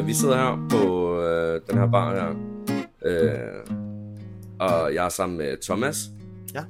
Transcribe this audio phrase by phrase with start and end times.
[0.00, 0.82] Øh, vi sidder her på
[1.22, 2.28] øh, den her bar her,
[3.04, 3.66] øh,
[4.60, 5.96] og jeg er sammen med Thomas.
[6.54, 6.64] Ja.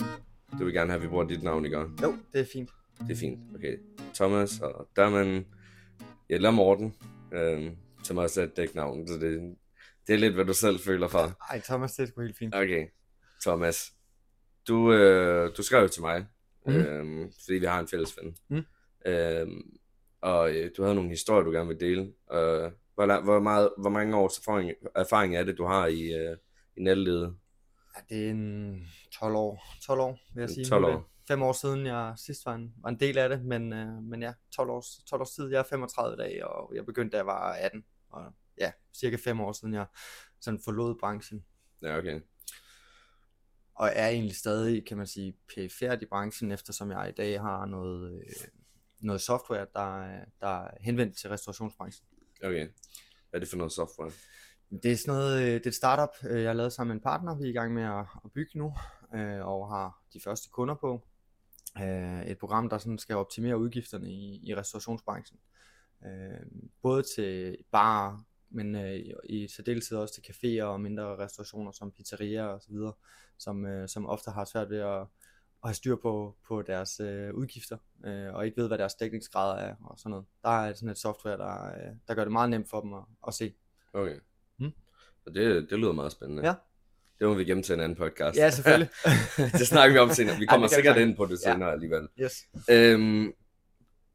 [0.59, 1.79] Du vil gerne have, at vi bruger dit navn, ikke?
[1.79, 2.71] Jo, det er fint.
[2.99, 3.41] Det er fint.
[3.55, 3.77] Okay.
[4.14, 5.46] Thomas og Derman,
[6.29, 6.95] eller Morten,
[7.32, 7.71] øh,
[8.03, 9.54] som også er et dæknavn, så det,
[10.07, 11.37] det er lidt, hvad du selv føler for.
[11.51, 12.54] Ej, Thomas, det er sgu helt fint.
[12.54, 12.87] Okay,
[13.43, 13.93] Thomas.
[14.68, 16.26] Du, øh, du skrev jo til mig,
[16.67, 16.76] Mhm.
[16.76, 18.37] øh, fordi vi har en fælles ven.
[18.51, 18.65] Mhm.
[19.12, 19.46] Øh,
[20.23, 22.12] og øh, du havde nogle historier, du gerne vil dele.
[22.32, 22.71] Øh,
[23.07, 26.36] hvor, la- hvor, meget, hvor mange års erfaring, erfaring er det, du har i, øh,
[26.77, 27.36] i nattelivet?
[27.96, 30.64] Ja, det er en 12 år, 12 år vil jeg sige.
[30.64, 31.11] 12 Nu er det år.
[31.29, 34.23] Fem år siden, jeg sidst var en, var en del af det, men, øh, men
[34.23, 35.48] ja, 12 års, 12 års tid.
[35.50, 37.84] Jeg er 35 dage, og jeg begyndte, da jeg var 18.
[38.11, 39.87] Og ja, cirka fem år siden, jeg
[40.41, 41.45] sådan forlod branchen.
[41.83, 42.21] Ja, okay.
[43.75, 47.67] Og er egentlig stadig, kan man sige, perifært i branchen, eftersom jeg i dag har
[47.67, 48.48] noget, øh,
[49.01, 52.06] noget software, der, er- der er henvendt til restaurationsbranchen.
[52.43, 52.69] Okay.
[53.31, 54.11] Hvad er det for noget software?
[54.83, 57.01] Det er sådan noget, øh, det er et startup, øh, jeg har lavet sammen med
[57.01, 57.39] en partner.
[57.39, 58.75] Vi er i gang med at, at bygge nu,
[59.15, 61.07] øh, og har de første kunder på.
[61.83, 65.39] Øh, Et program, der sådan skal optimere udgifterne i, i restaurationsbranchen.
[66.07, 66.47] Øh,
[66.83, 72.45] Både til bar, men øh, i- særdeleshed også til caféer og mindre restaurationer som pizzerier
[72.45, 72.93] og så videre,
[73.39, 75.07] som, øh, som ofte har svært ved at,
[75.62, 79.55] at have styr på, på deres øh, udgifter, øh, og ikke ved, hvad deres dækningsgrader
[79.55, 80.27] er og sådan noget.
[80.42, 83.03] Der er sådan et software, der, øh, der gør det meget nemt for dem at,
[83.27, 83.55] at se.
[83.92, 84.16] Okay.
[84.58, 84.72] Mm.
[85.25, 86.47] Så det, det lyder meget spændende.
[86.47, 86.55] Ja.
[87.19, 88.36] Det må vi gemme til en anden podcast.
[88.38, 88.91] Ja, selvfølgelig.
[89.58, 90.36] det snakker vi om senere.
[90.36, 91.53] Vi Ja, kommer vi sikkert ind på det Ja.
[91.53, 92.08] senere alligevel.
[92.20, 92.44] Yes.
[92.70, 93.33] Øhm,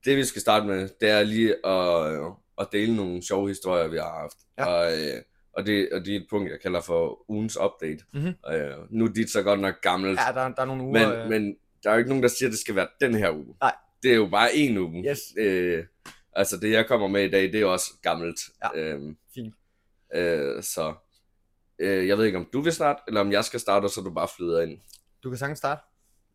[0.06, 3.98] det vi skal starte med, det er lige at, at dele nogle sjove historier, vi
[3.98, 4.38] har haft.
[4.58, 4.66] Ja.
[4.66, 5.22] Og, øh,
[5.56, 8.06] og, det, og det er et punkt, jeg kalder for ugens update.
[8.14, 8.28] Mhm.
[8.54, 11.08] Øh, nu er dit så godt nok gammelt, Ja, der, der er nogle uger.
[11.10, 13.16] men, øh, men der er jo ikke nogen, der siger, at det skal være den
[13.16, 13.56] her uge.
[13.62, 13.76] Nej.
[14.04, 15.10] Det er jo bare en uge.
[15.10, 15.20] Yes.
[15.38, 15.86] Øh,
[16.34, 18.40] altså det, jeg kommer med i dag, det er også gammelt.
[18.64, 18.80] Ja.
[18.82, 19.56] Øhm, Fint.
[20.16, 20.94] øh, så
[21.80, 24.02] øh, jeg ved ikke, om du vil starte, eller om jeg skal starte, og så
[24.02, 24.80] du bare flyder ind.
[25.24, 25.82] Du kan sagtens starte.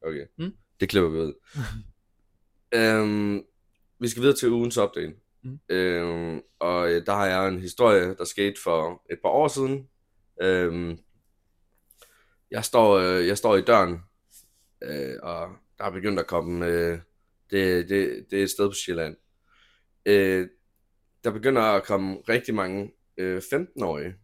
[0.07, 0.53] Okay, Mm.
[0.81, 1.33] det klipper vi ud.
[2.75, 3.43] øhm,
[4.01, 5.13] vi skal videre til ugens update.
[5.43, 5.59] Mm.
[5.69, 9.89] Øhm, og øh, der har jeg en historie, der skete for et par år siden.
[10.43, 10.99] Øhm,
[12.51, 13.99] jeg, står, øh, jeg står i døren,
[14.83, 15.49] øh, og
[15.79, 16.67] der er begyndt at komme...
[16.67, 16.99] Øh,
[17.51, 19.17] det, det, det er et sted på Sjælland.
[20.07, 20.49] Øh,
[21.25, 24.15] der begynder at komme rigtig mange øh, 15-årige,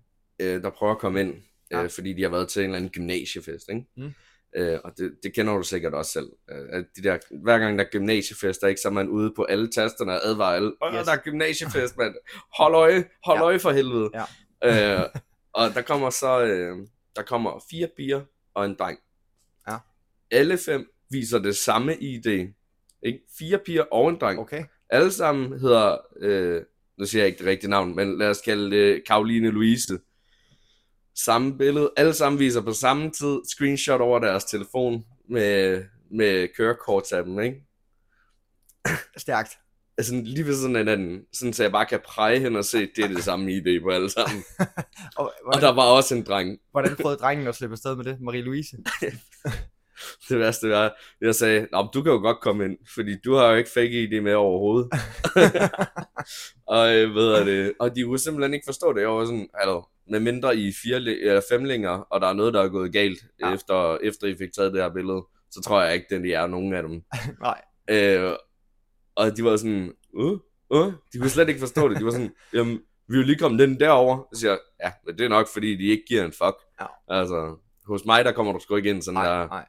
[0.41, 1.87] øh, der prøver at komme ind, øh, Ja.
[1.87, 3.87] fordi de har været til en eller anden gymnasiefest, ikke?
[3.97, 4.13] Mm.
[4.57, 6.29] Øh, og det, det kender du sikkert også selv.
[6.51, 9.43] Øh, at de der, hver gang der er gymnasiefester, ikke, så er man ude på
[9.45, 10.73] alle tasterne og advarer alle.
[10.83, 11.07] Åh, Yes.
[11.07, 12.15] der er gymnasiefest, mand.
[12.59, 13.45] Hold øje, hold Ja.
[13.45, 14.11] øje for helvede.
[14.63, 14.99] Ja.
[15.01, 15.05] øh,
[15.53, 16.77] og der kommer så, øh,
[17.17, 18.21] der kommer fire piger
[18.55, 18.99] og en dreng.
[19.69, 19.77] Ja.
[20.31, 22.27] Alle fem viser det samme ID.
[23.03, 23.21] Ikke?
[23.39, 24.39] Fire piger og en dreng.
[24.39, 24.65] Okay.
[24.91, 26.63] Alle sammen hedder, øh,
[26.99, 29.99] nu siger jeg ikke det rigtige navn, men lad os kalde det Karoline Louise.
[31.17, 37.13] Samme billede, alle sammen viser på samme tid, screenshot over deres telefon med, med kørekort
[37.13, 37.63] af dem, ikke?
[39.17, 39.51] Stærkt.
[39.99, 42.89] Altså lige ved sådan en anden, sådan så jeg bare kan præge hen og se,
[42.97, 44.45] det er det samme ID på alle sammen.
[45.17, 46.59] Og, Og hvordan, der var også en dreng.
[46.71, 48.19] hvordan prøvede drengen at slippe afsted med det?
[48.21, 48.83] Marie-Louise?
[50.29, 53.51] Det værste var, jeg sagde, Nå, du kan jo godt komme ind, fordi du har
[53.51, 54.91] jo ikke fake ID med overhovedet.
[56.67, 59.01] og, øh, ved jeg det, og de kunne simpelthen ikke forstå det.
[59.01, 62.63] Jeg var sådan, altså, med mindre i fire, eller femlinger, og der er noget, der
[62.63, 63.55] er gået galt, Ja.
[63.55, 66.47] efter, efter I fik taget det her billede, så tror jeg ikke, at de er
[66.47, 67.03] nogen af dem.
[67.41, 67.63] Nej.
[67.91, 68.33] Øh,
[69.15, 70.39] og de var sådan, uh,
[70.71, 71.99] uh, de kunne slet ikke forstå det.
[71.99, 74.29] De var sådan, jamen, vi er jo lige kommet den derover.
[74.35, 76.57] Så siger jeg, ja, men det er nok, fordi de ikke giver en fuck.
[76.81, 76.87] Ja.
[77.09, 77.57] Altså,
[77.87, 79.49] hos mig, der kommer du sgu ikke ind sådan Nej, der.
[79.49, 79.67] nej.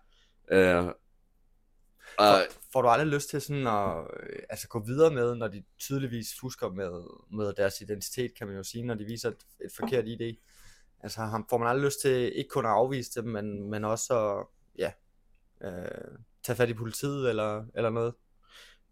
[0.51, 0.93] Øh,
[2.17, 2.35] og,
[2.73, 6.27] Får, du aldrig lyst til sådan at øh, altså gå videre med, når de tydeligvis
[6.39, 7.03] fusker med,
[7.37, 10.35] med deres identitet, kan man jo sige, når de viser et, et forkert ID?
[10.99, 14.13] Altså har- får man aldrig lyst til ikke kun at afvise dem, men, men også
[14.19, 14.45] at
[14.79, 14.91] ja,
[15.67, 18.13] øh, tage fat i politiet eller, eller noget?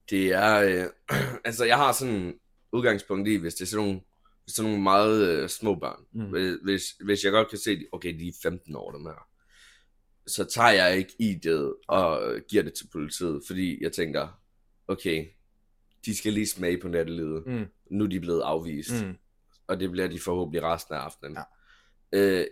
[0.10, 2.40] det er, øh, altså jeg har sådan
[2.72, 4.02] udgangspunkt i, hvis det er sådan nogle,
[4.48, 6.04] er nogle meget øh, små børn.
[6.12, 6.30] Mm.
[6.30, 9.28] Hvis, hvis, hvis jeg godt kan se, okay, de er 15 år, dem her,
[10.28, 14.42] så tager jeg ikke i det og giver det til politiet, fordi jeg tænker,
[14.88, 15.26] okay,
[16.06, 17.46] de skal lige smage på nattelivet.
[17.48, 17.66] Mm.
[17.92, 19.16] Nu er de blevet afvist, Mm.
[19.68, 21.38] og det bliver de forhåbentlig resten af aftenen.
[22.14, 22.20] Ja.
[22.20, 22.46] Øh,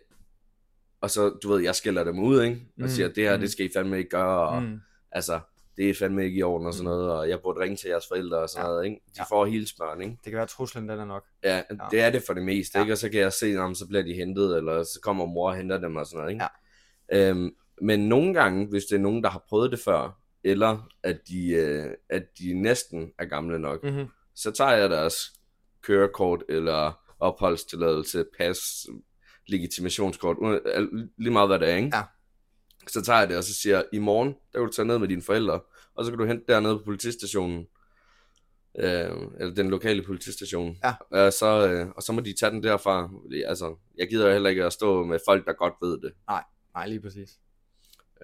[1.01, 2.55] og så, du ved, jeg skælder dem ud, ikke?
[2.55, 3.41] Og Mm, siger, det her, mm.
[3.41, 4.79] det skal I fandme ikke gøre, og Mm.
[5.11, 5.39] altså,
[5.77, 8.07] det er fandme ikke i orden og sådan noget, og jeg burde ringe til jeres
[8.07, 8.69] forældre og sådan Ja.
[8.71, 8.95] noget, ikke?
[9.07, 9.23] De Ja.
[9.23, 10.11] får hele spørgen, ikke?
[10.13, 11.25] Det kan være, at truslen den er nok.
[11.43, 11.61] Ja,
[11.91, 12.83] det er det for det meste, Ja.
[12.83, 12.93] ikke?
[12.93, 15.55] Og så kan jeg se, om så bliver de hentet, eller så kommer mor og
[15.55, 16.45] henter dem og sådan noget, ikke?
[17.11, 17.29] Ja.
[17.29, 21.19] Øhm, men nogle gange, hvis det er nogen, der har prøvet det før, eller at
[21.27, 24.05] de, øh, at de næsten er gamle nok, Mm-hmm.
[24.35, 25.15] så tager jeg deres
[25.81, 28.85] kørekort, eller opholdstilladelse, pas,
[29.47, 30.37] legitimationskort,
[31.17, 31.91] lige meget hvad det er, ikke?
[31.97, 32.03] Ja.
[32.87, 34.99] Så tager jeg det, og så siger jeg, i morgen, der kan du tage ned
[34.99, 35.59] med dine forældre,
[35.95, 37.67] og så kan du hente dernede på politistationen,
[38.79, 40.77] øh, eller den lokale politistation.
[40.83, 40.93] Ja.
[41.11, 43.09] Og, så, øh, og så må de tage den derfra.
[43.45, 46.13] Altså, jeg gider jo heller ikke at stå med folk, der godt ved det.
[46.75, 47.29] Nej, lige præcis.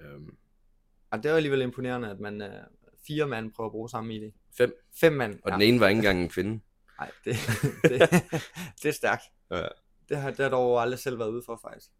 [0.00, 0.20] Øh,
[1.10, 2.50] Og det var alligevel imponerende, at man øh,
[3.06, 4.30] fire mand prøver at bruge samme ID.
[4.56, 5.34] fem, Fem mand.
[5.44, 5.54] og ja.
[5.54, 6.60] den ene var ikke engang en kvinde.
[6.98, 7.34] Nej, det,
[7.82, 8.00] det,
[8.82, 9.22] det er stærkt.
[9.50, 9.66] Ja.
[10.08, 11.90] Det har, det har jeg dog aldrig selv været ude for, faktisk.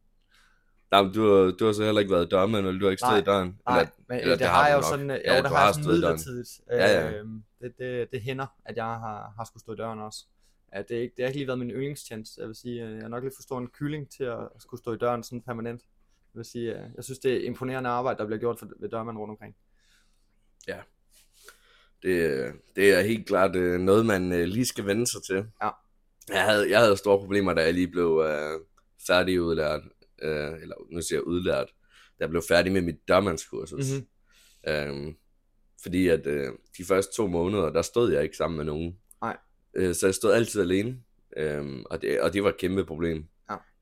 [0.91, 3.01] Nej, men du, har- du har så heller ikke været dørmand, eller du har ikke
[3.07, 3.59] stået i døren.
[3.69, 4.85] Nej, Eller, men eller det, det har har jeg jo nok.
[4.91, 6.61] sådan, øh, Ja, jo, det du har har jeg sådan midlertidigt.
[6.71, 7.11] Ja, ja.
[7.19, 10.27] Øhm, det, det, det hænder, at jeg har, har skulle stå i døren også.
[10.75, 12.41] Ja, det, er ikke, det har ikke lige været min yndlingstjeneste.
[12.41, 14.81] Jeg vil sige, øh, jeg er nok lidt for stor en kylling til at skulle
[14.81, 15.83] stå i døren sådan permanent.
[16.35, 18.89] Jeg vil sige, øh, jeg synes, det er imponerende arbejde, der bliver gjort for, ved
[18.89, 19.57] dørmand rundt omkring.
[22.03, 25.47] Det, det er helt klart øh, noget, man øh, lige skal vende sig til.
[25.63, 25.71] Ja.
[26.29, 28.61] Jeg havde, jeg havde store problemer, da jeg lige blev øh,
[29.07, 29.83] færdigudlært,
[30.23, 31.67] øh, eller nu siger jeg udlært,
[32.19, 33.91] da jeg blev færdig med mit dørmandskursus.
[33.91, 34.07] Mhm.
[34.69, 35.17] Øhm,
[35.83, 38.99] fordi at øh, de første to måneder, der stod jeg ikke sammen med nogen.
[39.23, 39.37] Nej.
[39.75, 41.03] Øh, så jeg stod altid alene,
[41.37, 43.25] øhm, og, det, og det var et kæmpe problem.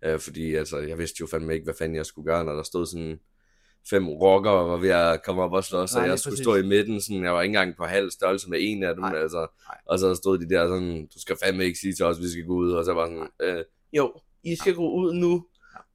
[0.04, 2.62] Øh, fordi altså, jeg vidste jo fandme ikke, hvad fanden jeg skulle gøre, når der
[2.62, 3.20] stod sådan
[3.90, 6.44] fem rockere og var ved at komme op og slås, Nej, og jeg skulle præcis.
[6.44, 9.02] stå i midten, sådan, jeg var ikke engang på halv størrelse med en af dem,
[9.04, 9.78] Nej, altså, nej.
[9.86, 12.46] og så stod de der sådan, du skal fandme ikke sige til os, vi skal
[12.46, 13.28] gå ud, og så var sådan,
[13.58, 14.14] øh, jo,
[14.44, 15.46] I skal gå ud nu,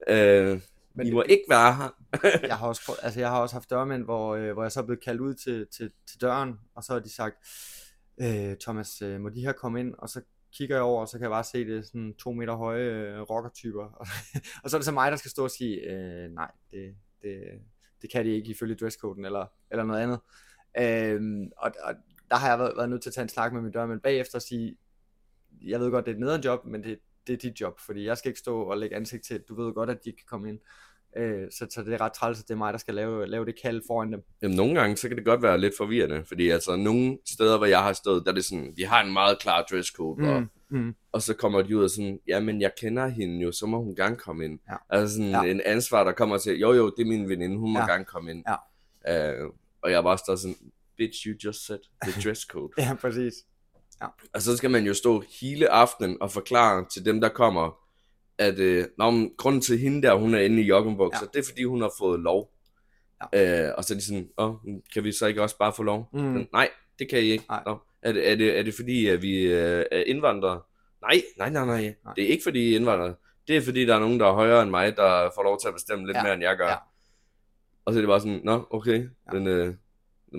[0.08, 0.48] øh,
[0.94, 1.88] Men I det- må ikke være her.
[2.48, 4.80] jeg har også, prøvet, altså jeg har også haft dørmænd, hvor, øh, hvor jeg så
[4.80, 7.36] er blevet kaldt ud til, til, til døren, og så har de sagt,
[8.20, 9.94] øh, Thomas, øh, må de her komme ind?
[9.98, 10.20] Og så
[10.56, 13.20] kigger jeg over, og så kan jeg bare se det sådan to meter høje øh,
[13.20, 13.84] rockertyper.
[13.84, 14.06] Og,
[14.64, 17.40] og så er det så mig, der skal stå og sige, øh, nej, det, det,
[18.02, 20.20] det kan de ikke ifølge dresscoden eller, eller noget andet.
[20.78, 21.94] Øh, og, og
[22.30, 24.38] der har jeg været, været nødt til at tage en snak med min dørmand bagefter
[24.38, 24.76] og sige,
[25.62, 28.04] jeg ved godt, det er et nederen job, men det, det er dit job, fordi
[28.04, 30.26] jeg skal ikke stå og lægge ansigt til, du ved godt, at de ikke kan
[30.28, 30.58] komme ind.
[31.16, 33.44] Øh, så, så det er ret træls, at det er mig, der skal lave, lave
[33.44, 34.20] det kald foran dem.
[34.42, 37.66] Jamen, nogle gange, så kan det godt være lidt forvirrende, fordi altså, nogle steder, hvor
[37.66, 40.28] jeg har stået, der er det sådan, vi har en meget klar dresscode, mm.
[40.28, 40.94] og, mm.
[41.12, 43.82] og så kommer de ud og sådan, ja, men jeg kender hende jo, så må
[43.82, 44.58] hun gerne komme ind.
[44.70, 44.76] Ja.
[44.90, 45.42] Altså sådan Ja.
[45.42, 47.86] en ansvar, der kommer til, jo jo, det er min veninde, hun må Ja.
[47.86, 48.44] gerne komme ind.
[49.08, 49.42] Ja.
[49.44, 49.50] Uh,
[49.82, 50.56] og jeg var bare sådan,
[50.96, 52.72] bitch, you just said the dress code.
[52.82, 53.34] Ja, præcis.
[54.34, 57.76] og så skal man jo stå hele aftenen og forklare til dem, der kommer,
[58.38, 61.38] at øh, nå, men, grunden til hende der, hun er inde i joggingbukser, Ja.
[61.38, 62.50] det er fordi, hun har fået lov.
[63.32, 63.66] Ja.
[63.68, 64.54] Øh, og så er de sådan, åh,
[64.94, 66.08] kan vi så ikke også bare få lov?
[66.12, 66.20] Mm.
[66.20, 67.44] Men, Nej, det kan I ikke.
[67.48, 67.62] Nej.
[67.66, 67.78] Nå.
[68.02, 70.60] Er, det, er, det, er det fordi, at vi øh, er indvandrere?
[71.02, 72.14] Nej, nej, nej, nej, Nej.
[72.14, 73.14] Det er ikke fordi, I er indvandrere.
[73.48, 75.68] Det er fordi, der er nogen, der er højere end mig, der får lov til
[75.68, 76.22] at bestemme lidt Ja.
[76.22, 76.66] mere, end jeg gør.
[76.68, 76.74] Ja.
[77.84, 79.08] Og så er det bare sådan, nå, okay.
[79.32, 79.38] Ja.
[79.38, 79.74] Men, øh,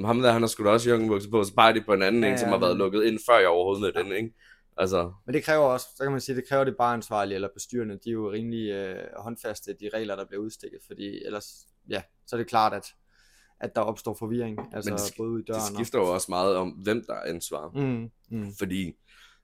[0.06, 2.21] ham der, han har sgu da også joggingbukser på, så peger de på en anden
[2.21, 4.09] Ja, ja, en, som har været lukket ind, før jeg overhovedet med Ja.
[4.09, 4.36] den, ikke?
[4.77, 7.50] Altså, Men det kræver også, så kan man sige, det kræver det bare ansvarlige eller
[7.54, 12.01] bestyrende, de er jo rimelig øh, håndfaste, de regler, der bliver udstikket, fordi ellers, ja,
[12.27, 12.86] så er det klart, at,
[13.60, 16.25] at der opstår forvirring, altså Men det sk- både i det døren skifter jo også
[16.30, 17.57] meget om, hvem der er ansvar.
[17.57, 17.80] og...
[17.80, 18.94] Mm, mm, Fordi,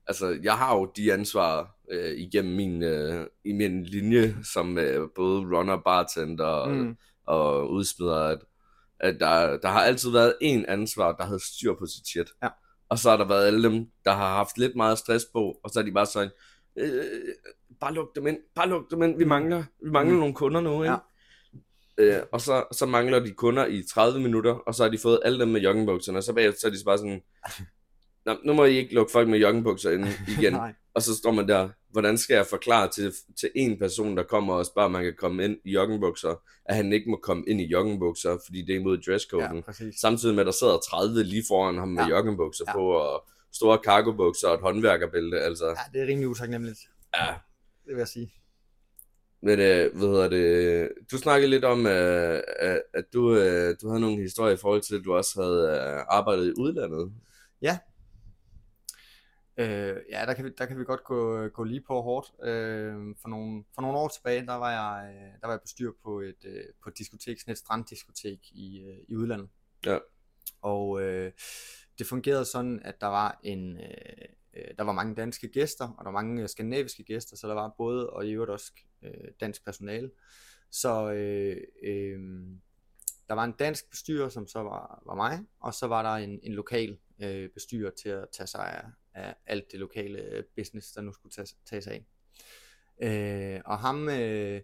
[0.06, 5.08] altså, jeg har jo de ansvar øh, igennem min, øh, i min linje, som øh,
[5.14, 6.96] både runner, bartender og, mm.
[7.26, 8.38] og udsmider, at,
[9.00, 12.30] at der, der har altid været en ansvar, der havde styr på sit shit.
[12.42, 12.48] Ja.
[12.92, 15.70] Og så har der været alle dem, der har haft lidt meget stress på, og
[15.70, 16.30] så er de bare sådan,
[16.76, 17.04] øh,
[17.80, 19.28] bare luk dem ind, bare luk dem ind, vi Mm.
[19.28, 20.18] mangler, vi mangler Mm.
[20.20, 20.94] nogle kunder nu, ikke?
[21.98, 22.18] Ja.
[22.18, 25.20] Øh, og så, så mangler de kunder i 30 minutter, og så har de fået
[25.24, 27.22] alle dem med joggingbukserne, og så bagefter så er de så bare sådan,
[28.26, 30.06] Nå, nu må I ikke lukke folk med joggingbukser ind
[30.38, 30.56] igen.
[30.94, 34.54] og så står man der, hvordan skal jeg forklare til, til en person, der kommer
[34.54, 37.60] og spørger, om man kan komme ind i joggingbukser, at han ikke må komme ind
[37.60, 39.54] i joggingbukser, fordi det er imod dresscoden.
[39.56, 39.94] ja, præcis.
[40.00, 42.08] Samtidig med, at der sidder 30 lige foran ham med Ja.
[42.08, 42.72] joggingbukser Ja.
[42.72, 45.66] på, og store cargobukser og et håndværkerbælte, altså.
[45.66, 46.78] Ja, det er rimelig utaknemmeligt,
[47.20, 47.26] Ja.
[47.86, 48.32] det vil jeg sige.
[49.42, 53.88] Men øh, hvad hedder det, du snakkede lidt om, øh, at at du, øh, du
[53.88, 57.12] havde nogle historier i forhold til, at du også havde øh, arbejdet i udlandet.
[59.56, 62.32] Øh, ja, der kan, vi, der kan vi godt gå, gå lige på hårdt.
[62.42, 65.66] Øh, for, nogle, for nogle år tilbage, der var jeg, øh, der var jeg på
[65.66, 69.48] styr på et, øh, på et diskotek, sådan et stranddiskotek i, øh, i udlandet.
[69.86, 69.98] Ja.
[70.62, 71.32] Og øh,
[71.98, 76.10] det fungerede sådan, at der var en, øh, der var mange danske gæster, og der
[76.10, 80.10] var mange skandinaviske gæster, så der var både, og i øvrigt også øh, dansk personale.
[80.70, 82.20] Så øh, øh,
[83.28, 86.40] der var en dansk bestyrer, som så var, var mig, og så var der en,
[86.42, 90.92] en lokal øh, bestyrer til at tage sig af, af alt det lokale øh, business,
[90.92, 92.06] der nu skulle tages, tages af.
[93.02, 94.60] Øh, og ham øh,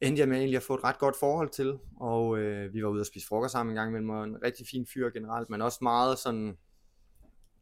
[0.00, 2.88] endte jeg med egentlig at få et ret godt forhold til, og øh, vi var
[2.88, 5.62] ude og spise frokost sammen en gang imellem, og en rigtig fin fyr generelt, men
[5.62, 6.58] også meget sådan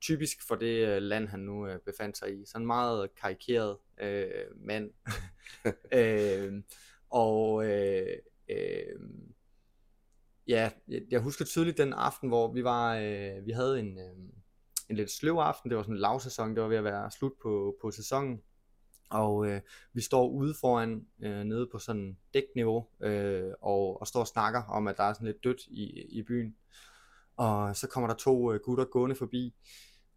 [0.01, 2.45] typisk for det øh, land, han nu øh, befandt sig i.
[2.47, 4.91] Sådan meget karikeret øh, mand.
[5.99, 6.63] øh,
[7.11, 8.17] og øh,
[8.51, 9.01] øh,
[10.49, 14.17] ja, jeg, jeg husker tydeligt den aften, hvor vi var, øh, vi havde en, øh,
[14.91, 15.71] en lidt sløv aften.
[15.71, 18.43] Det var sådan en lavsæson, det var ved at være slut på, på sæsonen.
[19.11, 19.61] Og øh,
[19.93, 24.63] vi står ude foran, øh, nede på sådan dækniveau, øh, og, og står og snakker
[24.63, 26.57] om, at der er sådan lidt dødt i, i byen.
[27.37, 29.55] Og så kommer der to øh, gutter gående forbi,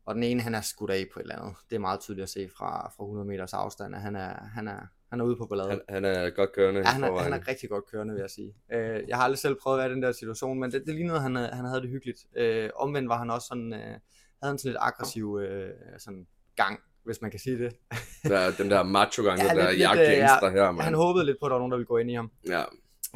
[0.06, 1.56] og den ene han er skudt af på et eller andet.
[1.70, 4.68] Det er meget tydeligt at se fra, fra 100 meters afstand, at han er, han
[4.68, 5.70] er, han er ude på ballade.
[5.70, 6.80] Han, han er godt kørende.
[6.80, 8.56] Ja, han er, han er rigtig godt kørende, vil jeg sige.
[8.74, 10.96] Øh, jeg har aldrig selv prøvet at være i den der situation, men det, det
[10.96, 12.20] lignede, at han, han havde det hyggeligt.
[12.36, 14.00] Øh, omvendt var han også sådan, øh,
[14.44, 17.76] havde han sådan lidt aggressiv øh, sådan gang, hvis man kan sige det.
[18.32, 20.84] der, den der macho gang, Ja, der lidt- jagt lidt, øh, gangster ja, her, man.
[20.86, 22.32] Han håbede lidt på, at der var nogen, der ville gå ind i ham.
[22.48, 22.64] Ja,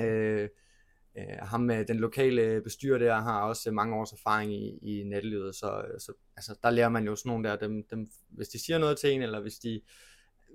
[0.01, 0.49] Øh,
[1.17, 5.55] øh, ham med den lokale bestyrer der har også mange års erfaring i, i nattelivet,
[5.55, 8.77] så, så altså, der lærer man jo sådan nogle der, dem, dem, hvis de siger
[8.77, 9.81] noget til en, eller hvis de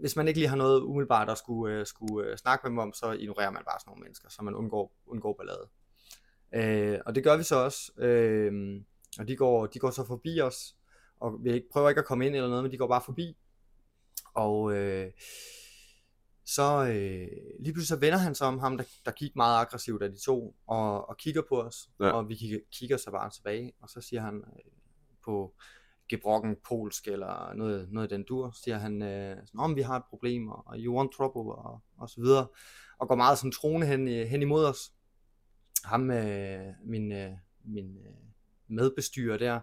[0.00, 2.78] hvis man ikke lige har noget umiddelbart at skulle, øh, skulle øh, snakke med dem
[2.78, 5.68] om, så ignorerer man bare sådan nogle mennesker, så man undgår, undgår ballade.
[6.54, 8.52] Øh, og det gør vi så også, øh,
[9.18, 10.76] og de går, de går så forbi os,
[11.20, 13.36] og vi ikke, prøver ikke at komme ind eller noget, men de går bare forbi,
[14.34, 15.10] og øh,
[16.44, 17.28] så øh,
[17.60, 20.24] lige pludselig så vender han sig om ham, der, der gik meget aggressivt af de
[20.24, 22.10] to, og, og kigger på os, Ja.
[22.10, 24.72] og vi kigger, kigger så bare tilbage, og så siger han øh,
[25.24, 25.54] på
[26.08, 29.96] gebrokken polsk, eller noget, noget i den dur, siger han, øh, sådan, om vi har
[29.96, 32.46] et problem, og, og you want trouble, og, og så videre,
[32.98, 34.92] og går meget sådan troende hen, hen imod os.
[35.84, 37.32] Ham, øh, min, øh,
[37.64, 38.14] min øh,
[38.72, 39.60] medbestyrer der,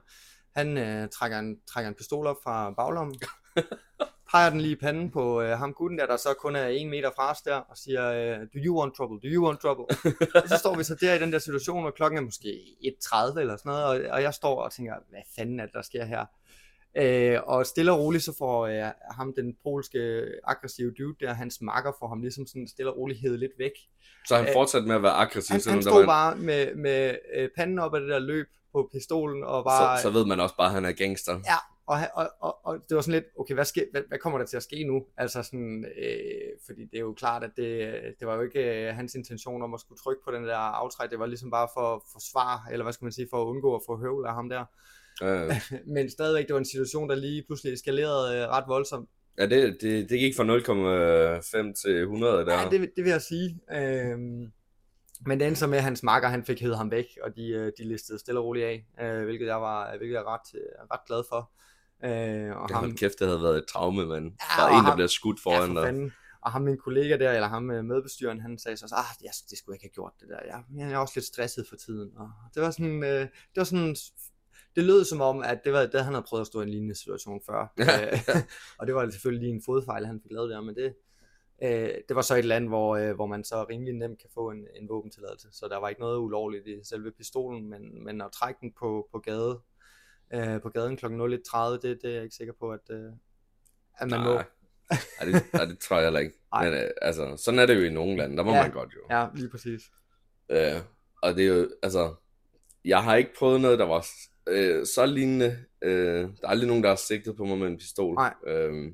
[0.56, 3.16] han øh, trækker, en, trækker en pistol op fra baglommen,
[4.32, 6.90] peger den lige i panden på øh, ham gutten der, der så kun er en
[6.90, 9.86] meter fra os der, og siger, øh, do you want trouble, do you want trouble?
[10.36, 12.50] og så står vi så der i den der situation, og klokken er måske
[12.84, 15.82] 1.30 eller sådan noget, og, og jeg står og tænker, hvad fanden er det, der
[15.82, 16.26] sker her?
[16.98, 21.62] Øh, og stille og roligt, så får øh, ham, den polske aggressive dude der, hans
[21.62, 23.72] makker, får ham ligesom sådan stille og roligt hævet lidt væk.
[24.28, 27.50] så han Øh, fortsatte med at være aggressiv, Han, han stod bare med, med øh,
[27.56, 29.98] panden op af det der løb på pistolen, og bare...
[29.98, 31.34] så, så ved man også bare, at han er gangster.
[31.34, 31.60] Ja,
[31.90, 34.46] og, og, og, og det var sådan lidt, okay, hvad, sker, hvad, hvad kommer der
[34.46, 35.06] til at ske nu?
[35.18, 38.96] Altså sådan, øh, fordi det er jo klart, at det, det var jo ikke øh,
[38.96, 41.96] hans intention om at skulle trykke på den der aftræk, det var ligesom bare for
[41.96, 44.50] at forsvare, eller hvad skal man sige, for at undgå at få høvl af ham
[44.50, 44.66] der.
[45.24, 45.56] Øh,
[45.96, 49.10] Men stadigvæk, det var en situation, der lige pludselig eskalerede øh, ret voldsomt.
[49.38, 50.44] ja, det, det, det gik fra
[51.68, 52.60] 0,5 til 100 der.
[52.60, 53.60] Ja, det, det vil jeg sige.
[53.72, 54.52] Øhm,
[55.26, 57.48] men det endte så med, at hans makker, han fik hævet ham væk, og de,
[57.50, 60.62] øh, de listede stille og roligt af, øh, hvilket jeg var, hvilket jeg ret, øh,
[60.94, 61.52] ret glad for.
[62.04, 64.26] Øh, og hold kæft, det havde været et traume, mand.
[64.26, 66.12] Ja, Der er en, der ham- bliver skudt Ja, foran for dig.
[66.42, 69.32] Og ham min kollega der, eller ham øh, medbestyreren, han sagde så, også, ah, jeg,
[69.50, 70.40] det skulle jeg ikke have gjort det der.
[70.46, 72.10] Jeg, jeg er også lidt stresset for tiden.
[72.18, 73.96] Og det var sådan, øh, det var sådan,
[74.76, 76.70] det lød som om, at det var det, han havde prøvet at stå i en
[76.70, 77.74] lignende situation før.
[77.78, 78.06] Ja.
[78.06, 78.20] Øh,
[78.80, 80.94] og det var selvfølgelig lige en fodfejl, han fik lavet der, men det,
[81.64, 84.50] øh, det var så et land, hvor, øh, hvor man så rimelig nemt kan få
[84.52, 85.48] en, en våbentilladelse.
[85.52, 89.08] Så der var ikke noget ulovligt i selve pistolen, men, men at trække den på,
[89.12, 89.60] på gade,
[90.34, 91.06] øh, på gaden kl.
[91.06, 93.12] 01.30, det, det er jeg ikke sikker på, at, øh,
[93.98, 94.34] at man må.
[94.34, 94.46] Nej.
[95.20, 96.36] Ej, det, det tror jeg heller ikke.
[96.54, 96.70] Ej.
[96.70, 98.38] Men øh, altså, sådan er det jo i nogle lande.
[98.38, 98.62] Der må Ja.
[98.62, 99.16] man godt jo.
[99.16, 99.82] Ja, lige præcis.
[100.50, 100.82] Øh,
[101.22, 102.16] og det er jo, altså,
[102.86, 104.06] jeg har ikke prøvet noget, der var
[104.48, 105.58] øh, så lignende.
[105.82, 108.16] Øh, der er aldrig nogen, der har sigtet på mig med en pistol.
[108.16, 108.34] Nej.
[108.48, 108.94] Øh,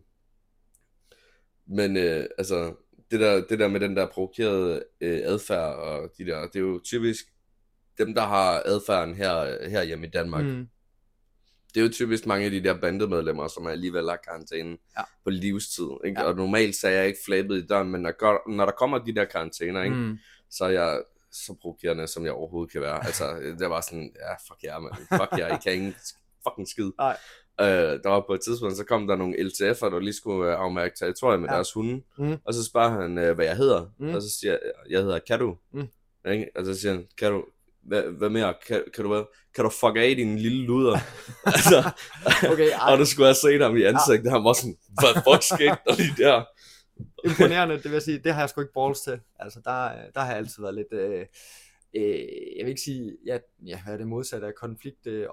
[1.67, 2.73] men øh, altså,
[3.11, 6.59] det der, det der med den der provokerede øh, adfærd og de der, det er
[6.59, 7.25] jo typisk
[7.97, 10.45] dem, der har adfærden her, her hjemme i Danmark.
[10.45, 10.67] Mm.
[11.73, 15.03] Det er jo typisk mange af de der bandemedlemmer, som er alligevel har karantæne Ja.
[15.23, 15.87] på livstid.
[16.05, 16.21] Ikke?
[16.21, 16.27] Ja.
[16.27, 18.97] Og normalt så er jeg ikke flabet i døren, men når, gør- når der kommer
[18.97, 19.95] de der karantæner, ikke?
[19.95, 20.17] Mm.
[20.49, 23.05] så er jeg så provokerende, som jeg overhovedet kan være.
[23.05, 24.91] Altså, det var sådan, ja, fuck jer, man.
[24.95, 25.95] Fuck jer, I kan ingen
[26.47, 26.91] fucking skid.
[26.97, 27.17] Nej.
[27.61, 27.67] Øh,
[28.03, 30.95] der var på et tidspunkt, så kom der nogle LTF'er, der lige skulle øh, afmærke
[30.99, 31.53] territoriet med Ja.
[31.53, 31.55] ja.
[31.55, 32.01] deres hunde.
[32.17, 32.37] Mm.
[32.45, 33.85] Og så spørger han, øh, hvad jeg hedder.
[33.99, 34.13] Mm.
[34.15, 34.59] Og så siger jeg,
[34.89, 35.57] jeg hedder Kadu.
[35.73, 35.87] Mm.
[36.31, 36.47] Ikke?
[36.55, 37.43] Og så siger han, Kadu,
[37.83, 38.53] hvad, hvad mere?
[38.67, 39.23] Kan, kan, du, hvad?
[39.55, 40.97] kan du fuck af, din lille luder?
[41.55, 41.91] altså,
[42.51, 44.31] Okay, ej, og du skulle have set ham i ansigtet.
[44.31, 46.43] Han var sådan, hvad fuck skete der lige der?
[47.25, 49.19] imponerende, det vil jeg sige, det har jeg sgu ikke balls til.
[49.39, 51.25] Altså, der, der har jeg altid været lidt, øh,
[51.95, 52.19] øh,
[52.57, 55.27] jeg vil ikke sige, ja, ja hvad er det modsatte af konflikt øh,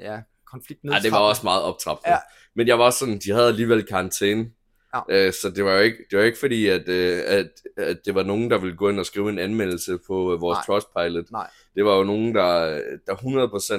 [0.00, 0.20] ja,
[0.50, 2.10] konflikt Nej, det var også meget optrappende.
[2.14, 2.18] Ja.
[2.56, 4.50] Men jeg var sådan, de havde alligevel karantæne.
[4.94, 5.26] Ja.
[5.26, 8.14] Øh, så det var jo ikke, det var ikke fordi, at, øh, at, at det
[8.14, 10.64] var nogen, der ville gå ind og skrive en anmeldelse på øh, vores Nej.
[10.66, 11.30] Trustpilot.
[11.30, 11.50] Nej.
[11.74, 12.64] Det var jo nogen, der,
[13.06, 13.14] der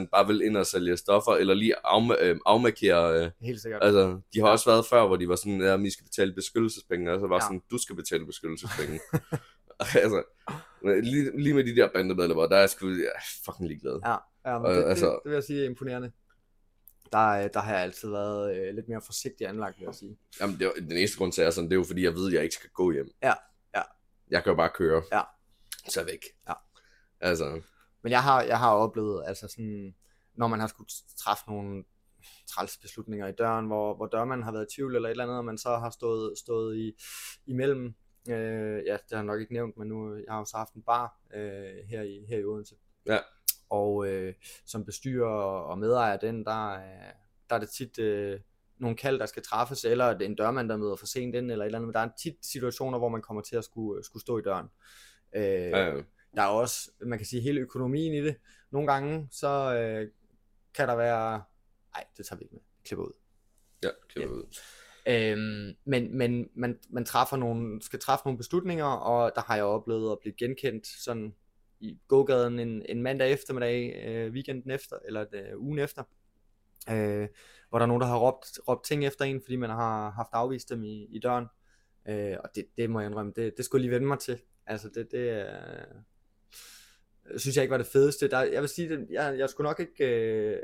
[0.04, 3.24] 100% bare ville ind og sælge stoffer, eller lige afma- øh, afmarkere.
[3.26, 3.84] Øh, Helt sikkert.
[3.84, 4.52] altså, de har Ja.
[4.52, 7.36] også været før, hvor de var sådan, ja, I skal betale beskyttelsespenge, og så var
[7.36, 7.40] Ja.
[7.42, 9.00] sådan, du skal betale beskyttelsespenge.
[10.04, 10.24] altså,
[11.04, 14.00] lige, lige med de der bandemedlemmer, der er jeg sgu ja, fucking ligeglad.
[14.06, 14.16] Ja,
[14.52, 16.12] ja men Og, det, altså- det, det, vil jeg sige er imponerende.
[17.12, 20.18] Der, der har jeg altid været øh, lidt mere forsigtig anlagt, vil jeg sige.
[20.42, 22.04] Jamen, det er, den eneste grund til, at jeg er sådan, det er jo fordi,
[22.04, 23.10] jeg ved, at jeg ikke skal gå hjem.
[23.24, 23.34] Ja,
[23.76, 23.82] ja.
[24.30, 25.04] Jeg kan jo bare køre.
[25.12, 25.22] Ja.
[25.90, 26.24] Så jeg væk.
[26.50, 26.54] Ja.
[27.20, 27.62] Altså,
[28.02, 29.96] Men jeg har, jeg har oplevet, altså sådan,
[30.36, 31.84] når man har skulle træffe nogle
[32.48, 35.38] træls beslutninger i døren, hvor, hvor dørmanden har været i tvivl eller et eller andet,
[35.38, 36.94] og man så har stået, stået i,
[37.46, 37.96] imellem.
[38.30, 40.74] Øh, ja, det har jeg nok ikke nævnt, men nu jeg har jo så haft
[40.74, 42.76] en bar øh, her, i, her i Odense.
[43.06, 43.18] Ja.
[43.70, 44.34] Og øh,
[44.66, 45.28] som bestyrer
[45.70, 47.14] og medejer den, der, er-
[47.50, 48.40] der er det tit øh,
[48.78, 51.68] nogle kald, der skal træffes, eller en dørmand, der møder for sent ind, eller et
[51.68, 51.88] eller andet.
[51.88, 54.68] Men der er tit situationer, hvor man kommer til at skulle, skulle stå i døren.
[55.36, 56.02] Øh, ja, ja.
[56.36, 58.36] der er også, man kan sige, hele økonomien i det.
[58.72, 60.12] Nogle gange, så øh,
[60.74, 61.44] kan der være,
[61.96, 63.12] nej, det tager vi ikke med, klipper ud.
[63.84, 64.22] ja, Ja.
[64.22, 64.28] ja.
[64.28, 64.44] ud.
[65.08, 69.64] Øhm, men men man, man træffer nogle, skal træffe nogle beslutninger, og der har jeg
[69.66, 71.36] oplevet at blive genkendt sådan
[71.80, 76.04] i gågaden en, en mandag eftermiddag, øh, weekenden efter, eller øh, ugen efter,
[76.92, 77.28] øh,
[77.70, 80.30] hvor der er nogen, der har råbt, råbt ting efter en, fordi man har haft
[80.34, 81.46] afvist dem i, i døren.
[82.08, 84.40] Øh, og det, det må jeg indrømme, det, det skulle jeg lige vende mig til.
[84.66, 85.46] Altså det, det
[87.30, 88.28] øh, synes jeg ikke var det fedeste.
[88.28, 90.58] Der, jeg vil sige, jeg, jeg skulle nok ikke, øh,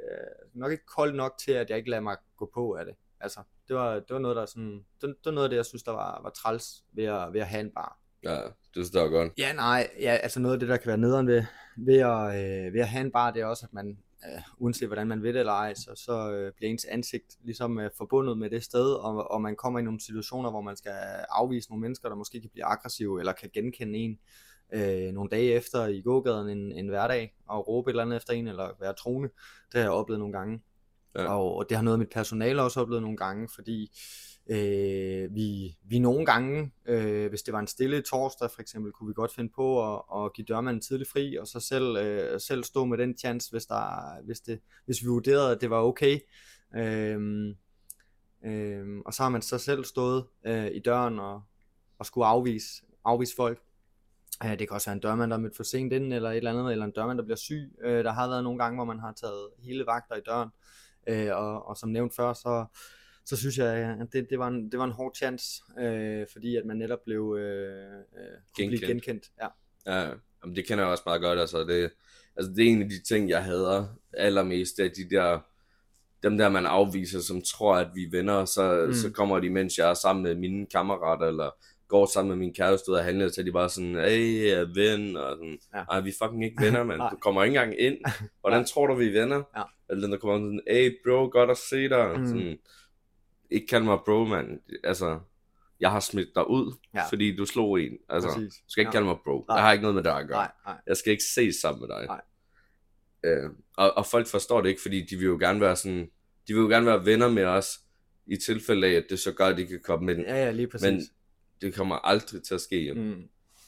[0.54, 2.96] nok ikke kold nok til, at jeg ikke lader mig gå på af det.
[3.20, 5.66] Altså, det var, det var noget, der sådan, det, det var noget af det, jeg
[5.66, 8.00] synes, der var, var træls ved at, ved at have en bar.
[8.26, 8.40] Ja,
[8.76, 9.34] det står godt.
[9.38, 11.44] Ja, nej, ja, altså noget af det, der kan være nederen ved,
[11.78, 14.88] ved, at, øh, ved at have en bar, det er også, at man, øh, uanset
[14.88, 18.38] hvordan man ved det eller ej, så, så øh, bliver ens ansigt ligesom øh, forbundet
[18.38, 20.94] med det sted, og, og man kommer i nogle situationer, hvor man skal
[21.30, 24.20] afvise nogle mennesker, der måske kan blive aggressive, eller kan genkende en
[24.74, 28.34] øh, nogle dage efter i gågaden en, en hverdag, og råbe et eller andet efter
[28.34, 29.30] en, eller være troende.
[29.72, 30.62] Det har jeg oplevet nogle gange.
[31.16, 31.34] Ja.
[31.34, 33.92] Og, og det har noget af mit personale også oplevet nogle gange, fordi
[34.50, 39.08] øh, vi, vi nogle gange, øh, hvis det var en stille torsdag for eksempel, kunne
[39.08, 42.64] vi godt finde på at, at give dørmanden tidlig fri, og så selv, øh, selv
[42.64, 46.20] stå med den chance, hvis, der, hvis, det, hvis vi vurderede, at det var okay.
[46.76, 47.20] Øh,
[48.46, 51.42] øh, og så har man så selv stået øh, i døren og,
[52.00, 53.62] og skulle afvise, afvise folk.
[54.44, 56.38] Øh, det kan også være en dørmand, der er mødt for sent inden, eller et
[56.38, 57.76] eller andet, eller en dørmand, der bliver syg.
[57.84, 60.50] Øh, der har været nogle gange, hvor man har taget hele vagter i døren.
[61.08, 62.66] Øh, og, og som nævnt før, så,
[63.26, 63.68] så synes jeg,
[64.02, 67.00] at det, det, var en, det var en hård chance, øh, fordi at man netop
[67.06, 67.94] blev øh, øh,
[68.56, 68.88] kunne blive Genkendt.
[69.06, 69.26] genkendt.
[69.42, 69.48] Ja.
[69.88, 70.10] Ja,
[70.44, 71.40] jamen, det kender jeg også meget godt.
[71.40, 71.92] Altså, det,
[72.36, 75.40] altså, det er en af de ting, jeg hader allermest, det er de der,
[76.24, 78.94] dem der, man afviser, som tror, at vi er venner, så, Mm.
[78.94, 81.50] så kommer de, mens jeg er sammen med mine kammerater, eller
[81.88, 84.60] går sammen med min kæreste ud og handler, så er de bare sådan, hey, jeg
[84.60, 85.84] er ven, og sådan, Ja.
[85.92, 87.02] ej, vi er fucking ikke venner, mand.
[87.12, 87.98] Du kommer ikke engang ind.
[88.42, 89.44] Hvordan tror du, vi er venner?
[89.58, 89.64] Ja.
[89.90, 92.20] Eller den, der kommer sådan, hey, bro, godt at se dig.
[92.20, 92.26] Mm.
[92.28, 92.58] Sådan,
[93.52, 94.60] ikke kald mig bro, mand.
[94.84, 95.20] Altså,
[95.80, 97.08] jeg har smidt dig ud, Ja.
[97.10, 97.98] fordi du slog en.
[98.10, 98.54] Altså, Præcis.
[98.54, 98.92] du skal ikke Ja.
[98.92, 99.46] kalde mig bro.
[99.48, 99.56] Nej.
[99.58, 100.38] Jeg har ikke noget med dig at gøre.
[100.38, 100.76] Nej, nej.
[100.88, 102.06] Jeg skal ikke ses sammen med dig.
[102.06, 102.22] Nej.
[103.24, 106.12] Øh, og, og folk forstår det ikke, fordi de vil jo gerne være sådan,
[106.48, 107.80] de vil jo gerne være venner med os,
[108.28, 110.22] i tilfælde af, at det så gør, at de kan komme ind.
[110.22, 110.86] Ja, ja, lige præcis.
[110.86, 111.02] Men
[111.62, 112.94] det kommer aldrig til at ske.
[112.96, 113.24] Mm,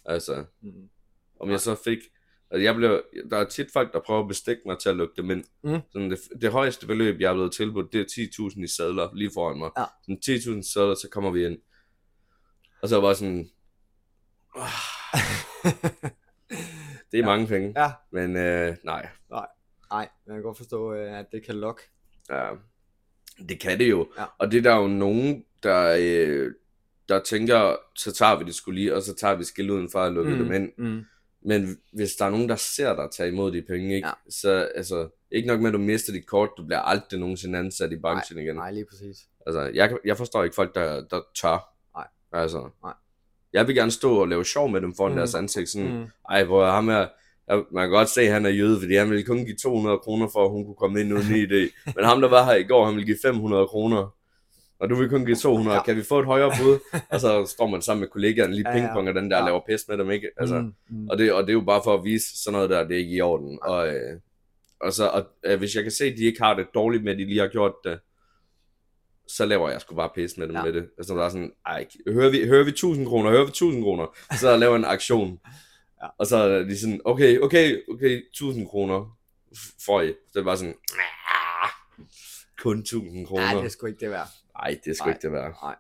[0.05, 0.89] Altså, mm,
[1.39, 1.99] om jeg så fik,
[2.51, 5.13] altså jeg blev, der er tit folk, der prøver at bestikke mig til at lukke
[5.17, 5.43] dem ind.
[5.63, 5.79] Mm.
[5.91, 9.31] Sådan det, det, højeste beløb, jeg er blevet tilbudt, det er 10.000 i sadler lige
[9.33, 9.71] foran mig.
[9.77, 9.83] Ja.
[10.01, 11.57] Sådan 10.000 sadler, så kommer vi ind.
[12.81, 13.49] Og så var sådan,
[14.55, 14.69] "Ah,
[17.11, 17.25] det er Ja.
[17.25, 17.73] mange penge.
[17.83, 19.09] ja, Men øh, nej,
[19.91, 21.81] nej, jeg kan godt forstå, øh, at det kan lokke.
[22.29, 22.49] Ja,
[23.49, 24.07] det kan det jo.
[24.17, 24.25] Ja.
[24.37, 26.51] Og det er der jo nogen, der, øh,
[27.09, 30.13] der tænker, så tager vi det skulle lige, og så tager vi skilluden for at
[30.13, 30.37] lukke mm.
[30.37, 30.71] dem ind.
[30.77, 31.03] Mm,
[31.47, 34.07] Men hvis der er nogen, der ser dig tage imod de penge, ikke?
[34.07, 34.13] Ja.
[34.29, 37.91] så altså, ikke nok med, at du mister dit kort, du bliver aldrig nogensinde ansat
[37.91, 38.55] i branchen igen.
[38.55, 39.17] nej, lige præcis.
[39.45, 41.73] Altså, jeg, jeg forstår ikke folk, der, der tør.
[41.95, 42.07] Nej.
[42.33, 42.93] Altså, Nej.
[43.53, 45.17] Jeg vil gerne stå og lave sjov med dem foran Mm.
[45.17, 45.69] deres ansigt.
[45.69, 46.05] Sådan, mm.
[46.29, 47.07] Ej, hvor ham her,
[47.47, 49.97] jeg, man kan godt se, at han er jøde, fordi han ville kun give 200
[49.99, 51.91] kroner for, at hun kunne komme ind uden idé.
[51.95, 54.15] Men ham, der var her i går, han ville give 500 kroner.
[54.79, 55.75] Og du vil kun give 200.
[55.77, 55.83] Ja.
[55.83, 56.79] Kan vi få et højere bud?
[57.11, 59.45] og så står man sammen med kollegaerne lige pingponger den der Ja.
[59.45, 60.29] laver pis med dem, ikke?
[60.37, 62.69] Altså, mm, mm, og, det, og det er jo bare for at vise sådan noget
[62.69, 63.59] der, det er ikke i orden.
[63.61, 64.19] Og, øh,
[64.81, 67.11] og, så, og øh, hvis jeg kan se, at de ikke har det dårligt med,
[67.11, 67.99] at de lige har gjort det,
[69.27, 70.63] så laver jeg sgu bare pis med dem Ja.
[70.63, 70.89] med det.
[70.97, 74.17] Altså, der er sådan, ej, hører vi, hører vi 1000 kroner, hører vi 1000 kroner,
[74.39, 75.39] så laver jeg en aktion.
[76.03, 76.07] Ja.
[76.19, 79.17] Og så er de sådan, okay, okay, okay, 1000 kroner
[79.85, 80.07] får I.
[80.07, 81.69] Så det var sådan, "Ah,
[82.61, 83.43] kun 1000 kroner.
[83.43, 84.27] Ja, det er sgu ikke det værd.
[84.53, 85.13] Nej, det skal Nej.
[85.15, 85.75] ikke det være.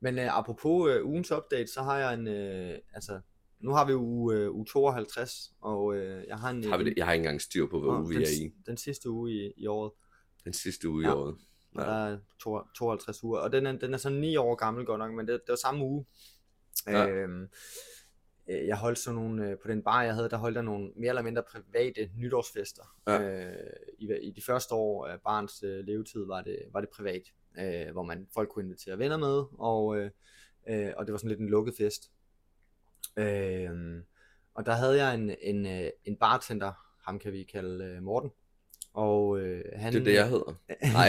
[0.00, 3.20] Men øh, apropos øh, ugens update, så har jeg en, øh, altså,
[3.60, 6.64] nu har vi uge, øh, uge 52, og øh, jeg har en...
[6.64, 6.94] Har vi det?
[6.96, 8.52] Jeg har ikke engang styr på, hvad Nå, uge vi er i.
[8.66, 9.92] Den sidste uge i, i året,
[10.44, 11.14] Den sidste uge i Ja.
[11.14, 11.34] året.
[11.74, 11.90] og Ja.
[11.90, 14.98] der er to, 52 uger, og den er, den er så 9 år gammel godt
[14.98, 16.06] nok, men det, det var samme uge.
[16.86, 17.08] Ja.
[17.08, 17.46] Øhm,
[18.48, 20.90] øh, jeg holdt sådan nogle, øh, på den bar jeg havde, der holdt jeg nogle
[20.96, 22.82] mere eller mindre private nytårsfester.
[23.06, 23.20] Ja.
[23.20, 27.22] Øh, i, I de første år af barns øh, levetid var det, var det privat,
[27.58, 30.10] øh, hvor man folk kunne invitere venner med, og, øh,
[30.68, 32.10] øh, og det var sådan lidt en lukket fest.
[33.16, 34.02] Øh,
[34.54, 36.72] og der havde jeg en, en, øh, en bartender,
[37.04, 38.30] ham kan vi kalde øh, Morten,
[38.92, 39.92] og øh, han...
[39.92, 40.54] Det er det, jeg hedder.
[40.98, 41.08] Nej.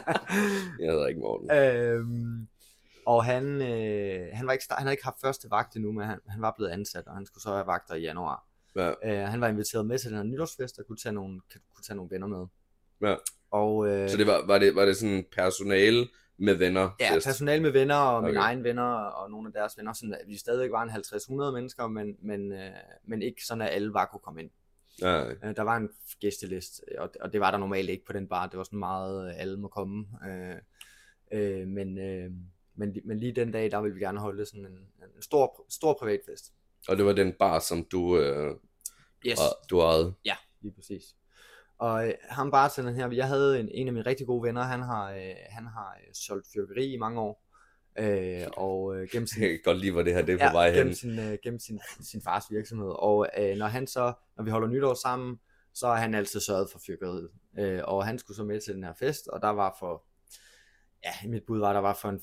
[0.80, 1.50] jeg hedder ikke Morten.
[1.50, 2.48] øhm,
[3.06, 6.18] og han, øh, han, var ikke, han havde ikke haft første vagt endnu, men han,
[6.28, 8.46] han var blevet ansat, og han skulle så have vagter i januar.
[8.76, 8.92] Ja.
[9.04, 11.40] Øh, han var inviteret med til den her nytårsfest, og kunne tage nogle,
[11.74, 12.46] kunne tage nogle venner med.
[13.02, 13.16] Ja.
[13.50, 16.90] Og øh, Så det var, var, det, var det sådan personale med venner?
[17.00, 17.26] ja, fest?
[17.26, 18.28] personale med venner, og okay.
[18.28, 21.52] mine egne venner, og nogle af deres venner, sådan at vi stadigvæk var en 50-100
[21.52, 22.70] mennesker, men, men, øh,
[23.04, 24.50] men ikke sådan, at alle bare kunne komme ind.
[25.00, 25.88] Ja, Øh, der var en
[26.20, 28.46] gæsteliste, og, og det var der normalt ikke på den bar.
[28.46, 30.06] Det var sådan meget, øh, alle må komme.
[30.28, 30.56] Øh,
[31.32, 32.30] øh, men, øh,
[32.74, 34.72] men, men lige den dag, der ville vi gerne holde sådan en,
[35.16, 36.52] en stor, stor privatfest.
[36.88, 38.54] og det var den bar, som du, øh,
[39.26, 39.38] Yes.
[39.38, 40.14] og, du ejede.
[40.24, 41.02] Ja, lige præcis.
[41.78, 44.82] Og øh, ham bartenderen her, jeg havde en, en af mine rigtig gode venner, han
[44.82, 47.44] har, øh, han har øh, solgt fyrkeri i mange år.
[47.98, 50.52] Øh, og øh, gennem sin, Jeg kan godt lide, hvor det her det er på
[50.56, 50.78] vej hen.
[50.78, 52.92] gennem sin, øh, gennem sin, sin fars virksomhed.
[52.98, 55.40] Og øh, når han så, når vi holder nytår sammen,
[55.74, 57.30] så har han altid sørget for fyrkeriet.
[57.58, 60.04] Øh, og han skulle så med til den her fest, og der var for,
[61.04, 62.20] ja, mit bud var, der var for en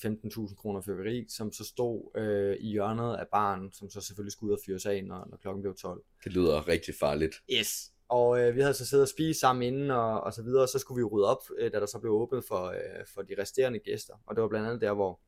[0.48, 4.52] 15.000 kroner fyrkeri, som så stod øh, i hjørnet af baren, som så selvfølgelig skulle
[4.52, 6.04] ud og fyres af, når, når klokken blev 12.
[6.24, 7.36] Det lyder rigtig farligt.
[7.54, 7.92] Yes.
[8.10, 10.70] Og øh, vi havde så siddet og spist sammen inden og, og så videre, og
[10.70, 13.22] så skulle vi jo rydde op, øh, da der så blev åbnet for, øh, for
[13.22, 14.14] de resterende gæster.
[14.28, 15.20] Og det var blandt andet der, hvor,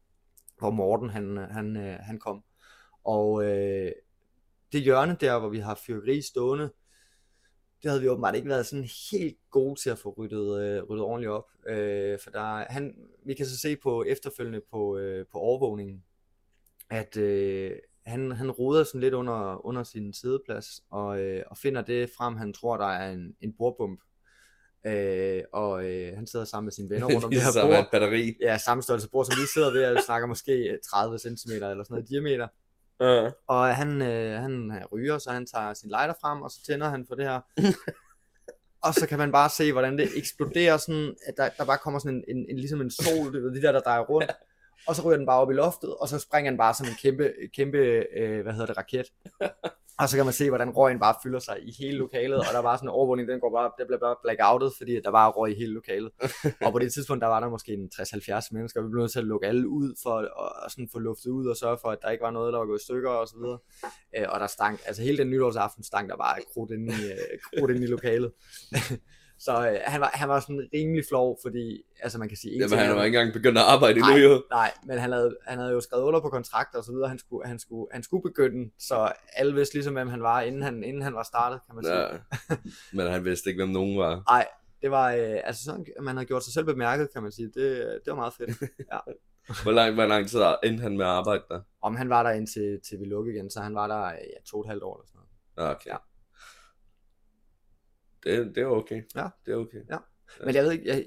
[0.59, 2.43] hvor Morten han, han, øh, han kom.
[3.03, 3.91] Og øh,
[4.71, 6.71] det hjørne der, hvor vi har fyrkeri stående,
[7.83, 11.05] det havde vi åbenbart ikke været sådan helt gode til at få ryddet, øh, ryddet
[11.05, 11.47] ordentligt op.
[11.67, 16.03] Øh, for der, han, vi kan så se på efterfølgende på, øh, på overvågningen,
[16.89, 17.71] at øh,
[18.05, 22.35] han, han roder sådan lidt under, under sin sideplads, og, øh, og finder det frem,
[22.35, 23.99] han tror, der er en, en bordbump.
[24.85, 27.91] Øh, og øh, han sidder sammen med sine venner rundt om det her et bord.
[27.91, 28.37] batteri.
[28.41, 31.85] Ja, samme størrelse bord, som vi sidder ved, og snakker måske 30 cm eller sådan
[31.89, 32.47] noget i diameter.
[33.01, 33.31] Ja.
[33.47, 37.05] Og han, øh, han ryger, så han tager sin lighter frem, og så tænder han
[37.07, 37.39] for det her.
[38.85, 41.99] og så kan man bare se, hvordan det eksploderer sådan, at der, der bare kommer
[41.99, 44.31] sådan en, en, en ligesom en sol, du ved, de der, der drejer rundt.
[44.87, 46.95] Og så ryger den bare op i loftet, og så springer den bare som en
[47.01, 47.77] kæmpe, kæmpe
[48.17, 49.05] øh, hvad hedder det, raket.
[49.99, 52.59] Og så kan man se, hvordan røgen bare fylder sig i hele lokalet, og der
[52.59, 55.51] var sådan en overvågning, den, går bare, den bliver bare blackoutet, fordi der var røg
[55.51, 56.11] i hele lokalet.
[56.65, 59.11] og på det tidspunkt, der var der måske en 60-70 mennesker, og vi blev nødt
[59.11, 60.15] til at lukke alle ud, for
[60.65, 62.65] at sådan få luftet ud, og sørge for, at der ikke var noget, der var
[62.65, 63.59] gået i stykker, og så videre.
[64.17, 67.59] Øh, og der stank, altså hele den nytårsaften stank der bare krudt inde i, øh,
[67.59, 68.31] krudt inde i lokalet.
[69.45, 72.61] Så øh, han, var, han var sådan rimelig flov, fordi, altså man kan sige, en
[72.61, 74.43] Jamen, han var ikke engang begyndt at arbejde endnu, Nej, jo.
[74.51, 77.19] nej, men han havde, han havde jo skrevet under på kontrakter og så videre, han
[77.19, 80.83] skulle, han skulle, han skulle begynde, så alle vidste ligesom, hvem han var, inden han,
[80.83, 81.97] inden han var startet, kan man sige.
[81.97, 82.17] Ja.
[82.97, 84.23] Men han vidste ikke, hvem nogen var.
[84.29, 84.47] Nej,
[84.81, 87.99] det var, øh, altså sådan, man havde gjort sig selv bemærket, kan man sige, det,
[88.05, 88.71] det var meget fedt.
[88.91, 88.99] Ja.
[89.63, 91.61] Hvor lang, hvor lang tid endte han med at arbejde der?
[91.81, 94.57] Om han var der indtil til vi lukkede igen, så han var der ja, to
[94.57, 95.21] og et halvt år eller sådan
[95.57, 95.75] noget.
[95.75, 95.89] Okay.
[95.89, 95.97] Ja.
[98.23, 99.01] Det, det er okay.
[99.15, 99.27] Ja.
[99.45, 99.81] Det er okay.
[100.45, 101.05] Men jeg ved, ikke, jeg,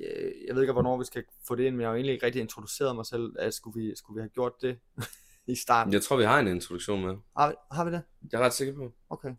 [0.48, 2.26] jeg, ved ikke, hvornår vi skal få det ind, men jeg har jo egentlig ikke
[2.26, 4.78] rigtig introduceret mig selv, at skulle vi, skulle vi have gjort det
[5.46, 5.92] i starten?
[5.92, 7.14] Jeg tror, vi har en introduktion med.
[7.36, 8.02] Har, vi- har vi det?
[8.32, 8.92] Jeg er ret sikker på.
[9.10, 9.34] Okay.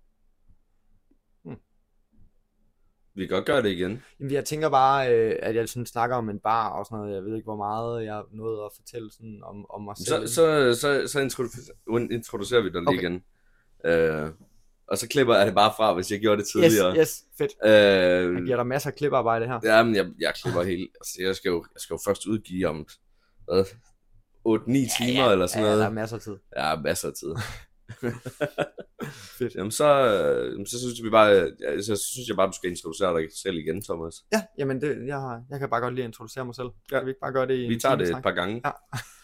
[3.18, 4.02] Vi kan godt gøre det igen.
[4.20, 7.16] Jamen, jeg tænker bare, øh, at jeg sådan snakker om en bar og sådan noget.
[7.16, 10.28] Jeg ved ikke, hvor meget jeg nåede at fortælle sådan om, om mig selv.
[10.28, 11.76] Så, så, så, så introducerer,
[12.12, 13.00] introducerer vi dig lige Okay.
[13.02, 13.24] igen.
[13.86, 14.30] Øh,
[14.88, 16.92] og så klipper jeg det bare fra, hvis jeg gjorde det tidligere.
[16.92, 17.52] Yes, yes, fedt.
[17.66, 19.60] Øh, Jeg giver dig masser af kliparbejde her.
[19.64, 20.90] Ja, men jeg, jeg klipper helt...
[21.02, 22.88] Altså, jeg skal jo, jeg skal jo først udgive om...
[23.46, 23.66] Hvad?
[24.48, 25.80] 8-9 timer ja, eller sådan ja, noget.
[25.80, 26.36] der er masser af tid.
[26.58, 27.36] Ja, masser af tid.
[29.38, 29.56] Fedt.
[29.56, 31.30] Jamen så, øh, jamen, så synes vi bare,
[31.62, 34.16] ja, så synes jeg bare, du skal introducere dig selv igen, Thomas.
[34.34, 36.68] Ja, jamen det, jeg, jeg kan bare godt lide at introducere mig selv.
[36.68, 36.96] Ja.
[36.96, 37.00] Ja.
[37.00, 38.62] Kan vi ikke bare gøre det i Vi tager det et par gange.
[38.66, 38.72] Ja.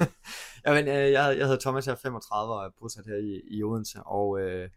[0.67, 3.63] Jamen, øh, jeg, jeg hedder Thomas, jeg er 35 og er bosat her i, i
[3.63, 4.69] Odense, og øh,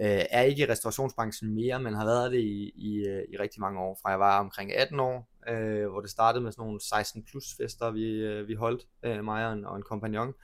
[0.00, 3.60] øh, er ikke i restaurationsbranchen mere, men har været det i, i, øh, i rigtig
[3.60, 6.80] mange år, fra jeg var omkring 18 år, øh, hvor det startede med sådan nogle
[6.80, 10.34] 16 plus fester, vi, øh, vi holdt, øh, mig og en, og en kompagnon,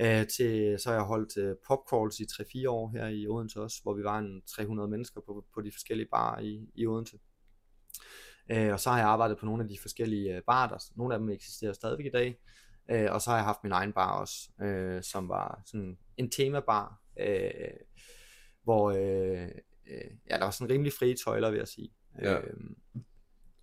[0.00, 3.82] øh, til, så har jeg holdt øh, popcalls i 3-4 år her i Odense også,
[3.82, 7.18] hvor vi var en 300 mennesker på, på de forskellige barer i, i Odense.
[8.50, 11.14] Øh, og så har jeg arbejdet på nogle af de forskellige øh, barer, der, nogle
[11.14, 12.38] af dem eksisterer stadigvæk i dag,
[12.90, 16.30] øh, og så har jeg haft min egen bar også, øh, som var sådan en
[16.30, 17.50] temabar, øh,
[18.66, 19.48] hvor øh,
[19.90, 21.90] øh, ja, der var sådan rimelig frie tøjler, vil jeg sige.
[22.22, 22.38] Ja.
[22.40, 22.76] Øhm,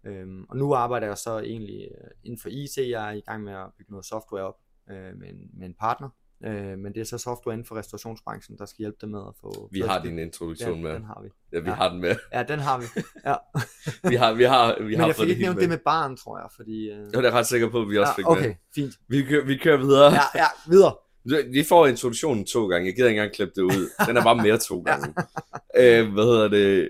[0.03, 3.43] øhm, og nu arbejder jeg så egentlig øh, inden for IT, jeg er i gang
[3.43, 4.57] med at bygge noget software op
[4.89, 6.09] øh, med, en, med en partner,
[6.45, 9.33] Øh, men det er så software inden for restaurationsbranchen, der skal hjælpe dem med at
[9.41, 9.69] få...
[9.71, 10.93] Vi har din introduktion den, med.
[10.93, 11.29] Den har vi.
[11.53, 11.75] Ja, vi Ja.
[11.75, 12.15] har den med.
[12.33, 12.85] Ja, den har vi.
[13.29, 13.35] Ja.
[14.09, 16.37] Vi har, vi har, vi men har jeg fik ikke nævnt det med barn, tror
[16.39, 16.89] jeg, fordi...
[16.89, 16.97] Øh...
[17.05, 18.55] Det var jeg ret sikker på, at vi også fik okay, med.
[18.75, 18.93] fint.
[19.07, 20.11] Vi kører, vi kører videre.
[20.13, 20.95] Ja, ja, videre.
[21.51, 22.85] Vi får introduktionen to gange.
[22.87, 23.89] Jeg gider ikke engang klippe det ud.
[24.07, 25.13] Den er bare mere to gange.
[25.77, 26.89] øh, hvad hedder det?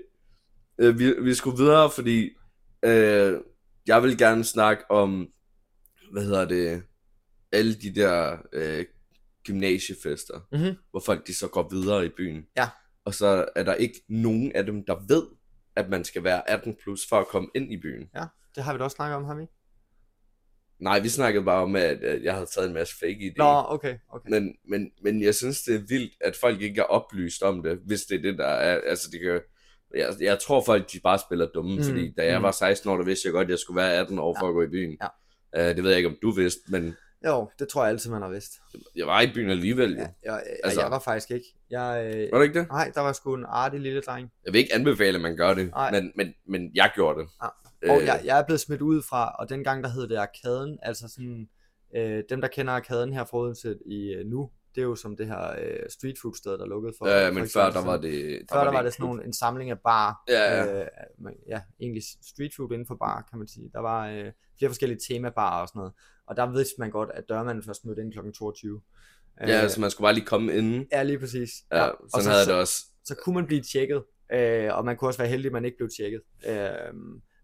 [0.78, 2.30] Øh, vi, vi skulle videre, fordi
[2.84, 3.40] øh,
[3.86, 5.28] jeg vil gerne snakke om,
[6.12, 6.82] hvad hedder det,
[7.52, 8.84] alle de der øh,
[9.44, 10.76] gymnasiefester, Mhm.
[10.90, 12.46] hvor folk de så går videre i byen.
[12.56, 12.68] Ja.
[13.04, 15.22] Og så er der ikke nogen af dem, der ved,
[15.76, 18.08] at man skal være 18 plus for at komme ind i byen.
[18.54, 19.46] Det har vi da også snakket om, har vi?
[20.80, 23.38] Nej, vi snakkede bare om, at at jeg havde taget en masse fake idéer.
[23.38, 24.30] Nå, okay, okay.
[24.30, 27.78] Men, men, men jeg synes, det er vildt, at folk ikke er oplyst om det,
[27.86, 28.80] hvis det er det, der er.
[28.86, 29.40] Altså, det kan,
[29.94, 32.42] jeg, jeg tror, folk de bare spiller dumme, Mm, fordi da jeg mm.
[32.42, 34.50] var 16 år, der vidste jeg godt, at jeg skulle være 18 år for Ja.
[34.50, 34.98] at gå i byen.
[35.02, 35.70] Ja.
[35.70, 38.22] Uh, det ved jeg ikke, om du vidste, men Jo, det tror jeg altid, man
[38.22, 38.52] har vidst.
[38.96, 39.92] jeg var i byen alligevel.
[39.92, 40.06] Ja, Ja.
[40.32, 40.60] jeg, altså...
[40.64, 41.46] Altså- jeg var faktisk ikke.
[41.70, 42.32] Jeg, øh...
[42.32, 42.68] Var det ikke det?
[42.68, 44.30] Nej, der var sgu en artig lille dreng.
[44.44, 45.90] Jeg vil ikke anbefale, at man gør det, Nej.
[45.90, 47.28] men, men, men jeg gjorde det.
[47.84, 47.88] Ja.
[47.88, 50.78] Øh, Og jeg, jeg er blevet smidt ud fra, og dengang der hed det Arkaden,
[50.82, 51.48] altså sådan,
[51.96, 55.16] øh, dem der kender Arkaden her fra Odense i øh, nu, det er jo som
[55.16, 57.08] det her øh, street food sted, der lukkede for.
[57.08, 58.40] Ja, for men så før der var det...
[58.48, 60.22] Der Før der var det sådan nogle, en samling af bar.
[60.28, 60.80] Ja, ja.
[60.80, 60.86] Øh,
[61.48, 63.70] ja, egentlig street food inden for bar, kan man sige.
[63.72, 65.92] Der var øh, flere forskellige temabarer og sådan noget.
[66.26, 68.18] Og der vidste man godt, at dørmanden først mødte ind kl.
[68.38, 68.80] 22.
[69.40, 70.86] Ja, altså man skulle bare lige komme inden.
[70.92, 71.50] ja, lige præcis.
[71.72, 72.84] Ja, og sådan så, havde så, det også.
[73.04, 75.76] så kunne man blive tjekket, øh, og man kunne også være heldig, at man ikke
[75.76, 76.20] blev tjekket.
[76.46, 76.94] Øh,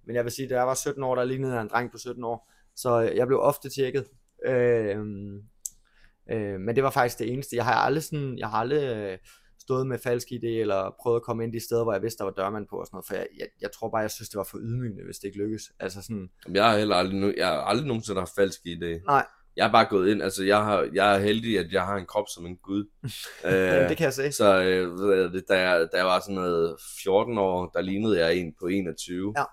[0.07, 1.99] men jeg vil sige, da jeg var 17 år, der lignede jeg en dreng på
[1.99, 4.05] 17 år, så øh, jeg blev ofte tjekket.
[4.47, 4.97] Øh,
[6.31, 7.57] øh, men det var faktisk det eneste.
[7.57, 9.19] Jeg har aldrig, sådan, jeg har aldrig øh,
[9.61, 12.25] stået med falsk idé, eller prøvet at komme ind de steder, hvor jeg vidste, der
[12.25, 14.39] var dørmand på og sådan noget, for jeg, jeg, jeg tror bare, jeg synes, det
[14.39, 15.63] var for ydmygende, hvis det ikke lykkes.
[15.81, 19.05] Altså sådan, Jamen, Jeg har heller aldrig, nu- jeg har aldrig nogensinde haft falsk idé.
[19.07, 19.27] Nej.
[19.57, 22.07] Jeg er bare gået ind, altså jeg, har, jeg er heldig, at jeg har en
[22.07, 22.85] krop som en gud.
[23.45, 24.33] øh, det kan jeg se.
[24.33, 28.55] Så øh, da, jeg, da jeg var sådan noget 14 år, der lignede jeg en
[28.61, 29.35] på 21.
[29.37, 29.45] Ja.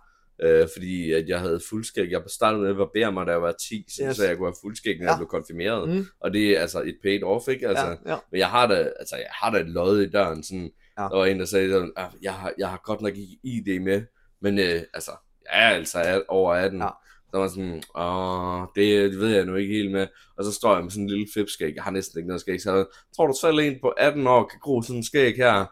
[0.43, 2.11] Øh, fordi at jeg havde fuldskæg.
[2.11, 4.15] Jeg startede med at barbere mig, da jeg var 10, så, Yes.
[4.15, 5.09] så jeg kunne have fuldskæg, når Ja.
[5.11, 5.89] jeg blev konfirmeret.
[5.89, 6.05] Mm.
[6.19, 7.67] Og det er altså et paid off, ikke?
[7.67, 8.17] Altså, ja, ja.
[8.31, 10.43] Men jeg har da, altså, jeg har da et lod i døren.
[10.43, 11.03] Sådan, Ja.
[11.03, 13.79] Der var en, der sagde, sådan, "Ah, jeg, har, jeg har godt nok ikke ID
[13.79, 14.01] med,
[14.41, 15.11] men øh, altså,
[15.45, 16.79] jeg er altså er over 18.
[16.81, 16.87] Ja.
[17.31, 20.07] Så var sådan, åh, det, det ved jeg nu ikke helt med.
[20.37, 21.75] Og så står jeg med sådan en lille flipskæg.
[21.75, 22.61] Jeg har næsten ikke noget skæg.
[22.61, 25.65] Så jeg, tror du selv en på 18 år kan gro sådan en skæg her?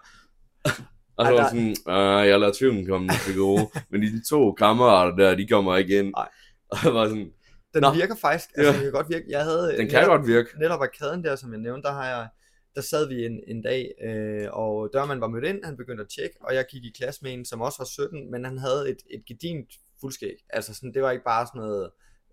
[1.17, 3.69] Og så Ej, var jeg sådan, "Ah, jeg lader tvivlen komme til gode.
[3.91, 6.12] Men de to kammerater der, de kommer ikke ind.
[6.15, 6.30] Nej.
[6.69, 7.32] Og jeg var sådan,
[7.73, 7.93] Den Nå.
[7.93, 8.75] virker faktisk, altså Ja.
[8.78, 9.25] den kan godt virke.
[9.30, 10.49] Jeg havde, den kan netop- godt virke.
[10.60, 12.28] netop arkaden der, som jeg nævnte, der har jeg,
[12.75, 16.10] der sad vi en, en dag, øh, og dørmanden var mødt ind, han begyndte at
[16.15, 18.89] tjekke, og jeg gik i klasse med en, som også var 17, men han havde
[18.89, 19.69] et, et gedint
[20.01, 20.36] fuldskæg.
[20.49, 21.89] Altså sådan, det var ikke bare sådan noget,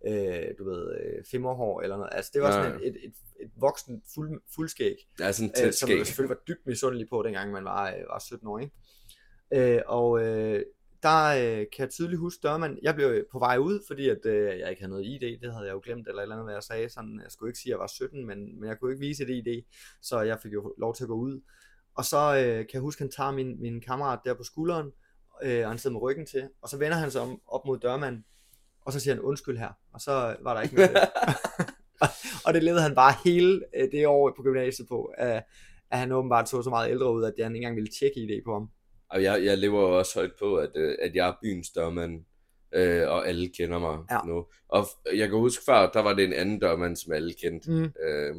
[0.07, 2.11] øh, du ved, øh, femmerhår eller noget.
[2.13, 2.81] Altså det var sådan Nej.
[2.83, 6.67] et, et, et, et voksen fuld, fuldskæg, er sådan øh, som jeg selvfølgelig var dybt
[6.67, 8.75] misundelig på, dengang man var, øh, var 17 år, ikke?
[9.55, 10.63] Øh, og øh,
[11.03, 12.79] der øh, kan jeg tydeligt huske dørmand.
[12.83, 15.53] Jeg blev øh, på vej ud, fordi at, øh, jeg ikke havde noget ID, det
[15.53, 16.89] havde jeg jo glemt, eller eller andet, hvad jeg sagde.
[16.89, 19.23] Sådan, jeg skulle ikke sige, at jeg var 17, men, men jeg kunne ikke vise
[19.23, 19.63] et ID,
[20.03, 21.41] så jeg fik jo lov til at gå ud.
[21.95, 24.91] Og så øh, kan jeg huske, at han tager min, min kammerat der på skulderen,
[25.43, 27.79] øh, og han sidder med ryggen til, og så vender han sig om op mod
[27.79, 28.25] dørmanden,
[28.85, 30.91] og så siger han undskyld her, og så var der ikke det.
[32.47, 35.43] og det levede han bare hele øh, det år på gymnasiet på, at,
[35.93, 38.53] han åbenbart så så meget ældre ud, at han ikke engang ville tjekke ID på
[38.53, 38.69] ham.
[39.11, 42.25] Og jeg, jeg lever jo også højt på, at, øh, at jeg er byens dørmand,
[42.75, 44.19] øh, og alle kender mig Ja.
[44.27, 44.47] nu.
[44.69, 47.71] Og jeg kan huske før, der var det en anden dørmand, som alle kendte.
[47.71, 47.93] Mm.
[48.05, 48.35] Øh,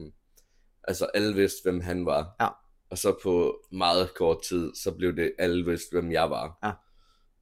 [0.83, 2.35] altså alle vidste, hvem han var.
[2.41, 2.47] Ja.
[2.89, 6.57] Og så på meget kort tid, så blev det alle vidste, hvem jeg var.
[6.63, 6.71] Ja.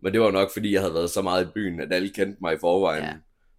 [0.02, 2.38] Men det var nok, fordi jeg havde været så meget i byen, at alle kendte
[2.42, 3.04] mig i forvejen.
[3.04, 3.14] Ja.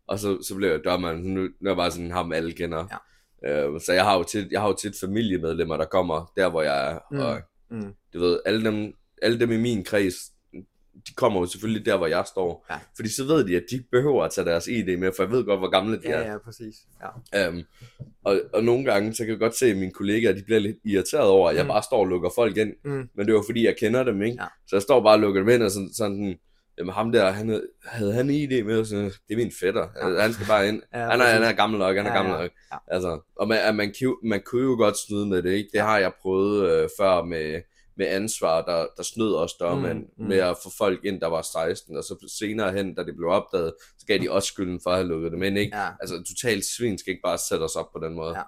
[0.07, 1.25] Og så, så blev jeg dørmand.
[1.25, 2.87] Nu, nu er jeg bare sådan ham, alle kender.
[3.45, 3.67] Ja.
[3.67, 6.63] Øh, så jeg har, jo tit, jeg har jo tit familiemedlemmer, der kommer der, hvor
[6.63, 6.99] jeg er.
[7.11, 7.19] Mm.
[7.19, 7.93] Og Mm.
[8.15, 10.15] du ved, alle dem, alle dem i min kreds,
[11.09, 12.67] de kommer jo selvfølgelig der, hvor jeg står.
[12.71, 12.79] Ja.
[12.97, 15.31] Fordi så ved de, at de ikke behøver at tage deres ID med, for jeg
[15.33, 16.33] ved godt, hvor gamle de Ja, er.
[16.33, 16.75] ja, præcis.
[17.35, 17.49] Ja.
[17.49, 17.63] Um,
[18.25, 20.77] og, og nogle gange, så kan jeg godt se, at mine kollegaer, de bliver lidt
[20.85, 21.69] irriteret over, at jeg Mm.
[21.69, 22.73] bare står og lukker folk ind.
[22.85, 23.09] Mm.
[23.17, 24.37] Men det var fordi, jeg kender dem, ikke?
[24.41, 24.47] Ja.
[24.67, 26.39] Så jeg står bare og lukker dem ind, og sådan, sådan
[26.79, 28.79] jamen ham der, han, havde- havde han ID med?
[28.79, 30.21] Og sådan, det er min fætter, Ja.
[30.23, 30.83] han skal bare ind.
[30.95, 32.51] Ja, han, er, han er gammel nok, han er Ja, gammel nok.
[32.73, 32.77] ja.
[32.89, 35.69] Altså, og man, man, kunne- man kunne jo godt snyde med det, ikke?
[35.73, 37.61] Det har jeg prøvet øh, før med,
[38.03, 41.27] med ansvar, der, der snød også dørmand Mm, mm, med at få folk ind, der
[41.27, 44.81] var 16, og så senere hen, da det blev opdaget, så gav de også skylden
[44.83, 45.77] for at have lukket dem ind, ikke?
[45.77, 45.89] Ja.
[46.01, 48.37] Altså, totalt svin skal ikke bare sætte os op på den måde.
[48.39, 48.43] Ja,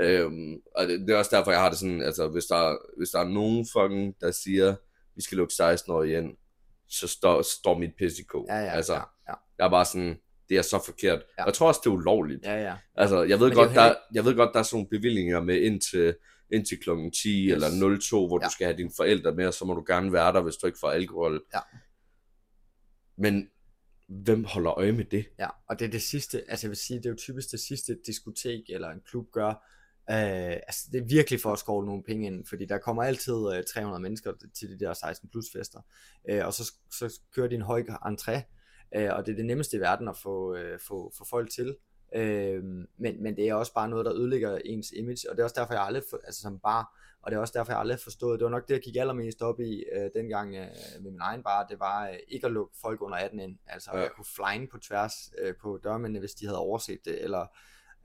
[0.00, 3.10] Øhm, og det, det, er også derfor, jeg har det sådan, altså, hvis der, hvis
[3.10, 4.74] der er nogen fucking, der siger,
[5.16, 6.36] vi skal lukke 16 år ind,
[6.88, 8.46] så står, står mit pis i ko.
[8.48, 9.34] Ja, ja, altså, ja, ja.
[9.58, 10.16] jeg er bare sådan,
[10.48, 11.18] det er så forkert.
[11.18, 11.42] Ja.
[11.42, 11.44] Ja.
[11.44, 12.44] Jeg tror også, det er ulovligt.
[12.44, 12.74] Ja, ja.
[12.94, 15.60] Altså, jeg ved, Men godt, der, jeg ved godt, der er sådan nogle bevillinger med
[15.60, 16.14] indtil,
[16.52, 17.52] indtil klokken 10 Yes.
[17.52, 18.46] eller 02, hvor ja.
[18.46, 20.66] du skal have dine forældre med, og så må du gerne være der, hvis du
[20.66, 21.44] ikke får alkohol.
[21.54, 21.60] Ja.
[23.18, 23.48] Men
[24.08, 25.26] hvem holder øje med det?
[25.38, 27.60] Ja, og det er det sidste, altså jeg vil sige, det er jo typisk det
[27.60, 29.48] sidste et diskotek eller en klub gør.
[30.10, 33.34] Øh, altså det er virkelig for at skovle nogle penge ind, fordi der kommer altid
[33.54, 35.80] øh, 300 mennesker til de der 16 plus fester,
[36.30, 38.40] øh, og så, så kører de en høj entré,
[38.96, 41.76] øh, og det er det nemmeste i verden at få, øh, få, få folk til.
[42.14, 42.64] Øh,
[42.98, 45.56] men, men det er også bare noget, der ødelægger ens image, og det er også
[45.60, 48.02] derfor, jeg aldrig, for, altså som bar, og det er også derfor, jeg aldrig har
[48.02, 50.66] forstået, det var nok det, jeg gik allermest op i øh, dengang øh,
[51.02, 53.90] med min egen bar, det var øh, ikke at lukke folk under 18 ind, altså
[53.94, 54.00] ja.
[54.00, 57.46] Jeg kunne flyne på tværs øh, på dørmændene, hvis de havde overset det, eller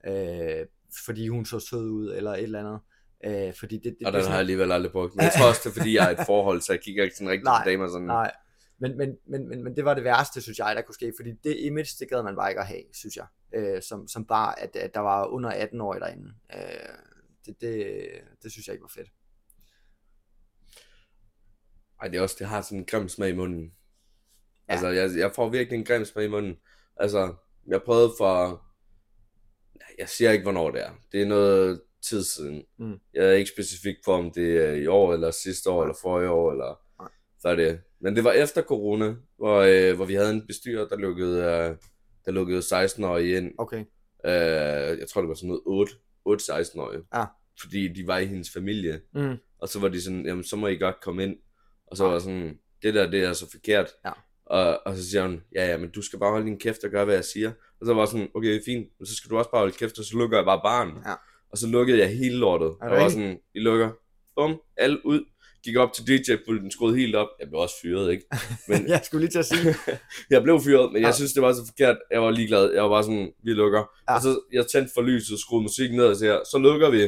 [0.06, 0.66] øh,
[1.04, 2.78] fordi hun så sød ud, eller et eller andet.
[3.26, 5.14] Øh, fordi det, det, Og det den sådan- har jeg alligevel aldrig brugt.
[5.16, 7.04] Men jeg tror også, det er fordi, jeg er i et forhold, så jeg kigger
[7.04, 8.06] ikke sådan rigtig Nej, på damer sådan.
[8.06, 8.30] Nej,
[8.78, 11.32] men, men, men, men, men det var det værste, synes jeg, der kunne ske, fordi
[11.44, 14.60] det image, det gad man bare ikke at have, synes jeg, øh, som, som bare,
[14.60, 16.34] at, at der var under 18 år derinde.
[16.54, 16.60] Øh,
[17.46, 17.96] det, det,
[18.42, 19.08] det synes jeg ikke var fedt.
[22.02, 23.72] Ej, det er også, det har sådan en grim smag i munden.
[24.68, 24.72] Ja.
[24.72, 26.56] Altså, jeg, jeg får virkelig en grim smag i munden.
[26.96, 27.34] Altså,
[27.66, 28.64] jeg prøvede for...
[29.98, 30.90] Jeg siger ikke, hvornår det er.
[31.12, 32.64] Det er noget tid siden.
[32.78, 32.98] Mm.
[33.14, 35.84] Jeg er ikke specifik på, om det er i år, eller sidste år, Nej.
[35.84, 36.80] eller forrige år, eller...
[37.00, 37.10] Nej.
[37.38, 37.80] Så er det.
[38.04, 41.76] Men det var efter corona, hvor, øh, hvor vi havde en bestyrer, der lukkede, øh,
[42.24, 43.52] der lukkede 16-årige ind.
[43.58, 43.84] Okay,
[44.26, 45.92] Øh, jeg tror, det var sådan noget 8,
[46.24, 47.02] 8 16-årige.
[47.14, 47.24] Ja.
[47.60, 49.00] Fordi de var i hendes familie.
[49.14, 51.36] mm, Og så var de sådan, jamen så må I godt komme ind.
[51.86, 52.10] Og så Ja.
[52.10, 53.90] var sådan, det der, det er så forkert.
[54.04, 54.10] Ja.
[54.46, 56.90] Og, og så siger hun, ja ja, men du skal bare holde din kæft og
[56.90, 57.52] gøre, hvad jeg siger.
[57.80, 60.04] Og så var sådan, okay, fint, men så skal du også bare holde kæft, og
[60.04, 60.88] så lukker jeg bare barn.
[61.06, 61.14] Ja.
[61.50, 62.68] Og så lukkede jeg hele lortet.
[62.68, 63.90] Og var sådan, I lukker,
[64.36, 65.24] bum, alle ud.
[65.64, 67.28] Gik op til DJ-pulten, skruede helt op.
[67.40, 68.24] Jeg blev også fyret, ikke?
[68.68, 69.74] Men jeg skulle lige til at sige,
[70.30, 71.06] jeg blev fyret, men Ja.
[71.06, 71.96] jeg synes, det var så forkert.
[72.10, 72.72] Jeg var ligeglad.
[72.72, 73.84] Jeg var bare sådan, vi lukker.
[74.08, 74.14] Ja.
[74.14, 77.00] Og så jeg tændte for lyset, skruede musikken ned og siger, så lukker vi.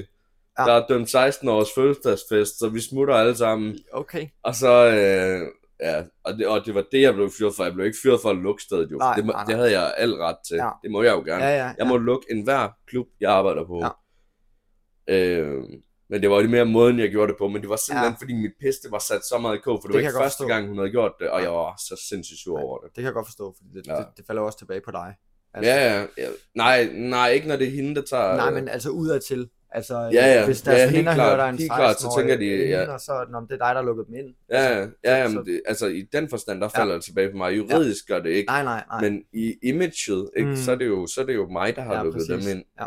[0.59, 0.65] Ja.
[0.65, 3.79] Der er dømt 16 års fødselsdagsfest, så vi smutter alle sammen.
[3.93, 5.41] okay, Og så, øh,
[5.89, 7.65] ja, og det, og det var det, jeg blev fyret for.
[7.65, 8.97] Jeg blev ikke fyret for at lukke stedet, jo.
[8.99, 9.47] Nej, det, må, nej, nej.
[9.47, 10.57] det havde jeg al ret til.
[10.57, 10.69] Ja.
[10.83, 11.45] Det må jeg jo gerne.
[11.45, 13.85] ja, ja, Jeg må lukke enhver klub, jeg arbejder på.
[13.85, 15.15] Ja.
[15.15, 15.65] Øh,
[16.11, 17.49] men det var jo mere måden, jeg gjorde det på.
[17.49, 18.17] Men det var simpelthen, Ja.
[18.23, 19.79] fordi mit piste var sat så meget i kog.
[19.83, 20.49] For det, Det var ikke første forstå.
[20.49, 21.29] gang, hun havde gjort det.
[21.31, 21.45] Og Ja.
[21.45, 22.87] jeg var så sindssygt sur over det.
[22.89, 23.97] det kan jeg godt forstå, fordi det, Ja.
[23.97, 25.15] det, det falder også tilbage på dig.
[25.63, 26.29] Ja, ja, ja.
[26.55, 28.37] Nej, nej, ikke når det er hende, der tager...
[28.37, 29.49] Nej, men altså udadtil.
[29.71, 30.45] Altså, Ja, ja.
[30.47, 31.27] hvis deres Ja, ja, veninder klart.
[31.27, 32.77] hører, der er en Helt klart, så 16-årig tænker de, ja.
[32.77, 34.35] veninde, og så, Nå, det er dig, der har lukket dem ind.
[34.51, 36.81] Ja, ja, Altså, ja, ja så- men det, altså i den forstand, der Ja.
[36.81, 37.57] falder det tilbage på mig.
[37.57, 39.01] Juridisk gør det ikke, Nej, nej, nej.
[39.01, 40.57] men i imaget, ikke, Mm.
[40.57, 42.47] så, er det jo, så er det jo mig, der har ja, lukket præcis.
[42.47, 42.65] dem ind.
[42.81, 42.87] Ja.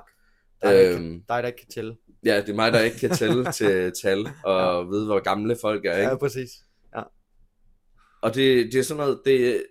[0.63, 1.95] Dig, der, ikke, Øhm, dig, der ikke kan tælle.
[2.25, 4.89] Ja, det er mig, der ikke kan tælle til tal og ja.
[4.89, 5.97] vide, hvor gamle folk er.
[5.97, 6.09] Ikke?
[6.09, 6.49] Ja, præcis.
[8.21, 9.63] Og det, det er sådan noget, det,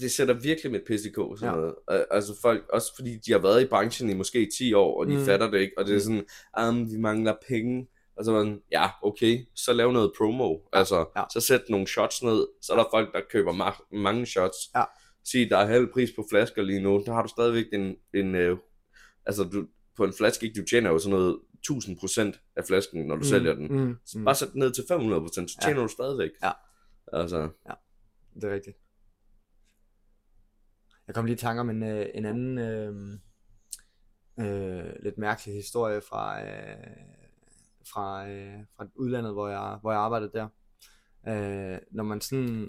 [0.00, 1.60] det sætter virkelig mit pis i kog, sådan Ja.
[1.60, 1.74] noget.
[1.86, 5.06] Og- Altså folk, også fordi de har været i branchen i måske 10 år, og
[5.06, 5.18] de Mm.
[5.18, 5.24] mm.
[5.24, 6.24] fatter det ikke, og det er sådan,
[6.68, 7.88] um, vi mangler penge.
[8.16, 10.58] Og så man, ja, okay, så lav noget promo.
[10.72, 11.22] Altså, ja.
[11.32, 14.56] så sæt nogle shots ned, så er der folk, der køber ma- mange shots.
[14.76, 14.84] Ja.
[15.24, 18.34] Sig, der er halv pris på flasker lige nu, der har du stadigvæk en, en
[18.34, 18.56] øh,
[19.26, 21.38] altså du, på en flaske, ikke, du tjener jo sådan noget
[21.70, 23.24] 1000% af flasken, når du mm.
[23.24, 23.66] sælger den.
[23.84, 25.66] Mm, Så mm, Bare sæt den ned til 500%, så Ja.
[25.66, 26.30] tjener du stadigvæk.
[26.42, 26.50] Ja.
[27.12, 27.50] Altså,
[28.34, 28.76] det er rigtigt.
[31.06, 33.12] Jeg kom lige i tanke om en, øh, en anden øh,
[34.40, 36.76] øh, lidt mærkelig historie fra, øh,
[37.92, 40.48] fra, øh, fra udlandet, hvor jeg, hvor jeg arbejdede der.
[41.28, 42.68] Øh, når man sådan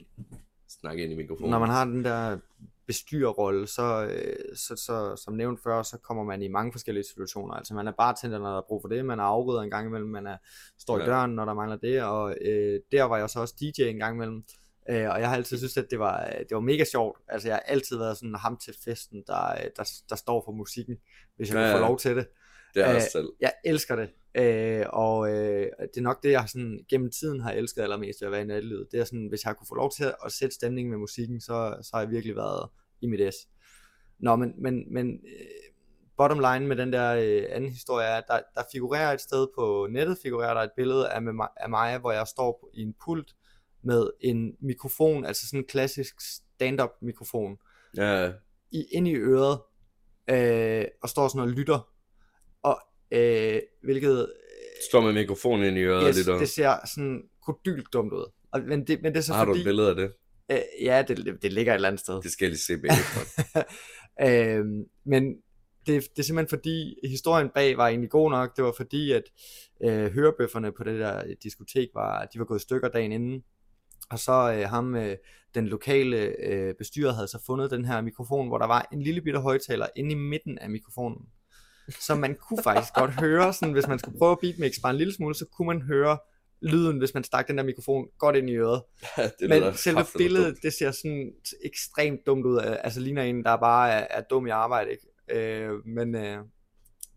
[0.69, 1.51] snak ind i mikrofonen.
[1.51, 2.39] når man har den der
[2.87, 7.53] bestyrerrolle, så, øh, så, så som nævnt før, så kommer man i mange forskellige situationer.
[7.53, 9.87] Altså man er bartender, når der er brug for det, man er afrydder en gang
[9.87, 10.37] imellem, man er,
[10.79, 13.81] står i døren, når der mangler det, og øh, der var jeg så også DJ
[13.81, 14.43] en gang imellem.
[14.89, 17.19] Øh, og jeg har altid synes, at det var, det var mega sjovt.
[17.27, 20.51] Altså jeg har altid været sådan ham til festen, der, øh, der, der står for
[20.51, 20.97] musikken,
[21.37, 21.83] hvis jeg Ja, ja, kunne ja.
[21.83, 22.27] få lov til det.
[22.75, 23.29] Det er Øh, selv.
[23.39, 24.09] Jeg elsker det.
[24.35, 28.25] Øh, og øh, det er nok det, jeg sådan, gennem tiden har elsket allermest ved
[28.25, 28.87] at være i nattelivet.
[28.91, 31.41] Det er sådan, hvis jeg kunne få lov til at, at sætte stemningen med musikken,
[31.41, 32.69] så, så har jeg virkelig været
[33.01, 33.37] i mit S.
[34.19, 35.71] Nå, men, men, men øh,
[36.17, 39.47] bottom line med den der øh, anden historie er, at der, der figurerer et sted
[39.57, 42.81] på nettet, figurerer der et billede af, med mig, af mig, hvor jeg står i
[42.81, 43.35] en pult
[43.83, 47.57] med en mikrofon, altså sådan en klassisk stand-up mikrofon,
[47.97, 48.31] Ja,
[48.71, 49.59] i, ind i øret,
[50.29, 51.89] øh, og står sådan og lytter,
[52.63, 52.81] og
[53.11, 54.33] øh, hvilket
[54.89, 56.27] står med mikrofonen ind i øret yes.
[56.27, 56.39] Og...
[56.39, 58.31] det ser sådan kodylt dumt ud.
[58.51, 60.13] Og, men, det, men det er så Har du fordi, et billede af det?
[60.51, 62.21] Øh, ja, det, det, ligger et eller andet sted.
[62.21, 63.63] Det skal jeg lige se bagefter.
[64.27, 65.35] øhm, men
[65.85, 68.57] det, det er simpelthen fordi, historien bag var egentlig god nok.
[68.57, 69.23] Det var fordi, at
[69.83, 73.43] øh, hørebøfferne på det der diskotek var, de var gået stykker dagen inden.
[74.11, 75.17] Og så øh, ham, øh,
[75.55, 79.21] den lokale øh, bestyrer havde så fundet den her mikrofon, hvor der var en lille
[79.21, 81.25] bitte højtaler inde i midten af mikrofonen.
[81.99, 84.97] Så man kunne faktisk godt høre, sådan, hvis man skulle prøve at beatmix bare en
[84.97, 86.17] lille smule, så kunne man høre
[86.61, 88.81] lyden, hvis man stak den der mikrofon godt ind i øret.
[89.17, 91.31] Ja, det Men selve billedet, det ser sådan
[91.65, 92.57] ekstremt dumt ud.
[92.83, 95.07] Altså ligner en, der bare er, er dum i arbejde, ikke?
[95.31, 96.37] Øh, men, øh,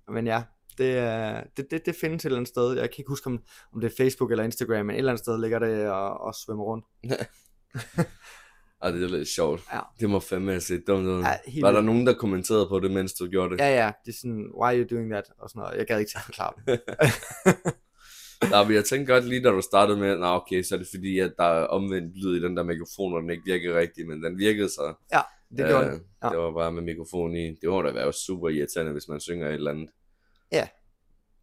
[0.08, 0.42] men ja,
[0.78, 2.72] det, er- det, det, det findes et eller andet sted.
[2.72, 3.38] Jeg kan ikke huske, om,
[3.74, 6.34] om det er Facebook eller Instagram, men et eller andet sted ligger det og, og
[6.34, 6.84] svømmer rundt.
[8.82, 9.62] Ej, det er lidt sjovt.
[9.72, 9.80] Ja.
[10.00, 11.22] Det må fandme have set dumt ud.
[11.22, 13.60] Ja, helt Var der nogen, der kommenterede på det, mens du gjorde det?
[13.60, 15.24] Ja, ja, det er sådan, why are you doing that?
[15.38, 15.78] Og sådan noget.
[15.78, 16.80] Jeg gad ikke til at forklare det.
[18.50, 20.88] Nej, men jeg tænkte godt lige, da du startede med, at okay, så er det
[20.94, 24.08] fordi, at der er omvendt lyd i den der mikrofon, og den ikke virker rigtigt,
[24.08, 24.94] men den virkede så.
[25.56, 26.02] Det gjorde det.
[26.22, 26.28] Ja.
[26.28, 27.48] Det var bare med mikrofon i.
[27.48, 29.88] Det må da være super irriterende, hvis man synger et eller andet.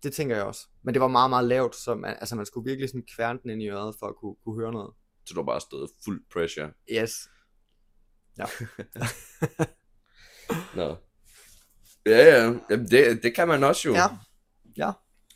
[0.03, 0.67] Det tænker jeg også.
[0.83, 3.49] Men det var meget, meget lavt, så man, altså man skulle virkelig sådan kværne den
[3.49, 4.93] ind i øret, for at kunne, kunne høre noget.
[5.25, 6.71] Så du bare stået fuld pressure.
[6.91, 7.11] Yes.
[10.75, 10.95] Nå.
[12.05, 12.53] Ja, ja.
[12.69, 13.93] Jamen, det, det kan man også jo.
[13.93, 14.07] Ja.
[14.77, 14.91] Ja.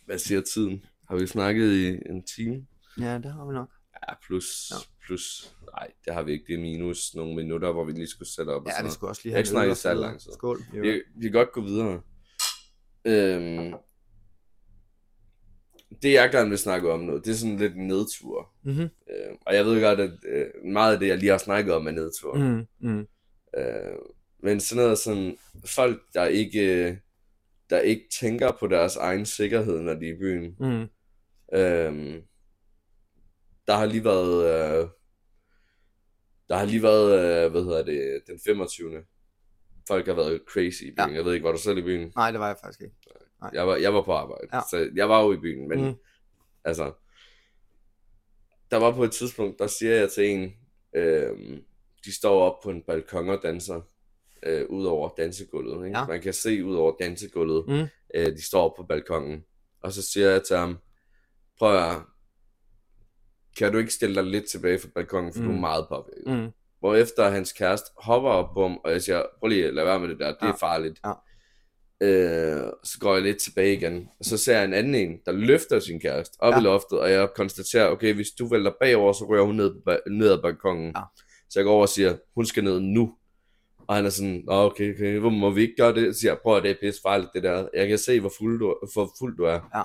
[0.06, 0.86] Hvad siger tiden?
[1.10, 2.68] Har vi snakket i en time?
[3.00, 3.70] Ja, det har vi nok.
[4.10, 4.76] Ja, plus, Ja.
[5.06, 6.46] plus, nej, det har vi ikke.
[6.48, 8.62] Det er minus nogle minutter, hvor vi lige skulle sætte op.
[8.62, 10.32] og Ja, sådan vi skulle også lige Jeg have har ikke snakket så lang tid.
[10.34, 10.60] Skål.
[10.76, 10.82] Jo.
[10.82, 12.02] Vi, vi kan godt gå videre.
[13.06, 13.74] Øhm,
[16.02, 18.50] det jeg gerne vil snakke om nu, det er sådan lidt en nedtur.
[18.64, 18.82] Mhm.
[18.82, 21.88] Øh, og jeg ved godt, at øh, meget af det, jeg lige har snakket om,
[21.88, 22.36] er nedtur.
[22.38, 22.68] Mm.
[22.80, 23.08] Mm, mm.
[23.58, 23.96] Øh,
[24.44, 27.00] men sådan noget sådan, folk, der ikke,
[27.70, 30.56] der ikke tænker på deres egen sikkerhed, når de er i byen.
[30.60, 30.88] Mm.
[31.54, 32.22] Øh,
[33.68, 34.88] der har lige været, øh,
[36.50, 39.04] der har lige været, øh, hvad hedder det, den 25.
[39.88, 41.10] Folk har været crazy i byen.
[41.10, 41.16] Ja.
[41.16, 42.12] Jeg ved ikke, var du selv i byen?
[42.16, 42.96] Nej, det var jeg faktisk ikke.
[43.54, 44.62] Jeg var, jeg var på arbejde, Ja.
[44.70, 45.94] så jeg var jo i byen, men mm.
[46.64, 46.94] altså,
[48.72, 50.54] der var på et tidspunkt, der siger jeg til en,
[50.96, 51.38] øh,
[52.06, 53.82] de står op på en balkon og danser,
[54.44, 56.00] øh, ud over dansegulvet, ikke?
[56.00, 56.06] Ja.
[56.08, 57.88] Man kan se ud over dansegulvet, Mm.
[58.16, 59.46] øh, de står op på balkongen,
[59.82, 60.78] og så siger jeg til ham,
[61.60, 61.96] prøv at,
[63.58, 65.46] kan du ikke stille dig lidt tilbage fra balkongen, for mm.
[65.46, 65.58] du Mm.
[65.58, 66.44] er meget påvirket.
[66.46, 66.52] Mm.
[66.80, 70.00] Hvorefter hans kæreste hopper op på ham, og jeg siger, prøv lige at lade være
[70.00, 70.48] med det der, det Ja.
[70.52, 71.00] er farligt.
[71.06, 71.12] Ja.
[72.02, 75.32] Øh, så går jeg lidt tilbage igen, og så ser jeg en anden en, der
[75.32, 76.60] løfter sin kæreste op Ja.
[76.60, 80.10] i loftet, og jeg konstaterer, okay, hvis du vælter bagover, så rører hun ned, ba-
[80.14, 80.94] ned ad balkongen.
[80.96, 81.02] Ja.
[81.50, 83.16] Så jeg går over og siger, hun skal ned nu.
[83.88, 86.16] Og han er sådan, okay, okay, hvor må vi ikke gøre det?
[86.16, 87.68] Så siger jeg, prøv at det er pisse farligt, det der.
[87.74, 89.60] Jeg kan se, hvor fuld du, hvor fuld du er.
[89.76, 89.84] Ja.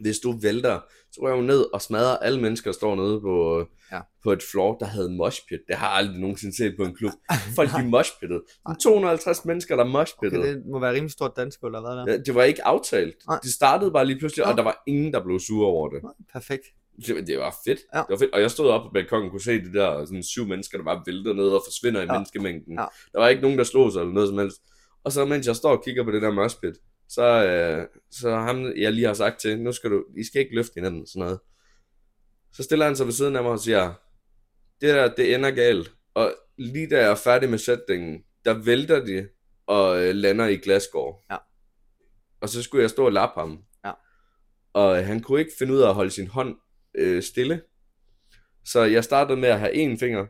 [0.00, 0.80] Hvis du vælter,
[1.12, 4.00] så rører hun ned og smadrer alle mennesker, der står nede på, Ja.
[4.24, 5.60] på et floor, der havde moshpit.
[5.68, 7.12] Det har jeg aldrig nogensinde set på en klub.
[7.54, 8.42] Folk, de moshpittede.
[8.82, 10.40] 250 mennesker, der moshpittede.
[10.42, 12.12] Okay, det må være rimelig stort dansk, eller hvad der?
[12.12, 13.14] Ja, det var ikke aftalt.
[13.28, 13.38] Nej.
[13.42, 14.50] Det startede bare lige pludselig, Nå.
[14.50, 16.02] og der var ingen, der blev sure over det.
[16.02, 16.62] Nej, Perfekt.
[17.06, 17.78] Det, det var fedt.
[17.94, 17.98] Ja.
[17.98, 18.34] Det var fedt.
[18.34, 20.84] Og jeg stod op på balkongen og kunne se de der sådan syv mennesker, der
[20.84, 22.12] bare vælter ned og forsvinder i Ja.
[22.12, 22.72] menneskemængden.
[22.78, 22.84] Ja.
[23.12, 24.56] Der var ikke nogen, der slog sig eller noget som helst.
[25.04, 26.74] Og så mens jeg står og kigger på det der moshpit,
[27.08, 30.54] så, øh, så ham, jeg lige har sagt til, nu skal du, I skal ikke
[30.54, 31.40] løfte hinanden, sådan noget.
[32.52, 33.94] Så stiller han sig ved siden af mig og siger,
[34.80, 35.92] det der, det ender galt.
[36.14, 39.28] Og lige da jeg er færdig med sætningen, der vælter de
[39.66, 41.14] og øh, lander i Glasgow.
[41.30, 41.36] Ja.
[42.40, 43.64] Og så skulle jeg stå og lappe ham.
[43.84, 43.92] Ja.
[44.72, 46.56] Og øh, han kunne ikke finde ud af at holde sin hånd
[46.94, 47.62] øh, stille.
[48.64, 50.26] Så jeg startede med at have én finger,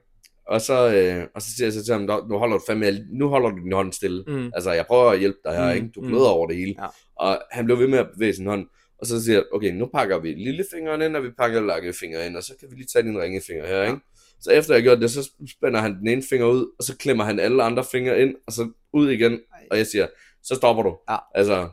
[0.49, 2.99] og så, øh, og så siger jeg så til ham, "Nå, nu holder du fandme,
[3.13, 4.25] nu holder du din hånd stille.
[4.27, 4.51] Mm.
[4.55, 5.89] Altså, jeg prøver at hjælpe dig her, Mm, ikke?
[5.95, 6.07] Du mm.
[6.07, 6.75] bløder over det hele.
[6.79, 6.87] Ja.
[7.17, 8.67] Og han blev ved med at bevæge sin hånd.
[8.99, 12.37] Og så siger jeg, okay, nu pakker vi lillefingeren ind, og vi pakker langefingeren ind,
[12.37, 13.85] og så kan vi lige tage din ringefinger her, Ja.
[13.87, 13.99] ikke?
[14.41, 17.25] Så efter jeg gjort det, så spænder han den ene finger ud, og så klemmer
[17.25, 19.41] han alle andre fingre ind, og så ud igen.
[19.71, 20.07] Og jeg siger,
[20.43, 20.97] så stopper du.
[21.11, 21.17] Ja.
[21.35, 21.69] Altså,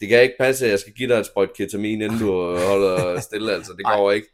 [0.00, 3.20] det kan ikke passe, at jeg skal give dig et sprøjt ketamin, inden du holder
[3.20, 4.28] stille, altså, det går ikke.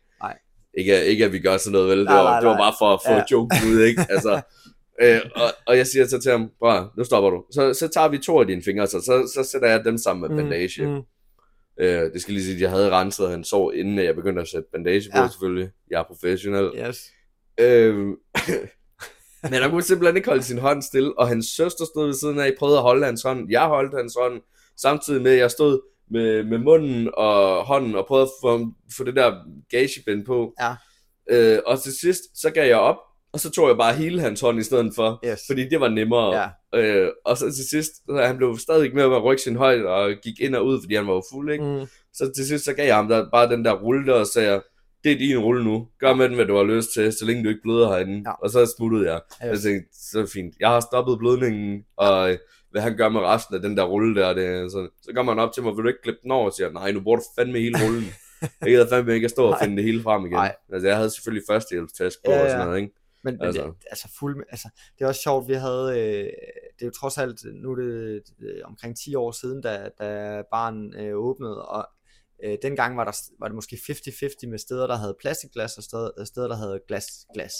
[0.76, 0.80] Nej.
[0.80, 1.98] Ikke, ikke at vi gør sådan noget, vel?
[1.98, 2.60] Det Nej, var, nej, det var nej.
[2.64, 3.24] bare for at få Ja.
[3.32, 4.06] joken ud, ikke?
[4.14, 4.40] Altså,
[5.02, 7.44] øh, og, og jeg siger så til ham, bror, nu stopper du.
[7.52, 10.30] Så, så tager vi to af dine fingre, så, så, så sætter jeg dem sammen
[10.30, 10.86] med bandage.
[10.86, 10.92] Mm.
[10.92, 11.02] Mm.
[11.80, 14.48] Øh, det skal lige sige, at jeg havde renset hans sår, inden jeg begyndte at
[14.48, 15.28] sætte bandage på, ja.
[15.28, 15.68] selvfølgelig.
[15.90, 16.70] Jeg er professionel.
[16.88, 16.98] Yes.
[17.60, 17.94] Øh,
[19.50, 22.38] men han kunne simpelthen ikke holde sin hånd stille, og hans søster stod ved siden
[22.40, 23.50] af, prøvede at holde hans hånd.
[23.50, 24.40] Jeg holdt hans hånd,
[24.76, 25.80] samtidig med, at jeg stod
[26.12, 29.32] med, med munden og hånden, og prøvede at få, få det der
[29.70, 30.52] gagebind på.
[30.60, 30.74] Ja.
[31.30, 32.96] Øh, og til sidst, så gav jeg op,
[33.32, 35.40] og så tog jeg bare hele hans hånd i stedet for, Yes.
[35.50, 36.50] fordi det var nemmere.
[36.74, 36.80] Ja.
[36.80, 40.10] Øh, og så til sidst, så han blev stadig med at rykke sin højde, og
[40.22, 41.64] gik ind og ud, fordi han var jo fuld, ikke?
[41.64, 41.86] Mm.
[42.14, 44.62] Så til sidst, så gav jeg ham der, bare den der rulle der, og sagde,
[45.04, 45.88] det er din rulle nu.
[46.00, 48.22] Gør med den, hvad du har lyst til, så længe du ikke bløder herinde.
[48.26, 48.32] Ja.
[48.32, 49.20] Og så smuttede jeg.
[49.44, 49.50] Yes.
[49.50, 50.54] Jeg tænkte, så fint.
[50.60, 52.38] Jeg har stoppet blødningen, og øh,
[52.72, 55.38] hvad han gør med resten af den der rulle der, det, så, så kommer han
[55.38, 56.46] op til mig, vil du ikke klippe den over?
[56.46, 58.04] Og siger, nej, nu bruger du fandme hele rullen.
[58.60, 60.32] Jeg gider fandme ikke at stå og finde det hele frem igen.
[60.32, 60.56] Nej.
[60.72, 62.50] Altså, jeg havde selvfølgelig førstehjælpstask på Ja, og ja.
[62.50, 62.92] sådan noget, ikke?
[63.24, 63.62] Men, men Altså.
[63.62, 64.68] Det, altså, fuld, altså,
[64.98, 66.24] det er også sjovt, vi havde, øh,
[66.76, 70.42] det er jo trods alt, nu er det øh, omkring 10 år siden, da, da
[70.50, 71.88] barn øh, åbnede, og
[72.44, 76.24] øh, dengang var, der, var det måske 50-50 med steder, der havde plastikglas, og steder,
[76.24, 77.06] steder der havde glas.
[77.34, 77.52] glas.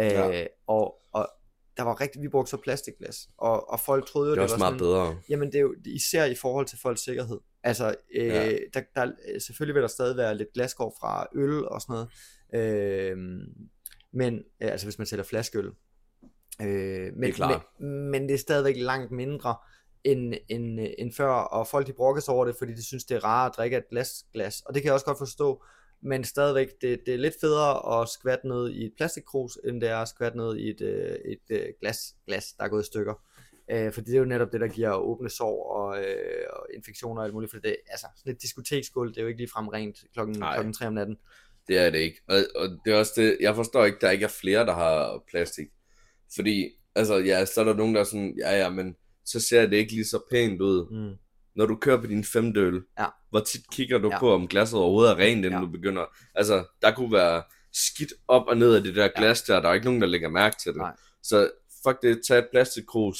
[0.00, 0.46] Øh, Ja.
[0.66, 1.28] og, og
[1.76, 4.52] der var rigtig, vi brugte så plastikglas, og, og folk troede jo, Det er det,
[4.52, 5.16] var meget sådan, bedre.
[5.28, 7.38] Jamen det er jo især i forhold til folks sikkerhed.
[7.62, 8.50] Altså, øh, Ja.
[8.74, 12.08] der, der, selvfølgelig vil der stadig være lidt glasgård fra øl og sådan noget.
[12.54, 13.16] Øh,
[14.12, 15.70] men, øh, altså hvis man sælger flaskeøl.
[16.62, 17.62] Øh, men, klart.
[17.80, 19.56] Men, men det er stadigvæk langt mindre
[20.04, 23.14] end, end, øh, end før, og folk de brokkes over det, fordi de synes, det
[23.14, 24.60] er rart at drikke et glas, glas.
[24.66, 25.64] Og det kan jeg også godt forstå,
[26.04, 29.88] men stadigvæk, det, det er lidt federe at skvatte noget i et plastikkrus, end det
[29.88, 32.86] er at skvatte noget i et, øh, et øh, glas, glas, der er gået i
[32.86, 33.14] stykker.
[33.70, 37.20] Øh, for det er jo netop det, der giver åbne sår og, øh, og infektioner
[37.20, 37.52] og alt muligt.
[37.52, 40.54] For det, altså, sådan et diskoteksgulv, det er jo ikke ligefrem rent klokken, Nej.
[40.54, 41.16] klokken 3 om natten.
[41.68, 42.20] Det er det ikke.
[42.28, 45.22] Og, og det er også det, jeg forstår ikke, der ikke er flere, der har
[45.30, 45.68] plastik.
[46.34, 49.66] Fordi, altså, ja, så er der nogen, der er sådan, ja, ja, men så ser
[49.66, 50.86] det ikke lige så pænt ud.
[50.90, 51.16] Mm.
[51.56, 53.06] Når du kører på din femte øl, Ja.
[53.30, 54.18] hvor tit kigger du Ja.
[54.18, 55.60] på, om glasset overhovedet er rent, inden Ja.
[55.60, 56.04] du begynder?
[56.34, 57.42] Altså, der kunne være
[57.72, 60.28] skidt op og ned af det der glas der, der er ikke nogen, der lægger
[60.28, 60.78] mærke til det.
[60.80, 60.92] Nej.
[61.22, 61.50] Så
[61.86, 63.18] fuck det, tag et plastikkrus.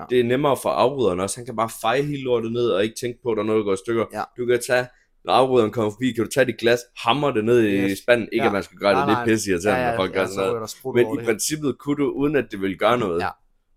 [0.00, 0.04] Ja.
[0.10, 1.36] Det er nemmere for afryderen også.
[1.36, 3.58] Han kan bare feje hele lortet ned og ikke tænke på, at der er noget,
[3.60, 4.06] der går i stykker.
[4.12, 4.22] Ja.
[4.38, 4.86] Du kan tage,
[5.24, 7.98] når afryderen kommer forbi, kan du tage dit glas, hamre det ned i Yes.
[7.98, 8.28] spanden.
[8.32, 8.46] Ikke Ja.
[8.46, 10.20] at man skal gøre det, Nej, det er pisse irriterende, ja, når ja, folk gør
[10.20, 11.06] ja, sådan så noget.
[11.08, 13.28] Men i princippet kunne du, uden at det ville gøre noget, Ja.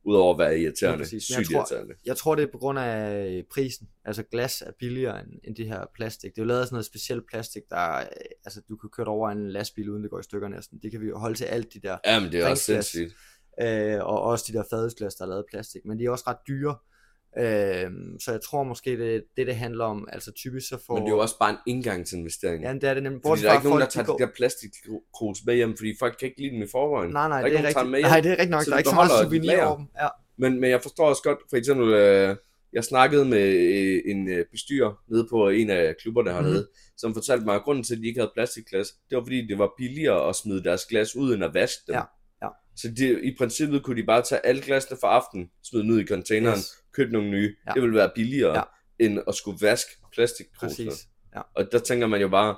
[0.09, 0.97] Udover at være irriterende.
[0.97, 1.95] Men sygt jeg tror- irriterende.
[2.05, 3.89] Jeg tror, det er på grund af øh, prisen.
[4.05, 6.31] Altså glas er billigere end, end det her plastik.
[6.35, 8.05] Det er jo lavet af sådan noget specielt plastik, der øh,
[8.45, 10.79] altså du kan køre over en lastbil, uden det går i stykker næsten.
[10.83, 13.13] Det kan vi jo holde til alt de der, Ja, men det er også sindssygt.
[13.61, 15.85] øh, og også de der fadelsglas, der er lavet af plastik.
[15.85, 16.75] Men de er også ret dyre.
[17.37, 20.07] Øh, så jeg tror måske, det det, det handler om.
[20.11, 20.93] Altså typisk så får...
[20.93, 22.63] Men det er jo også bare en indgangsinvestering.
[22.63, 23.21] Ja, det er det nemlig.
[23.27, 26.15] fordi der er fra, ikke nogen, der tager de der plastikkrus med hjem, fordi folk
[26.19, 27.11] kan ikke lide dem i forvejen.
[27.11, 27.89] Nej, nej, der er det ikke er rigtigt.
[27.91, 28.07] med hjem.
[28.09, 28.63] Nej, det er rigtigt nok.
[28.63, 29.85] Så der er ikke så meget souvenir over dem.
[30.01, 30.07] Ja.
[30.37, 32.35] Men, men jeg forstår også godt, for eksempel, øh,
[32.73, 36.67] jeg snakkede med øh, en øh, bestyrer nede på en af klubberne hernede, Mhm.
[36.97, 39.57] som fortalte mig, at grunden til, at de ikke havde plastikglas, det var fordi, det
[39.57, 41.95] var billigere at smide deres glas ud, end at vaske dem.
[41.95, 42.01] Ja,
[42.43, 42.47] ja.
[42.75, 45.99] Så de, i princippet kunne de bare tage alle glasene for aften, smide dem ud
[46.01, 46.73] i containeren, Yes.
[46.93, 47.55] Købe nogle nye.
[47.67, 47.71] Ja.
[47.73, 48.63] Det ville være billigere, Ja.
[49.05, 50.89] end at skulle vaske plastikkrusene.
[50.89, 51.07] Præcis.
[51.35, 51.41] Ja.
[51.55, 52.55] Og der tænker man jo bare,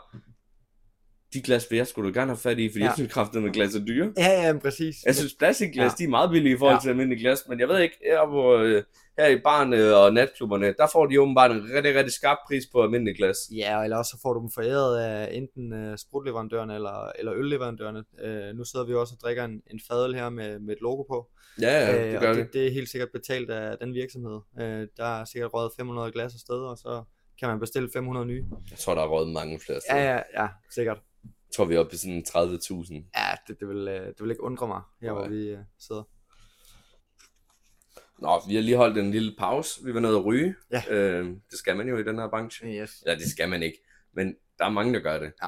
[1.34, 2.86] de glas vil jeg skulle gerne have fat i, fordi ja.
[2.86, 4.14] Jeg synes kraftigt, at glas er dyre.
[4.18, 4.96] Ja, ja, præcis.
[5.06, 5.96] Jeg synes, plastikglas, ja.
[5.98, 6.80] De er meget billige i forhold Ja.
[6.82, 8.84] til almindelige glas, men jeg ved ikke, her, hvor, øh,
[9.20, 12.84] her i barne og natklubberne, der får de åbenbart en rigtig, rigtig skarp pris på
[12.84, 13.38] almindelige glas.
[13.56, 18.04] Ja, eller også så får du dem foræret af enten uh, sprutleverandørerne eller, eller ølleverandørerne.
[18.26, 21.04] Uh, nu sidder vi også og drikker en, en fadel her med, med et logo
[21.04, 21.28] på.
[21.62, 22.40] Ja, ja, det Øh, gør vi.
[22.40, 24.40] det, det er helt sikkert betalt af den virksomhed.
[24.62, 24.62] Uh,
[24.98, 27.04] der er sikkert røget 500 glas afsted, og så
[27.40, 28.46] kan man bestille 500 nye.
[28.72, 30.02] Jeg tror, der er råd mange flere steder.
[30.02, 30.98] Ja, ja, ja, sikkert.
[31.52, 32.94] Jeg tror, vi er oppe i sådan 30.000.
[33.18, 35.30] Ja, det, det, vil, øh, det vil ikke undre mig, her hvor Nej.
[35.30, 36.04] vi uh, sidder.
[38.20, 39.86] Nå, vi har lige holdt en lille pause.
[39.86, 40.56] Vi var nede at ryge.
[40.72, 40.84] Ja.
[40.90, 42.68] Øh, det skal man jo i den her branche.
[42.68, 43.04] Yes.
[43.06, 43.78] Ja, det skal man ikke.
[44.14, 45.34] Men der er mange, der gør det.
[45.44, 45.48] Ja.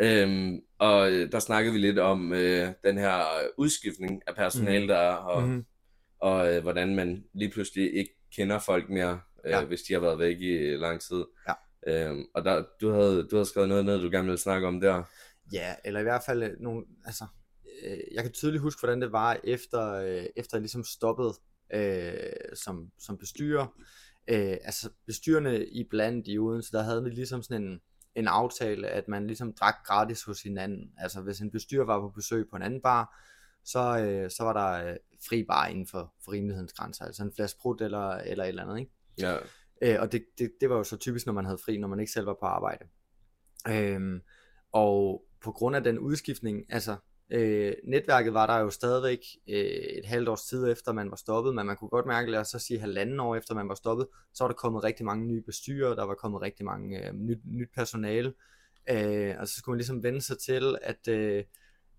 [0.00, 3.24] Øhm, og øh, der snakkede vi lidt om øh, den her
[3.58, 4.88] øudskiftning af personale, Mhm.
[4.88, 5.64] der er, og, Mm-hmm.
[6.20, 9.64] og øh, hvordan man lige pludselig ikke kender folk mere, øh, ja.
[9.64, 11.24] Hvis de har været væk i lang tid.
[11.48, 11.54] Ja.
[11.86, 14.80] Øhm, og der, du, havde, du havde skrevet noget ned, du gerne ville snakke om
[14.80, 15.02] der.
[15.52, 17.26] Ja, eller i hvert fald øh, nogle, altså,
[17.84, 21.34] øh, jeg kan tydeligt huske, hvordan det var, efter, øh, efter jeg ligesom stoppede
[21.74, 23.66] øh, som, som bestyrer.
[24.28, 27.80] Øh, altså bestyrende i blandt i Odense, der havde vi ligesom sådan en,
[28.14, 30.92] en aftale, at man ligesom drak gratis hos hinanden.
[30.98, 33.18] Altså hvis en bestyrer var på besøg på en anden bar,
[33.64, 34.96] så, øh, så var der øh,
[35.28, 38.62] fri bar inden for, for rimelighedens grænser, altså en flaske brud eller, eller et eller
[38.62, 38.92] andet, ikke?
[39.18, 39.36] Ja.
[39.82, 42.00] Øh, og det, det, det var jo så typisk, når man havde fri, når man
[42.00, 42.84] ikke selv var på arbejde.
[43.68, 44.20] Øhm,
[44.72, 46.96] og på grund af den udskiftning, altså
[47.30, 49.18] øh, netværket var der jo stadigvæk
[49.48, 49.56] øh,
[49.98, 52.48] et halvt års tid efter man var stoppet, men man kunne godt mærke, lad os
[52.48, 55.42] så sige halvanden år efter man var stoppet, så var der kommet rigtig mange nye
[55.42, 58.32] bestyrer, der var kommet rigtig mange øh, nyt, nyt personale,
[58.90, 61.44] øh, og så skulle man ligesom vende sig til, at, øh,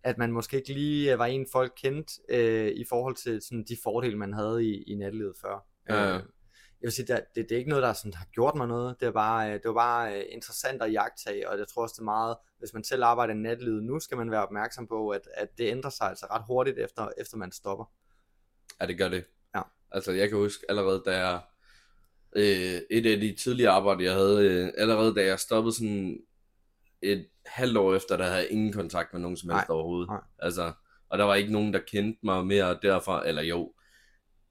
[0.04, 3.78] at man måske ikke lige var en folk kendt øh, i forhold til sådan, de
[3.84, 5.66] fordele, man havde i, i nattelivet før.
[5.89, 6.16] Ja.
[6.16, 6.24] Øh,
[6.84, 8.96] jeg vil sige, det, det, det er ikke noget, der sådan har gjort mig noget.
[9.00, 11.94] Det, er bare, øh, det var bare øh, interessant at jagtage, og jeg tror også,
[11.94, 15.10] det er meget, hvis man selv arbejder i natlivet nu, skal man være opmærksom på,
[15.10, 17.92] at, at det ændrer sig altså ret hurtigt, efter, efter man stopper.
[18.82, 19.26] Ja, det gør det.
[19.56, 19.62] Ja.
[19.92, 21.42] Altså, jeg kan huske allerede, da jeg...
[22.36, 26.20] Øh, et af de tidligere arbejder, jeg havde, øh, allerede da jeg stoppede sådan
[27.02, 30.10] et halvt år efter, der havde jeg ingen kontakt med nogen som helst Nej, overhovedet.
[30.10, 30.22] nej.
[30.40, 30.72] Altså,
[31.10, 33.74] og der var ikke nogen, der kendte mig mere derfra, eller jo,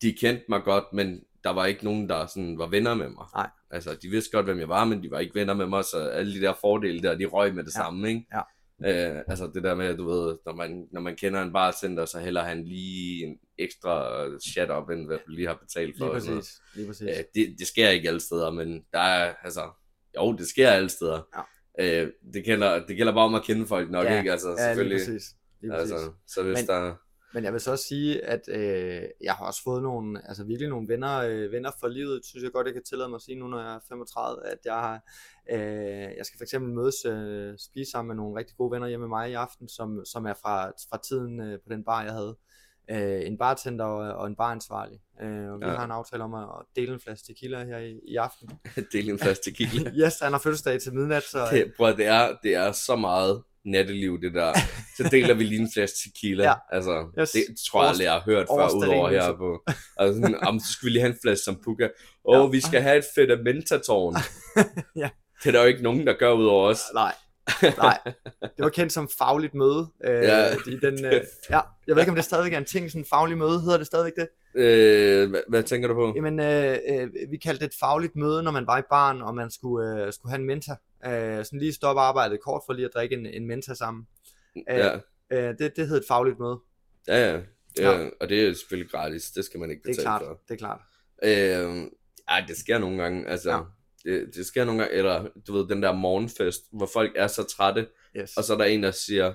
[0.03, 3.25] de kendte mig godt, men der var ikke nogen, der sådan var venner med mig.
[3.35, 3.51] Nej.
[3.71, 5.99] altså, de vidste godt, hvem jeg var, men de var ikke venner med mig, så
[5.99, 7.81] alle de der fordele der, de røg med det Ja.
[7.83, 8.27] samme, ikke?
[8.35, 8.41] Ja.
[8.85, 12.05] Øh, altså det der med, at du ved, når man, når man kender en bartender,
[12.05, 16.13] så hælder han lige en ekstra chat op, end hvad du lige har betalt for.
[16.13, 16.41] Lige sådan noget.
[16.45, 16.61] præcis.
[16.75, 17.09] Lige præcis.
[17.09, 19.71] Øh, det, det sker ikke alle steder, men der er, altså,
[20.17, 21.21] jo, det sker alle steder.
[21.81, 24.33] Øh, det, gælder, det gælder bare om at kende folk nok, Ja, ikke?
[24.33, 24.99] Altså, ja, lige selvfølgelig.
[24.99, 25.35] præcis.
[25.61, 25.93] Lige præcis.
[25.93, 26.95] altså, så hvis Men- der...
[27.35, 30.69] Men jeg vil så også sige, at øh, jeg har også fået nogle, altså virkelig
[30.69, 33.39] nogle venner, øh, venner for livet, synes jeg godt, jeg kan tillade mig at sige
[33.39, 35.01] nu, når jeg er 35, at jeg har,
[35.53, 39.07] øh, jeg skal for eksempel mødes, øh, spise sammen med nogle rigtig gode venner hjemme
[39.07, 42.13] med mig i aften, som, som er fra, fra tiden øh, på den bar, jeg
[42.13, 42.37] havde.
[42.91, 44.99] Øh, en bartender og, og en baransvarlig.
[45.23, 45.73] Øh, og vi Ja.
[45.73, 48.51] har en aftale om at, dele en flaske tequila her i, i aften.
[48.93, 49.91] dele en flaske tequila.
[50.05, 52.97] Yes, han har fødselsdag til midnat, så øh, Det, at- det, er, det er så
[52.97, 54.53] meget natteliv, det der.
[54.97, 56.45] Så deler vi lige en flaske tequila.
[56.51, 56.55] Ja.
[56.73, 57.31] Altså, Yes.
[57.31, 59.63] det tror jeg aldrig, jeg har hørt før, udover her på.
[59.97, 61.85] Altså, sådan, om, så skal vi lige have en flaske sambuca.
[62.25, 62.43] Åh, Ja.
[62.45, 64.15] oh, vi skal have et fedamenta-tårn.
[65.03, 65.09] Ja.
[65.43, 66.81] Det er der jo ikke nogen, der gør ud over os.
[66.95, 67.15] Nej,
[67.79, 67.99] nej.
[68.43, 69.89] Det var kendt som fagligt møde.
[70.05, 70.39] Øh, Ja.
[70.39, 70.55] ja.
[70.67, 71.61] I den, øh, ja.
[71.87, 73.61] Jeg ved ikke, om det stadigvæk er en ting, sådan faglig møde.
[73.61, 74.29] Hedder det stadigvæk det?
[74.61, 76.13] Øh, hvad, hvad tænker du på?
[76.17, 79.35] Jamen, øh, øh, vi kaldte det et fagligt møde, når man var i barn, og
[79.35, 80.79] man skulle, øh, skulle have en mentor.
[81.07, 84.07] Øh, sådan lige stoppe arbejdet kort for lige at drikke en, en mentor sammen.
[84.57, 84.99] Øh, Ja,
[85.33, 86.59] øh, det, det hed et fagligt møde.
[87.09, 87.41] ja, ja.
[87.79, 88.09] Ja.
[88.21, 89.31] og det er selvfølgelig gratis.
[89.31, 90.23] Det skal man ikke Det er betale klart.
[90.27, 90.41] for.
[90.49, 90.81] Det er klart.
[91.23, 91.91] Øh,
[92.31, 93.29] ja, det sker nogle gange.
[93.29, 93.61] Altså, Ja.
[94.11, 97.43] det, det sker nogle gange, eller du ved, den der morgenfest, hvor folk er så
[97.43, 97.87] trætte,
[98.17, 98.37] Yes.
[98.37, 99.35] og så er der en, der siger,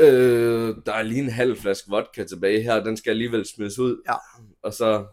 [0.00, 4.02] øh, der er lige en halv flaske vodka tilbage her, den skal alligevel smides ud.
[4.08, 4.14] Ja.
[4.62, 5.06] Og så,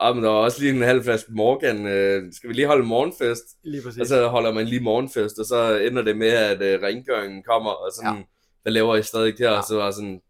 [0.00, 2.86] ah, men der er også lige en halv flaske Morgan, øh, skal vi lige holde
[2.86, 3.44] morgenfest?
[3.64, 4.00] lige præcis.
[4.00, 7.70] Og så holder man lige morgenfest, og så ender det med, at øh, rengøringen kommer,
[7.70, 8.22] og sådan, ja.
[8.62, 9.44] hvad laver I stadig der?
[9.44, 9.52] Ja.
[9.52, 9.58] Ja.
[9.58, 10.20] Og så var sådan,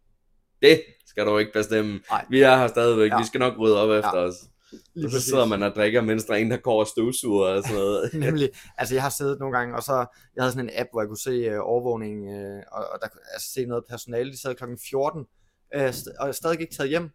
[0.61, 1.99] det skal du ikke bestemme.
[2.09, 2.25] Nej.
[2.29, 3.15] Vi er her stadigvæk, ja.
[3.15, 3.21] Ja.
[3.21, 4.35] vi skal nok rydde op efter os.
[4.95, 7.47] lige Og så sidder man og drikker, mens der er en, der går og støvsuger
[7.47, 8.13] og sådan noget.
[8.25, 10.05] Nemlig, altså jeg har siddet nogle gange, og så,
[10.35, 13.07] jeg havde sådan en app, hvor jeg kunne se øh, overvågning, øh, og, og der
[13.33, 15.25] altså, se noget personale, de sad klokken 14,
[15.75, 17.09] øh, st- og stadig ikke taget hjem.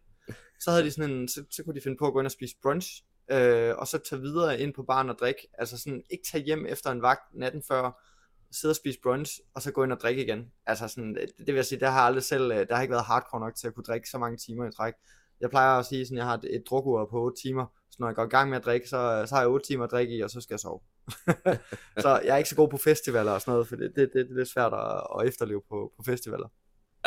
[0.59, 2.31] Så havde de sådan en, så, så kunne de finde på at gå ind og
[2.31, 6.23] spise brunch, øh, og så tage videre ind på baren og drikke, altså sådan ikke
[6.31, 8.03] tage hjem efter en vagt natten før,
[8.51, 10.51] sidde og spise brunch, og så gå ind og drikke igen.
[10.65, 12.81] Altså sådan, det, det vil jeg sige, der har jeg aldrig selv, øh, der har
[12.81, 14.93] ikke været hardcore nok til at kunne drikke så mange timer i træk.
[15.41, 18.07] Jeg plejer at sige, sådan, jeg har et, et drukur på 8 timer, så når
[18.07, 20.17] jeg går i gang med at drikke, så, så har jeg 8 timer at drikke
[20.17, 20.79] i, og så skal jeg sove.
[22.03, 24.25] så jeg er ikke så god på festivaler og sådan noget, for det, det, det,
[24.25, 26.47] det er lidt svært at, at efterleve på, på festivaler.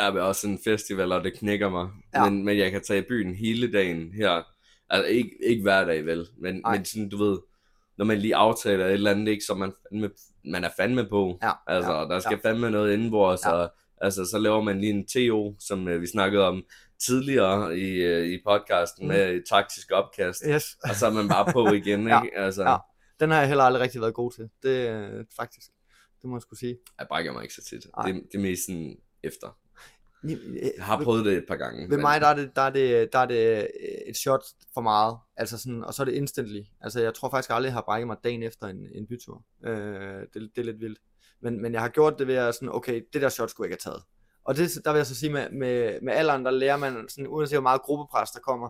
[0.01, 1.89] Er også en festival, og det knækker mig.
[2.15, 2.29] Ja.
[2.29, 4.43] Men, men jeg kan tage i byen hele dagen her.
[4.89, 7.39] Altså ikke, ikke hver dag vel, men, men sådan, du ved,
[7.97, 10.09] når man lige aftaler et eller andet, ikke, som man, fandme,
[10.45, 11.39] man er fandme på.
[11.43, 12.49] Ja, Altså, ja, der skal ja.
[12.49, 13.51] fandme noget indenbords, Ja.
[13.51, 13.71] og
[14.01, 16.63] altså, så laver man lige en TO, som øh, vi snakkede om
[17.07, 19.13] tidligere i, øh, i podcasten, Mm.
[19.13, 20.63] med taktisk opkast, Yes.
[20.83, 22.37] og så er man bare på igen, Ja, ikke?
[22.37, 22.77] Altså, ja.
[23.19, 24.49] Den har jeg heller aldrig rigtig været god til.
[24.63, 25.67] Det er faktisk,
[26.21, 26.77] det må jeg skulle sige.
[26.99, 27.83] jeg brækker mig ikke så tit.
[28.05, 29.57] Det, det er mest sådan efter.
[30.23, 30.37] Jeg
[30.77, 31.81] Jeg har prøvet det et par gange.
[31.81, 33.63] Ved men- mig, der er, det, der, er det, der er det øh,
[34.07, 34.43] et shot
[34.73, 36.61] for meget, altså sådan, og så er det instantly.
[36.81, 39.43] Altså jeg tror faktisk aldrig, jeg har brækket mig dagen efter en, en bytur.
[39.65, 39.73] Øh,
[40.33, 40.99] det, det er lidt vildt.
[41.41, 43.71] Men, men jeg har gjort det ved at sådan, okay, det der shot skulle jeg
[43.73, 44.03] ikke have taget.
[44.45, 47.27] Og det, der vil jeg så sige, med, med, med alderen, der lærer man, sådan,
[47.27, 48.69] uanset hvor meget gruppepres der kommer,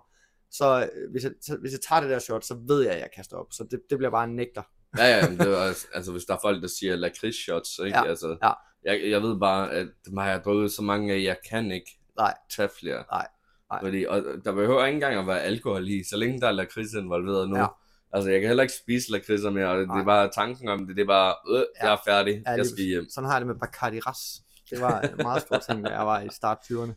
[0.52, 3.00] så øh, hvis jeg, så, hvis jeg tager det der shot, så ved jeg, at
[3.00, 3.48] jeg kaster op.
[3.52, 4.62] Så det, det bliver bare en nægter.
[4.98, 7.98] Ja, ja, det også, altså hvis der er folk, der siger lakrids shots, ikke?
[7.98, 8.52] Ja, altså, ja.
[8.86, 12.00] Jeg, jeg ved bare, at dem har jeg drukket så mange af, jeg kan ikke
[12.18, 12.34] Nej.
[12.56, 13.04] tage flere.
[13.12, 13.28] Nej,
[13.72, 13.80] nej.
[13.84, 16.94] Fordi, og der behøver ikke engang at være alkohol i, så længe der er lakrids
[16.94, 17.58] involveret nu.
[17.58, 17.68] Ja.
[18.14, 20.02] Altså, jeg kan heller ikke spise lakridser mere, og det, det Nej.
[20.02, 21.86] er bare tanken om det, det er bare, øh, Ja.
[21.88, 23.06] jeg er færdig, Ja, jeg skal hjem.
[23.10, 24.42] Sådan har jeg det med Bacardi Ras.
[24.70, 26.94] Det var en meget stor ting, da jeg var i start 20'erne.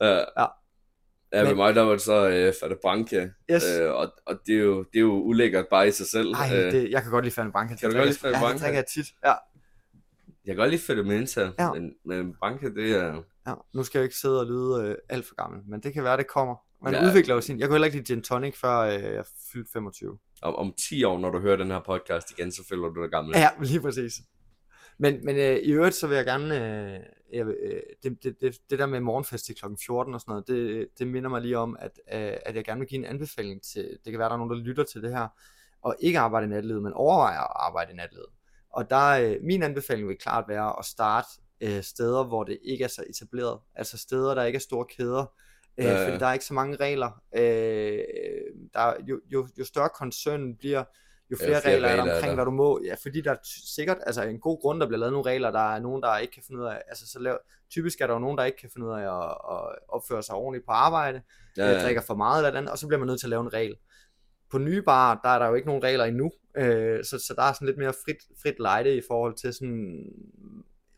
[0.00, 0.14] Ja.
[0.16, 0.46] Ja.
[1.32, 3.64] Ja, Men- mig der var det så øh, Fata Branca, Yes.
[3.80, 6.34] øh, og, og det, er jo, det er jo ulækkert bare i sig selv.
[6.34, 7.74] Ej, Øh, det, jeg kan godt lide Fanta Branca.
[7.76, 8.54] Kan du Det godt lide Fanta Ja, Branca?
[8.54, 9.06] det drikker jeg tit.
[9.24, 9.32] Ja.
[10.48, 11.72] Jeg kan godt lide Fata Mensa, Ja.
[11.72, 13.22] men, men Branca, det er...
[13.46, 13.54] ja.
[13.74, 16.16] Nu skal jeg ikke sidde og lyde øh, alt for gammel, men det kan være,
[16.16, 16.54] det kommer.
[16.84, 17.06] Man Ja.
[17.06, 17.58] udvikler jo sin...
[17.58, 20.18] Jeg kunne heller ikke lide gin tonic, før øh, jeg fyldte 25.
[20.42, 23.10] Om, om 10 år, når du hører den her podcast igen, så føler du dig
[23.10, 23.36] gammel.
[23.36, 24.14] Ja, lige præcis.
[24.98, 26.54] Men, men øh, i øvrigt, så vil jeg gerne...
[26.94, 27.00] Øh,
[27.32, 29.66] jeg, øh, det, det, det, det der med morgenfest til kl.
[29.86, 32.78] 14 og sådan noget, det, det minder mig lige om, at, øh, at jeg gerne
[32.80, 33.98] vil give en anbefaling til...
[34.04, 35.28] Det kan være, der er nogen, der lytter til det her,
[35.82, 38.26] og ikke arbejde i natlivet, men overvejer at arbejde i natlivet.
[38.72, 41.28] Og der, øh, min anbefaling vil klart være at starte
[41.60, 43.58] øh, steder, hvor det ikke er så etableret.
[43.74, 45.20] Altså steder, der ikke er store kæder.
[45.20, 46.06] Øh, Ja, ja.
[46.06, 47.22] Fordi der er ikke så mange regler.
[47.36, 47.98] Øh,
[48.74, 50.84] der, er- jo, jo, jo større koncernen bliver,
[51.30, 52.34] jo Ja, flere, flere regler er der regler er omkring, der.
[52.34, 52.80] hvad du må.
[52.84, 53.36] Ja, fordi der er
[53.76, 56.32] sikkert altså en god grund, der bliver lavet nogle regler, der er nogen, der ikke
[56.32, 56.82] kan finde ud af.
[56.88, 57.38] Altså, så lav,
[57.70, 60.34] typisk er der jo nogen, der ikke kan finde ud af at, at opføre sig
[60.34, 61.22] ordentligt på arbejde,
[61.56, 61.70] ja.
[61.72, 61.82] ja.
[61.82, 63.76] drikker for meget eller andet, og så bliver man nødt til at lave en regel
[64.50, 67.42] på nye bar, der er der jo ikke nogen regler endnu, øh, så, så der
[67.42, 70.04] er sådan lidt mere frit, frit lejde i forhold til sådan,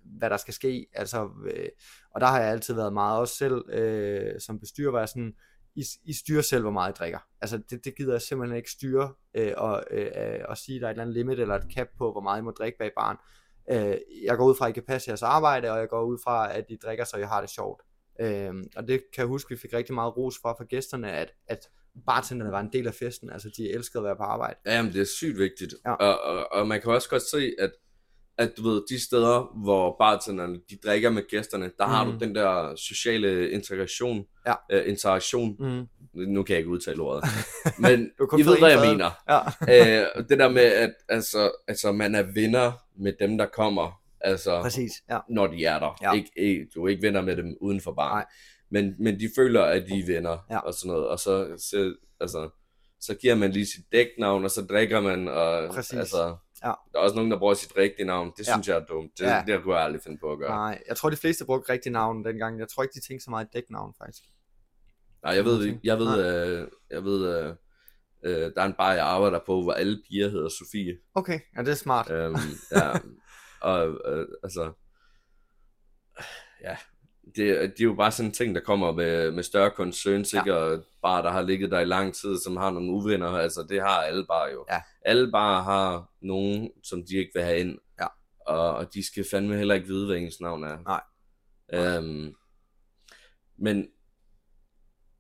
[0.05, 1.69] hvad der skal ske, altså, øh,
[2.11, 5.35] og der har jeg altid været meget også selv, øh, som bestyrer, var sådan,
[5.75, 7.19] I, I styrer selv, hvor meget I drikker.
[7.41, 10.91] Altså, det, det gider jeg simpelthen ikke styre, øh, og, øh, og sige, der er
[10.91, 13.17] et eller andet limit, eller et cap på, hvor meget I må drikke bag baren.
[13.71, 16.19] Øh, jeg går ud fra, at I kan passe jeres arbejde, og jeg går ud
[16.25, 17.83] fra, at I drikker, så I har det sjovt.
[18.21, 21.35] Øh, og det kan jeg huske, vi fik rigtig meget ros fra fra gæsterne, at,
[21.47, 21.69] at
[22.07, 24.55] bartenderne var en del af festen, altså de elskede at være på arbejde.
[24.67, 25.75] Jamen, det er sygt vigtigt.
[25.87, 25.93] Ja.
[25.93, 27.71] Og, og, og man kan også godt se, at,
[28.39, 31.93] at du ved, de steder, hvor bartenderne, de drikker med gæsterne, der mm.
[31.93, 32.19] har du Mm.
[32.19, 34.55] den der sociale integration, Ja.
[34.73, 35.57] øh, interaktion.
[35.59, 35.87] Mm.
[36.15, 37.25] Nu kan jeg ikke udtale ordet.
[37.79, 39.11] Men I ved, hvad jeg mener.
[39.29, 39.41] Ja,
[40.09, 44.63] øh, det der med, at altså, altså, man er venner med dem, der kommer, altså,
[44.63, 44.93] præcis.
[45.11, 45.19] Ja.
[45.31, 45.99] når de er der.
[46.03, 46.13] Ja.
[46.13, 48.17] Ikke, ikke, du er ikke venner med dem uden for baren.
[48.17, 48.25] Nej.
[48.71, 50.59] Men, men de føler, at de er venner, Ja.
[50.59, 51.09] og sådan noget.
[51.09, 52.51] Og så, så, altså,
[53.01, 55.93] så giver man lige sit dæknavn, og så drikker man, og Præcis.
[55.99, 56.73] altså, Ja.
[56.93, 58.33] der er også nogen, der bruger sit rigtige navn.
[58.39, 58.53] Det Ja.
[58.53, 59.11] synes jeg er dumt.
[59.19, 59.45] Det, Ja.
[59.47, 60.51] det kunne jeg aldrig finde på at gøre.
[60.51, 62.59] Nej, jeg tror de fleste brugte rigtige navn dengang.
[62.61, 64.23] Jeg tror ikke, de tænkte så meget dæknavn, faktisk.
[65.23, 65.81] Nej jeg ved ikke.
[65.85, 67.55] Jeg ved, øh, jeg ved øh,
[68.25, 70.99] øh, der er en bar, jeg arbejder på, hvor alle piger hedder Sofie.
[71.15, 72.11] Okay, ja, det er smart.
[72.11, 72.37] Øhm,
[72.73, 72.93] ja,
[73.61, 74.73] og øh, altså,
[76.63, 76.77] ja,
[77.37, 80.41] det, det er jo bare sådan ting, der kommer med, med større concerns, Ja.
[80.41, 80.57] ikke?
[80.57, 83.81] Og bare der har ligget der i lang tid, som har nogle uvenner, altså det
[83.81, 84.65] har alle bare jo.
[84.71, 84.83] Ja.
[85.03, 87.79] Alle bare har nogen, som de ikke vil have ind.
[88.01, 88.07] Ja.
[88.47, 90.79] Og, og de skal fandme heller ikke vide, hvad ens navn er.
[90.83, 91.03] Nej.
[91.73, 92.35] Øhm,
[93.59, 93.87] men,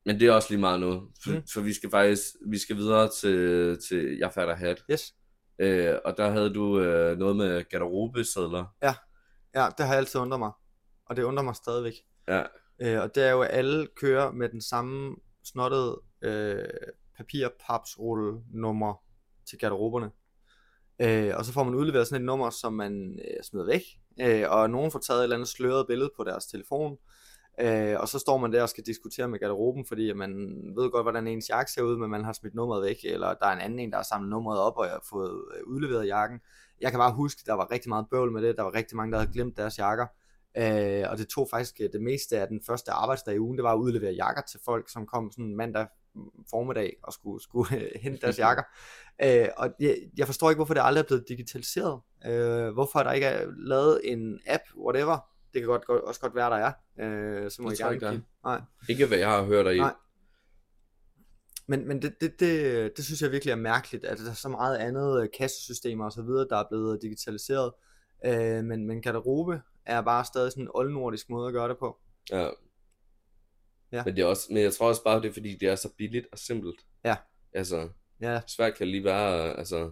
[0.06, 1.42] men det er også lige meget noget, for, Mm.
[1.52, 4.82] for vi skal faktisk, vi skal videre til, til Jeg fatter hat.
[4.92, 5.14] Yes.
[5.58, 8.64] Øh, og der havde du øh, noget med garderobesedler.
[9.54, 10.50] Ja, det har altid undret mig.
[11.10, 11.94] Og det undrer mig stadigvæk.
[12.28, 12.42] Ja,
[12.82, 16.64] Øh, og det er jo, at alle kører med den samme snottede øh,
[17.16, 18.94] papirpapsrulle nummer
[19.48, 20.10] til garderoberne.
[21.00, 23.82] Øh, og så får man udleveret sådan et nummer, som man øh, smider væk.
[24.20, 26.96] Øh, og nogen får taget et eller andet sløret billede på deres telefon.
[27.60, 30.30] Øh, og så står man der og skal diskutere med garderoben, fordi man
[30.76, 33.46] ved godt, hvordan ens jakke ser ud, men man har smidt nummeret væk, eller der
[33.46, 36.06] er en anden en, der har samlet nummeret op, og jeg har fået øh, udleveret
[36.06, 36.40] jakken.
[36.80, 39.12] Jeg kan bare huske, der var rigtig meget bøvl med det, der var rigtig mange,
[39.12, 40.06] der havde glemt deres jakker.
[40.56, 43.64] Øh, og det tog faktisk øh, det meste af den første arbejdsdag i ugen, det
[43.64, 45.86] var at udlevere jakker til folk, som kom sådan mandag
[46.50, 48.62] formiddag og skulle, skulle øh, hente deres jakker.
[49.22, 52.00] Øh, og jeg, jeg forstår ikke, hvorfor det aldrig er blevet digitaliseret.
[52.26, 55.18] Øh, hvorfor der ikke er lavet en app, whatever.
[55.54, 56.72] Det kan godt, godt, også godt være, der er.
[57.00, 58.26] Øh, så må Det tror gerne jeg ikke.
[58.44, 58.60] Nej.
[58.88, 59.78] ikke hvad jeg har hørt af i.
[59.78, 59.94] Nej.
[61.68, 64.48] Men, men det, det, det, det synes jeg virkelig er mærkeligt, at der er så
[64.48, 67.72] meget andet øh, kassesystemer og så videre, der er blevet digitaliseret.
[68.26, 69.60] Øh, men, men garderobe
[69.90, 71.96] er bare stadig sådan en oldnordisk måde at gøre det på.
[72.32, 72.48] Ja.
[73.92, 74.02] Ja.
[74.04, 75.88] Men, det er også, men jeg tror også bare, det er fordi, det er så
[75.98, 76.80] billigt og simpelt.
[77.04, 77.16] Ja.
[77.54, 77.88] Altså,
[78.22, 79.90] Ja, svært kan lige være, altså...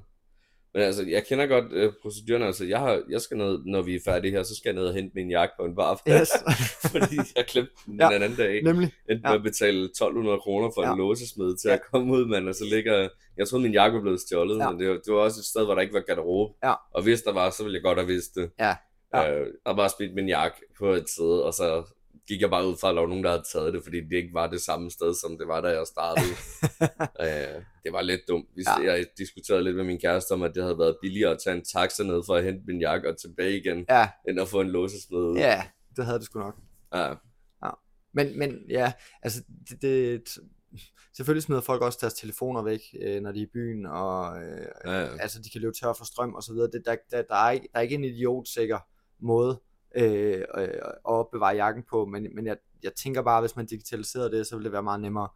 [0.75, 3.95] Men altså, jeg kender godt øh, proceduren, altså, jeg, har, jeg skal ned, når vi
[3.95, 6.31] er færdige her, så skal jeg ned og hente min jakke på en bar, yes.
[6.93, 8.09] fordi jeg glemte den Ja.
[8.15, 8.63] den anden dag.
[8.63, 8.93] Nemlig.
[9.11, 9.31] Endte Ja.
[9.31, 10.93] med at betale 1200 kroner for Ja.
[10.93, 11.75] en låsesmed til Ja.
[11.75, 13.09] at komme ud, mand, og så ligger...
[13.37, 14.71] Jeg troede, min jakke var blevet stjålet, Ja.
[14.71, 16.55] men det var, det var også et sted, hvor der ikke var garderobe.
[16.65, 16.75] Ja.
[16.95, 18.51] Og hvis der var, så ville jeg godt have vidst det.
[18.59, 18.77] Ja.
[19.15, 19.39] Ja.
[19.41, 21.85] Øh, og bare smidt min jakke på et sted, og så
[22.29, 24.13] gik jeg bare ud fra, at der var nogen, der havde taget det, fordi det
[24.17, 26.27] ikke var det samme sted, som det var, da jeg startede.
[27.25, 28.47] øh, det var lidt dumt.
[28.57, 28.81] Vi, Ja.
[28.83, 28.93] ja.
[28.93, 31.65] Jeg diskuterede lidt med min kæreste om, at det havde været billigere at tage en
[31.65, 34.69] taxa ned for at hente min jakke og tilbage igen, ja, end at få en
[34.71, 35.35] låsesmed.
[35.37, 35.63] ja,
[35.97, 36.57] det havde det sgu nok.
[36.95, 37.15] ja.
[38.15, 38.93] Men, men ja,
[39.23, 40.29] altså det, det,
[41.17, 44.67] selvfølgelig smider folk også deres telefoner væk, øh, når de er i byen, og øh,
[44.85, 45.07] Ja, ja.
[45.21, 46.71] altså de kan løbe tør for strøm og så videre.
[46.73, 48.79] Det, der, der, der, er ikke, der er ikke en idiotsikker
[49.21, 49.61] måde
[49.97, 54.31] øh, øh, at opbevare jakken på, men, men jeg, jeg tænker bare, hvis man digitaliserede
[54.31, 55.29] det, så ville det være meget nemmere.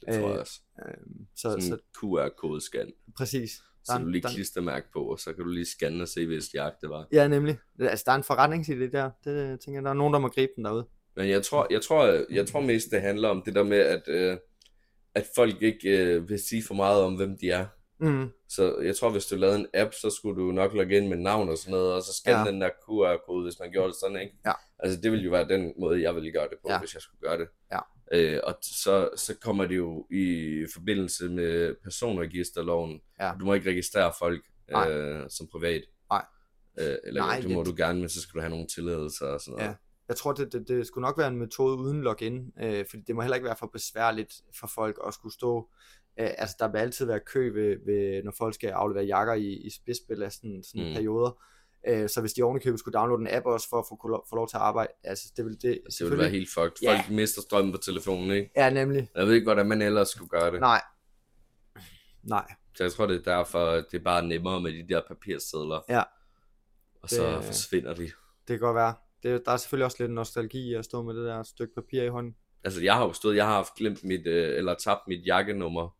[0.00, 0.60] Det tror Øh, jeg også.
[0.88, 0.94] Øh,
[1.36, 2.92] så, Sådan så en QR-kodescan.
[3.16, 3.50] præcis.
[3.84, 6.02] Så er du en- lige er en- klistermærke på, og så kan du lige scanne
[6.04, 7.06] og se, hvis jakke det var.
[7.12, 7.58] Ja, nemlig.
[7.80, 9.10] Altså, der er en forretningsidé der.
[9.24, 10.86] Det tænker jeg, der er nogen, der må gribe den derude.
[11.16, 14.02] Men jeg tror, jeg tror, jeg tror mest, det handler om det der med, at,
[14.08, 14.36] øh,
[15.14, 17.66] at folk ikke øh, vil sige for meget om, hvem de er.
[18.00, 21.08] Mm, Så jeg tror, hvis du lavede en app, så skulle du nok logge ind
[21.08, 22.50] med navn og sådan noget, og så scanne Ja.
[22.50, 24.36] den der QR-kode, hvis man gjorde det sådan, ikke?
[24.46, 24.52] Ja.
[24.78, 26.78] Altså, det ville jo være den måde, jeg ville gøre det på, Ja.
[26.78, 27.48] hvis jeg skulle gøre det.
[27.72, 27.78] Ja.
[28.12, 33.00] Øh, og så, så kommer det jo i forbindelse med personregisterloven.
[33.20, 33.32] Ja.
[33.40, 34.90] Du må ikke registrere folk Nej.
[34.90, 35.82] øh, som privat.
[36.10, 36.24] Nej.
[36.80, 39.26] Øh, eller Nej, det må det- du gerne, men så skal du have nogle tilladelser
[39.26, 39.68] og sådan noget.
[39.68, 39.74] Ja.
[40.08, 43.14] Jeg tror, det, det, det skulle nok være en metode uden login, øh, fordi det
[43.14, 45.68] må heller ikke være for besværligt for folk at skulle stå.
[46.20, 49.46] Øh, altså, der vil altid være kø, ved, ved, når folk skal aflevere jakker i,
[49.52, 50.94] i spidsbelastende sådan Mm.
[50.94, 51.42] perioder.
[51.88, 53.98] Øh, så hvis de ovenikøbet skulle downloade en app også for at få,
[54.30, 56.72] få, lov- til at arbejde, altså det vil det, Det ville være helt fucked.
[56.82, 56.96] Ja.
[56.96, 58.50] Folk mister strømmen på telefonen, ikke?
[58.56, 59.08] Ja, nemlig.
[59.14, 60.60] Jeg ved ikke, hvordan man ellers skulle gøre det.
[60.60, 60.80] Nej.
[62.22, 65.80] Nej, Så jeg tror, det er derfor, det er bare nemmere med de der papirsedler.
[65.88, 66.02] Ja.
[67.02, 68.02] Og så Det- forsvinder de.
[68.02, 68.12] det
[68.48, 68.94] kan godt være.
[69.22, 72.02] Det, der er selvfølgelig også lidt nostalgi i at stå med det der stykke papir
[72.02, 72.36] i hånden.
[72.64, 75.96] Altså, jeg har jo stået, jeg har haft glemt mit, øh, eller tabt mit jakkenummer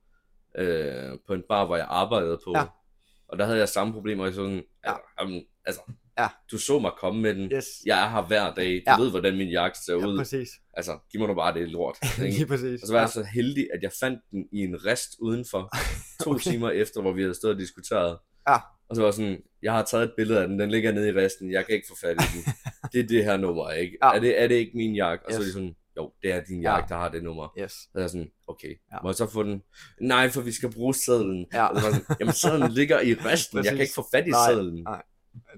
[0.59, 2.53] øh, på en bar, hvor jeg arbejdede på.
[2.57, 2.64] Ja.
[3.28, 4.24] Og der havde jeg samme problemer.
[4.24, 4.92] Jeg sådan, Ja.
[5.20, 5.40] ja.
[5.66, 5.80] altså,
[6.18, 6.28] Ja.
[6.53, 7.53] du så mig komme med den.
[7.53, 7.66] Yes.
[7.86, 8.82] Jeg er her hver dag.
[8.86, 8.96] Du Ja.
[9.03, 10.18] ved, hvordan min jakke ser Ja, ud.
[10.18, 10.48] præcis.
[10.74, 11.96] Altså, giv mig nu bare det lort.
[12.18, 12.82] Lige præcis.
[12.82, 15.70] Og så var jeg så heldig, at jeg fandt den i en rest udenfor,
[16.24, 16.40] to Okay.
[16.40, 18.18] timer efter, hvor vi havde stået og diskuteret.
[18.48, 18.57] Ja.
[18.88, 21.12] Og så var sådan, jeg har taget et billede af den, den ligger nede i
[21.12, 22.53] resten, jeg kan ikke få fat i den.
[22.92, 23.98] Det er det her nummer, ikke?
[24.03, 24.09] Ja.
[24.11, 25.26] Er, det, er det ikke min jakke?
[25.26, 25.46] Og så er Yes.
[25.48, 26.70] de sådan, jo, det er din Ja.
[26.72, 27.48] jakke, der har det nummer.
[27.61, 27.72] Yes.
[27.72, 28.74] Så er jeg sådan, okay, Ja.
[28.92, 28.98] ja.
[29.03, 29.62] må jeg så få den?
[30.01, 31.46] Nej, for vi skal bruge sedlen.
[31.53, 31.66] Ja.
[31.66, 34.30] Og så var sådan, jamen sedlen ligger i resten, jeg kan ikke få fat i
[34.30, 34.82] Nej, sedlen.
[34.82, 35.03] nej.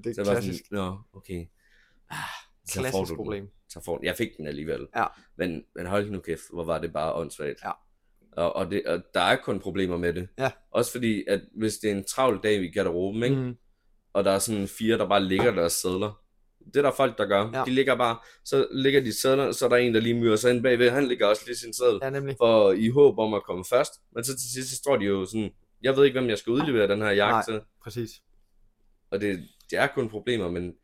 [0.04, 1.46] Det Så er var klassisk, sådan, nå, okay.
[2.10, 2.16] Ah,
[2.66, 3.16] så får klassisk du den.
[3.16, 3.48] problem.
[3.68, 4.06] Så får den.
[4.06, 4.86] Jeg fik den alligevel.
[4.96, 5.04] Ja.
[5.38, 7.58] Men, men hold nu kæft, hvor var det bare åndssvagt.
[7.64, 7.70] Ja.
[8.36, 10.28] Og, og, det, og der er kun problemer med det.
[10.38, 10.50] Ja.
[10.70, 13.36] Også fordi, at hvis det er en travl dag i garderoben, ikke?
[13.36, 13.56] Mm.
[14.12, 16.21] og der er sådan fire, der bare ligger deres sædler.
[16.66, 17.50] Det er der folk, der gør.
[17.54, 17.64] Ja.
[17.64, 20.54] De ligger bare, så ligger de sædler, så er der en, der lige myrer sig
[20.54, 20.90] ind bagved.
[20.90, 22.36] Han ligger også lige sin sædel, Ja, nemlig.
[22.38, 23.92] for i håb om at komme først.
[24.14, 25.50] Men så til sidst, så står de jo sådan,
[25.82, 27.44] jeg ved ikke, hvem jeg skal udlevere den her jakke Nej.
[27.44, 27.60] til.
[27.82, 28.10] Præcis.
[29.10, 29.40] Og det,
[29.70, 30.74] det er kun problemer, men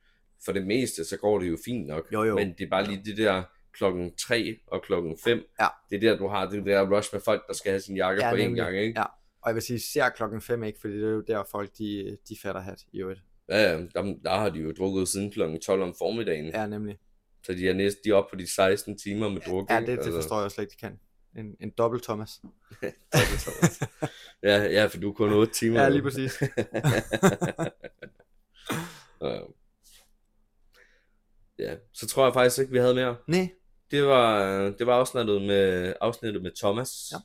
[0.44, 2.06] for det meste, så går det jo fint nok.
[2.12, 2.34] Jo, jo.
[2.34, 5.42] Men det er bare lige det der klokken 3 og klokken 5.
[5.60, 5.66] Ja.
[5.90, 8.24] Det er der, du har det der rush med folk, der skal have sin jakke
[8.24, 9.00] Ja, på én gang, ikke?
[9.00, 9.04] Ja.
[9.42, 12.16] Og jeg vil sige, især klokken 5 ikke, fordi det er jo der folk, de,
[12.28, 13.20] de fatter hat i øvrigt.
[13.48, 16.46] Ja, ja, der, der har de jo drukket siden klokken 12 om formiddagen.
[16.46, 16.66] Ja.
[16.66, 16.98] Nemlig.
[17.46, 19.70] Så de er næsten de er oppe på de 16 timer med druk.
[19.70, 21.00] Ja, det, det forstår jeg slet ikke, de kan.
[21.36, 22.30] En, en dobbelt Thomas.
[23.14, 23.80] Dobbelt Thomas.
[24.42, 25.82] ja, ja, for du er kun 8 timer.
[25.82, 26.42] Ja, lige præcis.
[29.22, 29.40] ja.
[31.58, 33.16] ja, så tror jeg faktisk ikke, vi havde mere.
[33.26, 33.50] Nej,
[33.90, 37.12] Det var, det var afsnittet med, afsnittet med Thomas.
[37.12, 37.16] Ja.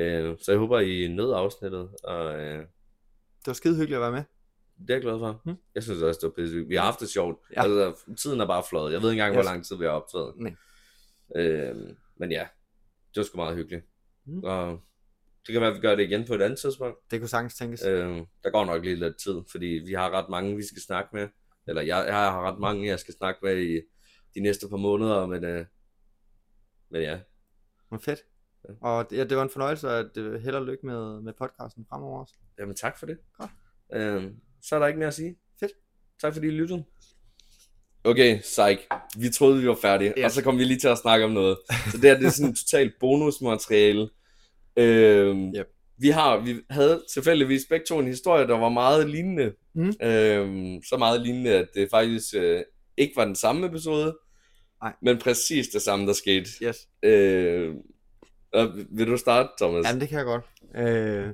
[0.00, 2.58] Øh, så jeg håber, I nød afsnittet, og øh,
[3.38, 4.24] det var skide hyggeligt at være med.
[4.86, 5.42] Det er jeg glad for.
[5.44, 5.56] Mm.
[5.74, 7.38] Jeg synes også, det var pisse Vi har haft det sjovt.
[7.56, 7.62] Ja.
[7.62, 8.92] Altså, tiden er bare fløjet.
[8.92, 9.44] Jeg ved ikke engang, Yes.
[9.44, 10.34] hvor lang tid vi har optaget.
[10.36, 10.54] Nej.
[11.36, 11.76] Øh,
[12.16, 12.46] men ja,
[13.14, 13.84] det var sgu meget hyggeligt.
[14.26, 14.44] Mm.
[14.44, 14.80] Og
[15.46, 16.98] det kan være, at vi gør det igen på et andet tidspunkt.
[17.10, 17.84] Det kunne sagtens tænkes.
[17.86, 21.10] Øh, der går nok lige lidt tid, fordi vi har ret mange, vi skal snakke
[21.12, 21.28] med.
[21.68, 23.80] Eller jeg, jeg har ret mange, jeg skal snakke med i
[24.34, 25.66] de næste par måneder, men, øh,
[26.90, 27.20] men ja.
[27.90, 28.18] Men fedt.
[28.68, 28.74] Ja.
[28.80, 32.20] Og det, ja, det var en fornøjelse, at held og lykke med, med podcasten fremover
[32.20, 32.34] også.
[32.58, 33.18] Jamen tak for det.
[33.38, 33.50] Godt.
[33.92, 34.32] Øh,
[34.68, 35.36] så er der ikke mere at sige.
[35.60, 35.72] Fedt.
[36.20, 36.84] Tak fordi I lyttede.
[38.04, 38.80] Okay, psych.
[39.18, 40.12] Vi troede, vi var færdige.
[40.18, 40.24] Yes.
[40.24, 41.58] og så kom vi lige til at snakke om noget.
[41.90, 44.08] Så det her, det er sådan totalt bonusmateriale.
[44.76, 45.66] Øh, Yep.
[45.98, 49.52] Vi har, vi havde tilfældigvis begge to en historie, der var meget lignende.
[49.74, 49.92] Mm.
[50.02, 52.62] Øh, så meget lignende, at det faktisk øh,
[52.96, 54.18] ikke var den samme episode,
[54.82, 54.92] Nej.
[55.02, 56.50] men præcis det samme, der skete.
[56.62, 56.76] Yes.
[57.02, 57.74] Øh,
[58.52, 59.86] og vil du starte, Thomas?
[59.86, 60.44] Jamen, det kan jeg godt.
[60.76, 61.28] Øh,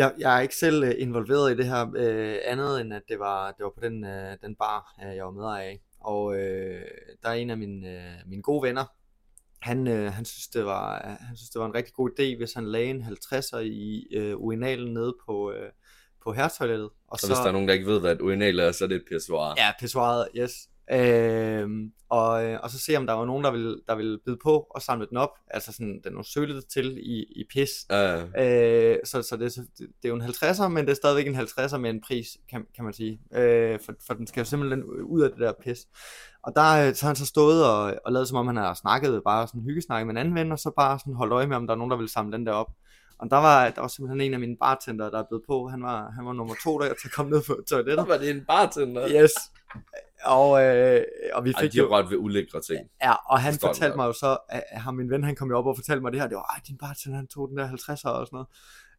[0.00, 3.18] jeg, jeg er ikke selv øh, involveret i det her, øh, andet end at det
[3.18, 5.80] var, det var på den, øh, den bar, øh, jeg var med af.
[6.00, 6.82] Og øh,
[7.22, 8.84] der er en af mine, øh, mine gode venner,
[9.62, 12.52] han, øh, han, synes, det var, han synes, det var en rigtig god idé, hvis
[12.52, 15.70] han lagde en 50'er i øh, urinalen nede på, øh,
[16.24, 16.90] på herretoilettet.
[17.06, 18.88] Og Så hvis der er nogen, der ikke ved, hvad et urinal er, så er
[18.88, 19.54] det et pissoir.
[19.56, 20.52] Ja, pissoiret, yes.
[20.92, 24.38] Øhm, og, øh, og så se om der var nogen, der ville, der ville bide
[24.42, 25.38] på og samle den op.
[25.46, 27.70] Altså sådan, den var sølet til i, i pis.
[27.90, 31.26] Ja, Øh, så så det, er det, er jo en 50'er, men det er stadigvæk
[31.26, 33.20] en 50'er med en pris, kan, kan man sige.
[33.34, 35.86] Øh, for, for den skal jo simpelthen ud af det der pis.
[36.42, 38.74] Og der øh, så har han så stået og, og lavet som om han har
[38.74, 41.56] snakket, bare sådan hyggesnakket med en anden ven, og så bare sådan holdt øje med,
[41.56, 42.72] om der er nogen, der ville samle den der op.
[43.20, 45.68] Og der var, der var simpelthen en af mine bartender, der er blevet på.
[45.68, 48.08] Han var, han var nummer to, der at komme ned på toilettet.
[48.08, 49.08] var det en bartender?
[49.08, 49.32] Yes.
[50.24, 51.96] Og, øh, og vi Ej, fik de har jo...
[51.96, 52.88] rørt ved ulækre ting.
[53.02, 55.58] Ja, og han Forstår fortalte mig jo så, at ham, min ven, han kom jo
[55.58, 57.68] op og fortalte mig det her, det var, ej, din bartender, han tog den der
[57.68, 58.48] 50'er og sådan noget.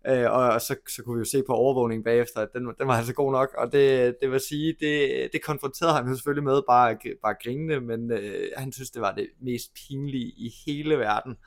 [0.07, 2.87] Øh, og, og så, så kunne vi jo se på overvågningen bagefter, at den, den
[2.87, 6.43] var altså god nok, og det, det vil sige, det, det konfronterede han jo selvfølgelig
[6.43, 10.97] med, bare, bare grinende, men øh, han synes, det var det mest pinlige i hele
[10.97, 11.37] verden.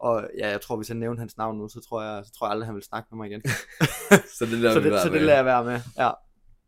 [0.00, 2.46] Og ja, jeg tror, hvis jeg nævnte hans navn nu, så tror jeg, så tror
[2.46, 3.42] jeg aldrig, han vil snakke med mig igen.
[4.38, 6.10] Så det lader så det, så det lader jeg være med, ja.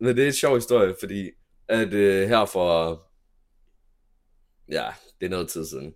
[0.01, 1.30] Men det er en sjov historie, fordi
[1.68, 3.03] at øh, her for,
[4.68, 4.87] ja,
[5.20, 5.95] det er noget tid siden.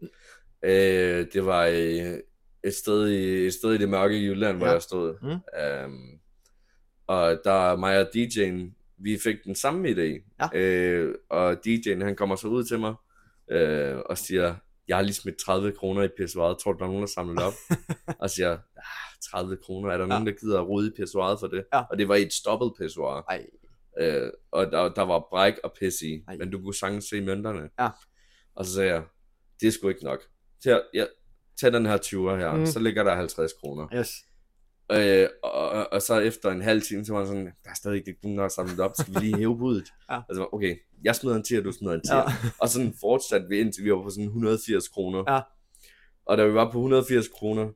[0.62, 2.18] Øh, det var øh,
[2.64, 4.72] et, sted i, et sted i det mørke Jylland, hvor Ja.
[4.72, 5.14] jeg stod.
[5.22, 5.61] Mm.
[5.62, 6.18] Øhm,
[7.07, 10.37] og der mig og DJ'en, vi fik den samme idé.
[10.55, 10.59] Ja.
[10.59, 12.95] Øh, og DJ'en, han kommer så ud til mig
[13.51, 14.55] øh, og siger,
[14.89, 17.34] jeg har lige smidt 30 kroner i pissoiret, tror du, der er nogen, der samler
[17.34, 17.78] det op?
[18.22, 18.82] og siger, ah,
[19.30, 20.09] 30 kroner, er der Ja.
[20.09, 21.64] nogen, der gider at rode i pissoiret for det?
[21.74, 21.82] Ja.
[21.91, 23.24] Og det var i et stoppet pissoir.
[23.28, 23.47] Ej,
[24.01, 26.37] Øh, og der, der var bræk og pis i, Ej.
[26.37, 27.68] men du kunne sagtens se mønterne.
[27.78, 27.89] Ja.
[28.55, 29.03] Og så sagde jeg,
[29.61, 30.20] det er sgu ikke nok.
[30.64, 31.05] Tag, ja,
[31.61, 32.59] tag den her 20'er her, Mm.
[32.59, 32.66] mm.
[32.66, 33.89] så ligger der 50 kroner.
[33.97, 34.11] yes.
[34.93, 37.74] Øh, og, og, og, så efter en halv time, så var jeg sådan, der er
[37.74, 39.84] stadig ikke nogen, der har samlet op, skal vi lige hæve budet?
[40.11, 40.20] Ja.
[40.28, 42.12] Altså, okay, jeg smider en 10, du smider en 10.
[42.12, 42.22] Ja.
[42.62, 45.32] Og sådan fortsatte vi indtil vi var på sådan 180 kroner.
[45.32, 45.41] Ja.
[46.26, 47.68] Og da vi var på 180 kroner,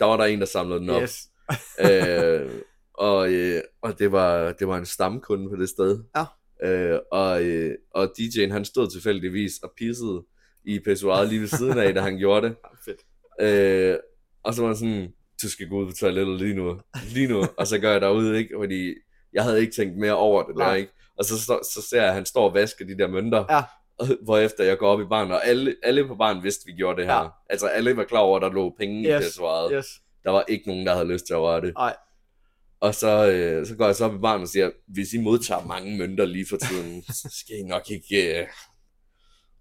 [0.00, 1.02] der var der en, der samlede den op.
[1.02, 1.28] Yes.
[1.86, 2.50] øh,
[2.94, 5.98] og, øh, og det var, det var en stamkunde på det sted.
[6.16, 6.24] Ja.
[6.62, 10.24] Øh, og, øh, og DJ'en han stod tilfældigvis og pissede
[10.64, 12.56] i pissoiret lige ved siden af, da han gjorde det.
[12.84, 13.00] Fedt.
[13.40, 13.98] Øh,
[14.42, 15.12] og så var han sådan,
[15.42, 16.80] du skal gå ud på toilettet lige nu.
[17.08, 17.44] Lige nu.
[17.58, 18.54] og så gør jeg derude, ikke?
[18.58, 18.94] Fordi
[19.32, 20.92] jeg havde ikke tænkt mere over det der, ikke?
[21.18, 23.44] Og så, så, så ser jeg, at han står og vasker de der mønter.
[23.50, 23.62] Ja.
[23.98, 26.76] Og, hvorefter jeg går op i baren, og alle, alle på baren vidste, at vi
[26.76, 27.22] gjorde det her.
[27.22, 27.28] Ja.
[27.50, 29.24] Altså alle var klar over, at der lå penge i Yes.
[29.24, 29.72] pissoiret.
[29.74, 29.86] Yes.
[30.24, 31.72] Der var ikke nogen, der havde lyst til at røre det.
[31.74, 31.96] Nej.
[32.80, 35.66] Og så, øh, så går jeg så op i baren og siger, hvis I modtager
[35.66, 38.40] mange mønter lige for tiden, så skal I nok ikke...
[38.40, 38.46] Øh,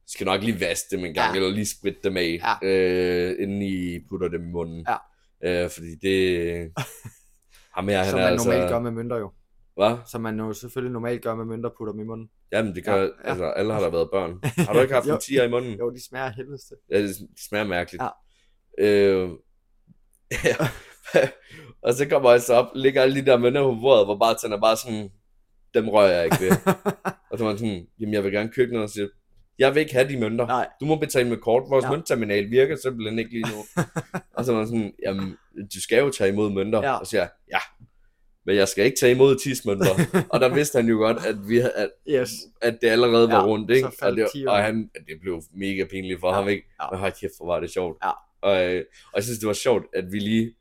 [0.08, 1.40] skal nok lige vaske dem en gang, Ja.
[1.42, 2.68] eller lige spritte dem af, Ja.
[2.68, 4.86] øh, inden I putter dem i munden.
[4.90, 4.96] Ja.
[5.44, 6.72] Øh, fordi det...
[7.76, 8.50] Ham her, han Som er man altså...
[8.50, 9.32] normalt gør med mønter jo.
[9.76, 9.98] Hvad?
[10.12, 12.30] Som man jo selvfølgelig normalt gør med mønter, putter dem i munden.
[12.52, 12.96] Jamen, det gør...
[12.96, 13.10] Ja, Ja.
[13.24, 14.40] Altså, alle har der været børn.
[14.68, 15.80] Har du ikke haft en tiger i munden?
[15.80, 16.76] Jo, de smager af helvede til.
[16.92, 17.16] Ja, det,
[17.48, 18.04] smager mærkeligt.
[18.04, 18.10] Ja.
[18.88, 19.30] Øh,
[20.32, 20.56] ja.
[21.86, 24.56] og så kommer jeg så op, ligger alle de der mønter på bordet, hvor bare
[24.56, 25.10] er bare sådan,
[25.74, 26.52] dem rører jeg ikke ved.
[27.32, 29.08] og så var han sådan, jamen jeg vil gerne købe noget, og siger,
[29.60, 30.48] jeg vil ikke have de mønter.
[30.48, 30.68] Nej.
[30.82, 31.64] Du må betale med kort.
[31.70, 31.90] Vores Ja.
[31.92, 33.84] møntterminal virker simpelthen ikke lige nu.
[34.38, 35.38] og så var sådan, jamen
[35.76, 36.82] du skal jo tage imod mønter.
[36.84, 36.94] Ja.
[36.94, 37.60] Og så siger jeg, ja,
[38.46, 39.86] men jeg skal ikke tage imod tidsmønter.
[40.34, 42.30] og der vidste han jo godt, at, vi, at, Yes.
[42.62, 43.88] at det allerede var Ja, rundt, ikke?
[44.02, 46.64] Og, det, og han, det blev mega pinligt for Ja, ham, ikke?
[46.82, 46.90] ja.
[46.92, 47.98] Men hold kæft, hvor var det sjovt.
[48.06, 48.12] Ja.
[48.42, 50.52] Og, øh, og jeg synes, det var sjovt, at vi lige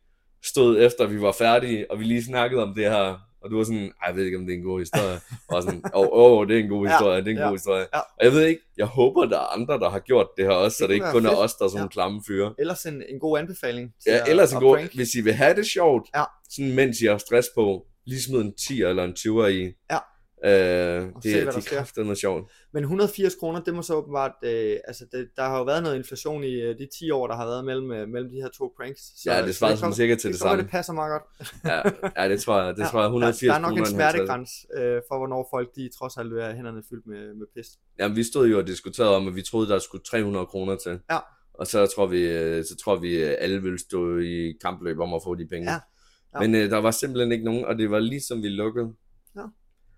[0.45, 3.64] stod efter, vi var færdige, og vi lige snakkede om det her, og du var
[3.64, 5.20] sådan, "Ej, jeg ved ikke, om det er en god historie.
[5.49, 7.45] og sådan, åh, oh, oh, det er en god Ja, historie, det er en ja,
[7.49, 7.86] god historie.
[7.95, 7.99] ja.
[7.99, 10.76] Og jeg ved ikke, jeg håber, der er andre, der har gjort det her også,
[10.76, 11.45] så Det det ikke kun være er fedt.
[11.45, 11.84] os, der er sådan Ja.
[11.84, 11.88] ja.
[11.88, 12.55] klamme fyre.
[12.59, 13.92] Ellers en, en god anbefaling.
[14.03, 14.95] til Ja, at- ellers en god, prank.
[14.95, 16.24] hvis I vil have det sjovt, Ja.
[16.51, 19.62] sådan mens I har stress på, lige smid en 10 eller en 20'er i.
[19.90, 19.99] Ja.
[20.45, 22.53] Øh, det, se, det er kraftedeme sjovt.
[22.72, 25.97] Men 180 kroner, det må så åbenbart, øh, altså det, der har jo været noget
[25.97, 28.72] inflation i øh, de 10 år, der har været mellem, øh, mellem de her to
[28.76, 29.01] pranks.
[29.22, 30.62] Så, Ja, det svarer som kommer- sikkert til det det, samme.
[30.62, 31.49] det passer meget godt.
[31.64, 32.76] Ja, ja, det tror jeg.
[32.76, 35.68] Det Ja, tror jeg 180 der, der er nok en smertegrænse øh, for, hvornår folk
[35.76, 37.66] de trods alt vil have hænderne fyldt med, med pis.
[37.99, 40.99] Jamen, vi stod jo og diskuterede om, at vi troede, der skulle 300 kroner til.
[41.11, 41.18] Ja.
[41.55, 45.14] Og så tror vi, øh, så tror vi øh, alle ville stå i kampløb om
[45.14, 45.70] at få de penge.
[45.72, 45.78] Ja,
[46.34, 46.40] ja.
[46.40, 48.92] Men øh, der var simpelthen ikke nogen, og det var ligesom vi lukkede.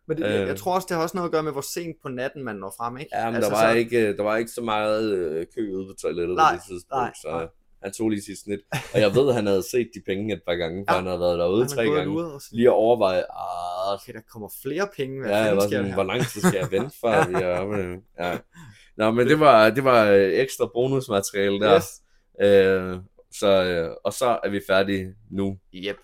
[0.09, 1.96] Men det, øh, jeg tror også, det har også noget at gøre med, hvor sent
[2.02, 3.11] på natten man når frem, ikke?
[3.16, 5.72] Ja, men altså, der, var så, ikke, øh, der var ikke så meget øh, kø
[5.74, 7.46] ude på toilettet Nej, på det tidspunkt, nej, så nej.
[7.82, 8.61] han tog lige sit snit.
[8.94, 10.98] Og jeg ved, at han havde set de penge et par gange, for Ja.
[10.98, 12.18] han havde været derude han tre gange.
[12.20, 15.20] Sådan, Lige at overveje, ah, okay, der kommer flere penge.
[15.20, 18.00] Hvad Ja, jeg var sådan, hvor lang tid skal jeg vente, før vi er oppe?
[18.20, 18.38] Ja.
[18.96, 21.76] Nå, men det var, det var øh, ekstra bonusmateriale der.
[21.76, 21.84] Yes.
[22.42, 22.98] Øh,
[23.38, 25.59] så, øh, og så er vi færdige nu.
[25.74, 25.96] Yep.